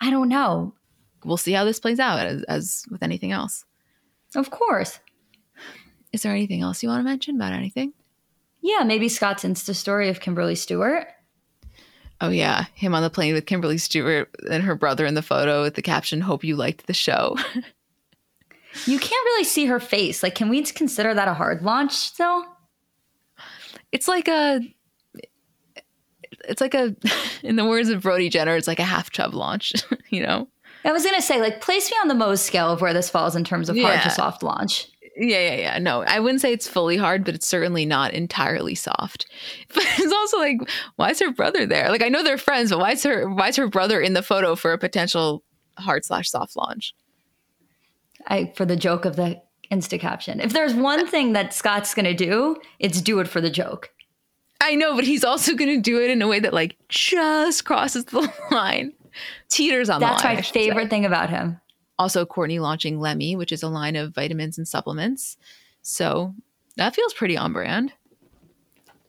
I 0.00 0.10
don't 0.10 0.28
know. 0.28 0.74
We'll 1.24 1.36
see 1.36 1.52
how 1.52 1.64
this 1.64 1.78
plays 1.78 2.00
out 2.00 2.26
as, 2.26 2.42
as 2.44 2.84
with 2.90 3.04
anything 3.04 3.30
else. 3.30 3.64
Of 4.34 4.50
course. 4.50 4.98
Is 6.12 6.22
there 6.22 6.32
anything 6.32 6.62
else 6.62 6.82
you 6.82 6.88
want 6.88 7.00
to 7.00 7.04
mention 7.04 7.36
about 7.36 7.52
anything? 7.52 7.92
Yeah, 8.62 8.82
maybe 8.82 9.08
Scott's 9.08 9.44
Insta 9.44 9.76
story 9.76 10.08
of 10.08 10.18
Kimberly 10.18 10.56
Stewart. 10.56 11.06
Oh 12.22 12.28
yeah, 12.28 12.66
him 12.74 12.94
on 12.94 13.02
the 13.02 13.10
plane 13.10 13.34
with 13.34 13.46
Kimberly 13.46 13.78
Stewart 13.78 14.30
and 14.48 14.62
her 14.62 14.76
brother 14.76 15.04
in 15.04 15.14
the 15.14 15.22
photo 15.22 15.62
with 15.62 15.74
the 15.74 15.82
caption 15.82 16.20
"Hope 16.20 16.44
you 16.44 16.54
liked 16.54 16.86
the 16.86 16.94
show." 16.94 17.36
you 18.86 18.98
can't 19.00 19.24
really 19.24 19.42
see 19.42 19.66
her 19.66 19.80
face. 19.80 20.22
Like, 20.22 20.36
can 20.36 20.48
we 20.48 20.62
consider 20.62 21.14
that 21.14 21.26
a 21.26 21.34
hard 21.34 21.62
launch 21.62 21.90
still? 21.90 22.44
It's 23.90 24.06
like 24.06 24.28
a, 24.28 24.60
it's 26.48 26.60
like 26.60 26.74
a, 26.74 26.94
in 27.42 27.56
the 27.56 27.64
words 27.64 27.88
of 27.88 28.02
Brody 28.02 28.28
Jenner, 28.28 28.54
it's 28.54 28.68
like 28.68 28.78
a 28.78 28.84
half 28.84 29.10
chub 29.10 29.34
launch. 29.34 29.72
you 30.10 30.22
know. 30.22 30.46
I 30.84 30.92
was 30.92 31.04
gonna 31.04 31.22
say, 31.22 31.40
like, 31.40 31.60
place 31.60 31.90
me 31.90 31.96
on 32.02 32.06
the 32.06 32.14
Mose 32.14 32.40
scale 32.40 32.70
of 32.70 32.80
where 32.80 32.94
this 32.94 33.10
falls 33.10 33.34
in 33.34 33.42
terms 33.42 33.68
of 33.68 33.76
yeah. 33.76 33.88
hard 33.88 34.02
to 34.02 34.10
soft 34.10 34.44
launch. 34.44 34.91
Yeah, 35.16 35.40
yeah, 35.40 35.54
yeah. 35.56 35.78
No, 35.78 36.02
I 36.02 36.20
wouldn't 36.20 36.40
say 36.40 36.52
it's 36.52 36.66
fully 36.66 36.96
hard, 36.96 37.24
but 37.24 37.34
it's 37.34 37.46
certainly 37.46 37.84
not 37.84 38.14
entirely 38.14 38.74
soft. 38.74 39.26
But 39.74 39.84
it's 39.98 40.12
also 40.12 40.38
like, 40.38 40.58
why 40.96 41.10
is 41.10 41.20
her 41.20 41.32
brother 41.32 41.66
there? 41.66 41.88
Like, 41.90 42.02
I 42.02 42.08
know 42.08 42.22
they're 42.22 42.38
friends, 42.38 42.70
but 42.70 42.78
why 42.78 42.92
is 42.92 43.02
her 43.04 43.28
why 43.28 43.48
is 43.48 43.56
her 43.56 43.68
brother 43.68 44.00
in 44.00 44.12
the 44.12 44.22
photo 44.22 44.54
for 44.54 44.72
a 44.72 44.78
potential 44.78 45.42
hard 45.78 46.04
slash 46.04 46.30
soft 46.30 46.56
launch? 46.56 46.94
I 48.26 48.52
for 48.54 48.64
the 48.64 48.76
joke 48.76 49.04
of 49.04 49.16
the 49.16 49.40
Insta 49.70 49.98
caption. 49.98 50.40
If 50.40 50.52
there's 50.52 50.74
one 50.74 51.06
thing 51.06 51.32
that 51.32 51.54
Scott's 51.54 51.94
gonna 51.94 52.14
do, 52.14 52.56
it's 52.78 53.00
do 53.00 53.18
it 53.20 53.28
for 53.28 53.40
the 53.40 53.50
joke. 53.50 53.90
I 54.60 54.74
know, 54.74 54.94
but 54.94 55.04
he's 55.04 55.24
also 55.24 55.54
gonna 55.54 55.80
do 55.80 56.00
it 56.00 56.10
in 56.10 56.20
a 56.22 56.28
way 56.28 56.38
that 56.38 56.52
like 56.52 56.76
just 56.88 57.64
crosses 57.64 58.04
the 58.06 58.30
line, 58.50 58.92
teeters 59.48 59.88
on 59.88 60.00
That's 60.00 60.22
the 60.22 60.28
line. 60.28 60.36
That's 60.36 60.48
my 60.48 60.52
favorite 60.52 60.84
say. 60.84 60.90
thing 60.90 61.06
about 61.06 61.30
him. 61.30 61.60
Also, 62.02 62.26
Kourtney 62.26 62.58
launching 62.58 62.98
Lemme, 62.98 63.36
which 63.36 63.52
is 63.52 63.62
a 63.62 63.68
line 63.68 63.94
of 63.94 64.12
vitamins 64.12 64.58
and 64.58 64.66
supplements. 64.66 65.36
So 65.82 66.34
that 66.74 66.96
feels 66.96 67.14
pretty 67.14 67.36
on 67.36 67.52
brand. 67.52 67.92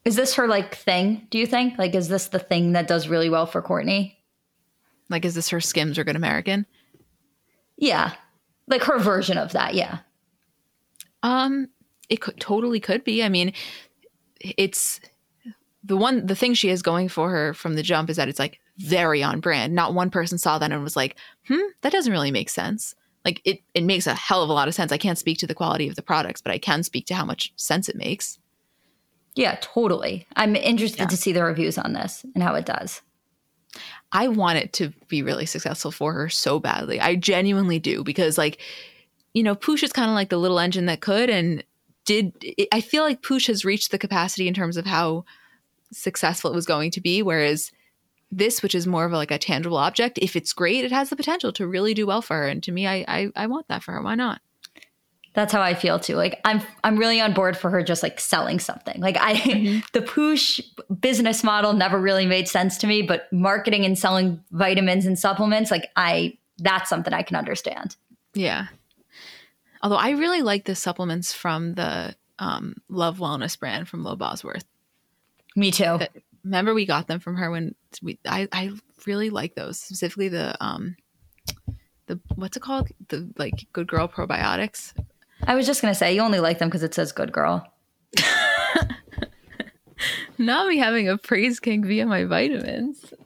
Is 0.05 0.15
this 0.15 0.35
her 0.35 0.47
like 0.47 0.75
thing, 0.75 1.25
do 1.31 1.39
you 1.39 1.47
think? 1.47 1.79
Like, 1.79 1.95
is 1.95 2.07
this 2.07 2.27
the 2.27 2.37
thing 2.37 2.73
that 2.73 2.87
does 2.87 3.07
really 3.07 3.31
well 3.31 3.47
for 3.47 3.63
Kourtney? 3.63 4.13
Like, 5.09 5.25
is 5.25 5.33
this 5.33 5.49
her 5.49 5.59
Skims 5.59 5.97
or 5.97 6.03
Good 6.03 6.15
American? 6.15 6.67
Yeah. 7.77 8.13
Like 8.67 8.83
her 8.83 8.99
version 8.99 9.39
of 9.39 9.53
that, 9.53 9.73
yeah. 9.73 10.01
Um, 11.23 11.69
it 12.09 12.21
could 12.21 12.39
totally 12.39 12.79
could 12.79 13.03
be. 13.03 13.23
I 13.23 13.29
mean, 13.29 13.53
it's 14.39 14.99
the 15.83 15.97
one 15.97 16.27
the 16.27 16.35
thing 16.35 16.53
she 16.53 16.69
is 16.69 16.83
going 16.83 17.09
for 17.09 17.31
her 17.31 17.55
from 17.55 17.73
the 17.73 17.81
jump 17.81 18.11
is 18.11 18.17
that 18.17 18.29
it's 18.29 18.37
like 18.37 18.59
very 18.77 19.21
on 19.23 19.39
brand. 19.39 19.73
Not 19.73 19.93
one 19.93 20.09
person 20.09 20.37
saw 20.37 20.57
that 20.57 20.71
and 20.71 20.83
was 20.83 20.95
like, 20.95 21.15
hmm, 21.47 21.61
that 21.81 21.91
doesn't 21.91 22.11
really 22.11 22.31
make 22.31 22.49
sense. 22.49 22.95
Like 23.23 23.41
it, 23.45 23.59
it 23.73 23.83
makes 23.83 24.07
a 24.07 24.15
hell 24.15 24.43
of 24.43 24.49
a 24.49 24.53
lot 24.53 24.67
of 24.67 24.73
sense. 24.73 24.91
I 24.91 24.97
can't 24.97 25.17
speak 25.17 25.37
to 25.39 25.47
the 25.47 25.55
quality 25.55 25.87
of 25.87 25.95
the 25.95 26.01
products, 26.01 26.41
but 26.41 26.51
I 26.51 26.57
can 26.57 26.83
speak 26.83 27.05
to 27.07 27.15
how 27.15 27.25
much 27.25 27.53
sense 27.55 27.87
it 27.87 27.95
makes. 27.95 28.39
Yeah, 29.35 29.57
totally. 29.61 30.27
I'm 30.35 30.55
interested 30.55 30.99
yeah. 30.99 31.07
to 31.07 31.17
see 31.17 31.31
the 31.31 31.43
reviews 31.43 31.77
on 31.77 31.93
this 31.93 32.25
and 32.35 32.43
how 32.43 32.55
it 32.55 32.65
does. 32.65 33.01
I 34.11 34.27
want 34.27 34.59
it 34.59 34.73
to 34.73 34.93
be 35.07 35.23
really 35.23 35.47
successful 35.47 35.91
for 35.91 36.13
her 36.13 36.29
so 36.29 36.59
badly. 36.59 36.99
I 36.99 37.15
genuinely 37.15 37.79
do 37.79 38.03
because, 38.03 38.37
like, 38.37 38.59
you 39.33 39.41
know, 39.41 39.55
Poosh 39.55 39.81
is 39.81 39.91
kind 39.91 40.09
of 40.09 40.13
like 40.13 40.29
the 40.29 40.37
little 40.37 40.59
engine 40.59 40.85
that 40.85 41.01
could 41.01 41.31
and 41.31 41.63
did. 42.05 42.33
I 42.71 42.81
feel 42.81 43.01
like 43.03 43.23
Poosh 43.23 43.47
has 43.47 43.65
reached 43.65 43.89
the 43.89 43.97
capacity 43.97 44.47
in 44.47 44.53
terms 44.53 44.77
of 44.77 44.85
how 44.85 45.25
successful 45.91 46.51
it 46.51 46.55
was 46.55 46.67
going 46.67 46.91
to 46.91 47.01
be, 47.01 47.23
whereas 47.23 47.71
this, 48.37 48.63
which 48.63 48.75
is 48.75 48.87
more 48.87 49.05
of 49.05 49.13
a, 49.13 49.17
like 49.17 49.31
a 49.31 49.37
tangible 49.37 49.77
object, 49.77 50.19
if 50.21 50.35
it's 50.35 50.53
great, 50.53 50.85
it 50.85 50.91
has 50.91 51.09
the 51.09 51.15
potential 51.15 51.51
to 51.53 51.67
really 51.67 51.93
do 51.93 52.05
well 52.05 52.21
for 52.21 52.35
her. 52.37 52.47
And 52.47 52.61
to 52.63 52.71
me, 52.71 52.87
I, 52.87 53.05
I, 53.07 53.27
I 53.35 53.47
want 53.47 53.67
that 53.67 53.83
for 53.83 53.91
her. 53.93 54.01
Why 54.01 54.15
not? 54.15 54.41
That's 55.33 55.51
how 55.51 55.61
I 55.61 55.73
feel 55.73 55.99
too. 55.99 56.15
Like 56.15 56.39
I'm 56.45 56.61
I'm 56.83 56.95
really 56.95 57.19
on 57.19 57.33
board 57.33 57.57
for 57.57 57.71
her 57.71 57.81
just 57.81 58.03
like 58.03 58.19
selling 58.19 58.59
something. 58.59 59.01
Like 59.01 59.17
I 59.17 59.33
mm-hmm. 59.33 59.79
the 59.93 60.05
Poosh 60.05 60.61
business 60.99 61.43
model 61.43 61.73
never 61.73 61.99
really 61.99 62.27
made 62.27 62.47
sense 62.47 62.77
to 62.79 62.87
me, 62.87 63.01
but 63.01 63.33
marketing 63.33 63.83
and 63.83 63.97
selling 63.97 64.43
vitamins 64.51 65.07
and 65.07 65.17
supplements, 65.17 65.71
like 65.71 65.89
I 65.95 66.37
that's 66.59 66.87
something 66.87 67.13
I 67.13 67.23
can 67.23 67.35
understand. 67.35 67.95
Yeah. 68.35 68.67
Although 69.81 69.97
I 69.97 70.11
really 70.11 70.43
like 70.43 70.65
the 70.65 70.75
supplements 70.75 71.33
from 71.33 71.73
the 71.73 72.15
um, 72.37 72.75
Love 72.87 73.17
Wellness 73.17 73.59
brand 73.59 73.87
from 73.87 74.03
Lo 74.03 74.15
Bosworth. 74.15 74.65
Me 75.55 75.71
too. 75.71 75.97
That- 75.97 76.11
remember 76.43 76.73
we 76.73 76.85
got 76.85 77.07
them 77.07 77.19
from 77.19 77.35
her 77.37 77.49
when 77.51 77.75
we 78.01 78.19
I, 78.25 78.47
I 78.51 78.71
really 79.05 79.29
like 79.29 79.55
those 79.55 79.79
specifically 79.79 80.29
the 80.29 80.55
um 80.63 80.95
the 82.07 82.19
what's 82.35 82.57
it 82.57 82.63
called? 82.63 82.89
The 83.09 83.31
like 83.37 83.67
good 83.73 83.87
girl 83.87 84.07
probiotics. 84.07 84.93
I 85.45 85.55
was 85.55 85.65
just 85.65 85.81
gonna 85.81 85.95
say 85.95 86.13
you 86.15 86.21
only 86.21 86.39
like 86.39 86.59
them 86.59 86.69
because 86.69 86.83
it 86.83 86.93
says 86.93 87.11
good 87.11 87.31
girl. 87.31 87.65
now 90.37 90.67
me 90.67 90.77
having 90.77 91.09
a 91.09 91.17
praise 91.17 91.59
king 91.59 91.83
via 91.83 92.05
my 92.05 92.25
vitamins. 92.25 93.03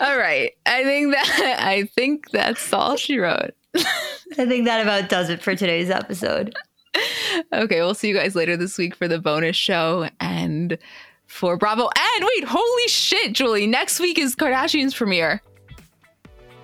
All 0.00 0.16
right. 0.16 0.52
I 0.64 0.84
think 0.84 1.12
that 1.12 1.56
i 1.58 1.84
think 1.96 2.30
that's 2.30 2.72
all 2.72 2.96
she 2.96 3.18
wrote. 3.18 3.54
I 3.76 4.46
think 4.46 4.64
that 4.66 4.80
about 4.82 5.08
does 5.08 5.28
it 5.28 5.42
for 5.42 5.54
today's 5.54 5.90
episode. 5.90 6.54
okay 7.52 7.80
we'll 7.80 7.94
see 7.94 8.08
you 8.08 8.14
guys 8.14 8.34
later 8.34 8.56
this 8.56 8.76
week 8.78 8.94
for 8.94 9.08
the 9.08 9.18
bonus 9.18 9.56
show 9.56 10.08
and 10.20 10.78
for 11.26 11.56
bravo 11.56 11.84
and 11.84 12.24
wait 12.34 12.44
holy 12.44 12.88
shit 12.88 13.32
julie 13.32 13.66
next 13.66 14.00
week 14.00 14.18
is 14.18 14.34
kardashian's 14.36 14.94
premiere 14.94 15.42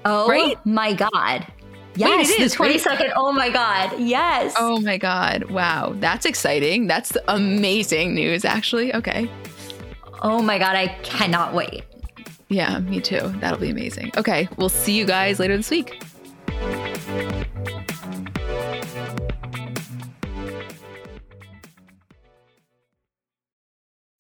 Oh 0.07 0.29
Right? 0.29 0.59
my 0.67 0.93
god. 0.93 1.47
Yes, 1.97 2.29
it 2.29 2.41
is, 2.41 2.57
the 2.57 2.65
right? 2.65 2.79
22nd. 2.79 3.13
Oh 3.17 3.33
my 3.33 3.49
god. 3.49 3.99
Yes. 3.99 4.55
Oh 4.59 4.79
my 4.81 4.99
God. 4.99 5.45
Wow. 5.51 5.95
That's 5.97 6.27
exciting. 6.27 6.89
That's 6.89 7.17
amazing 7.29 8.15
news, 8.15 8.45
actually. 8.45 8.95
Okay. 8.95 9.31
Oh 10.21 10.43
my 10.43 10.59
god, 10.59 10.77
I 10.77 10.89
cannot 11.05 11.55
wait. 11.55 11.85
Yeah, 12.51 12.81
me 12.81 13.01
too. 13.01 13.33
That'll 13.41 13.59
be 13.59 13.71
amazing. 13.71 14.11
Okay. 14.19 14.47
We'll 14.59 14.69
see 14.69 14.93
you 14.93 15.07
guys 15.07 15.39
later 15.39 15.57
this 15.57 15.71
week. 15.71 16.03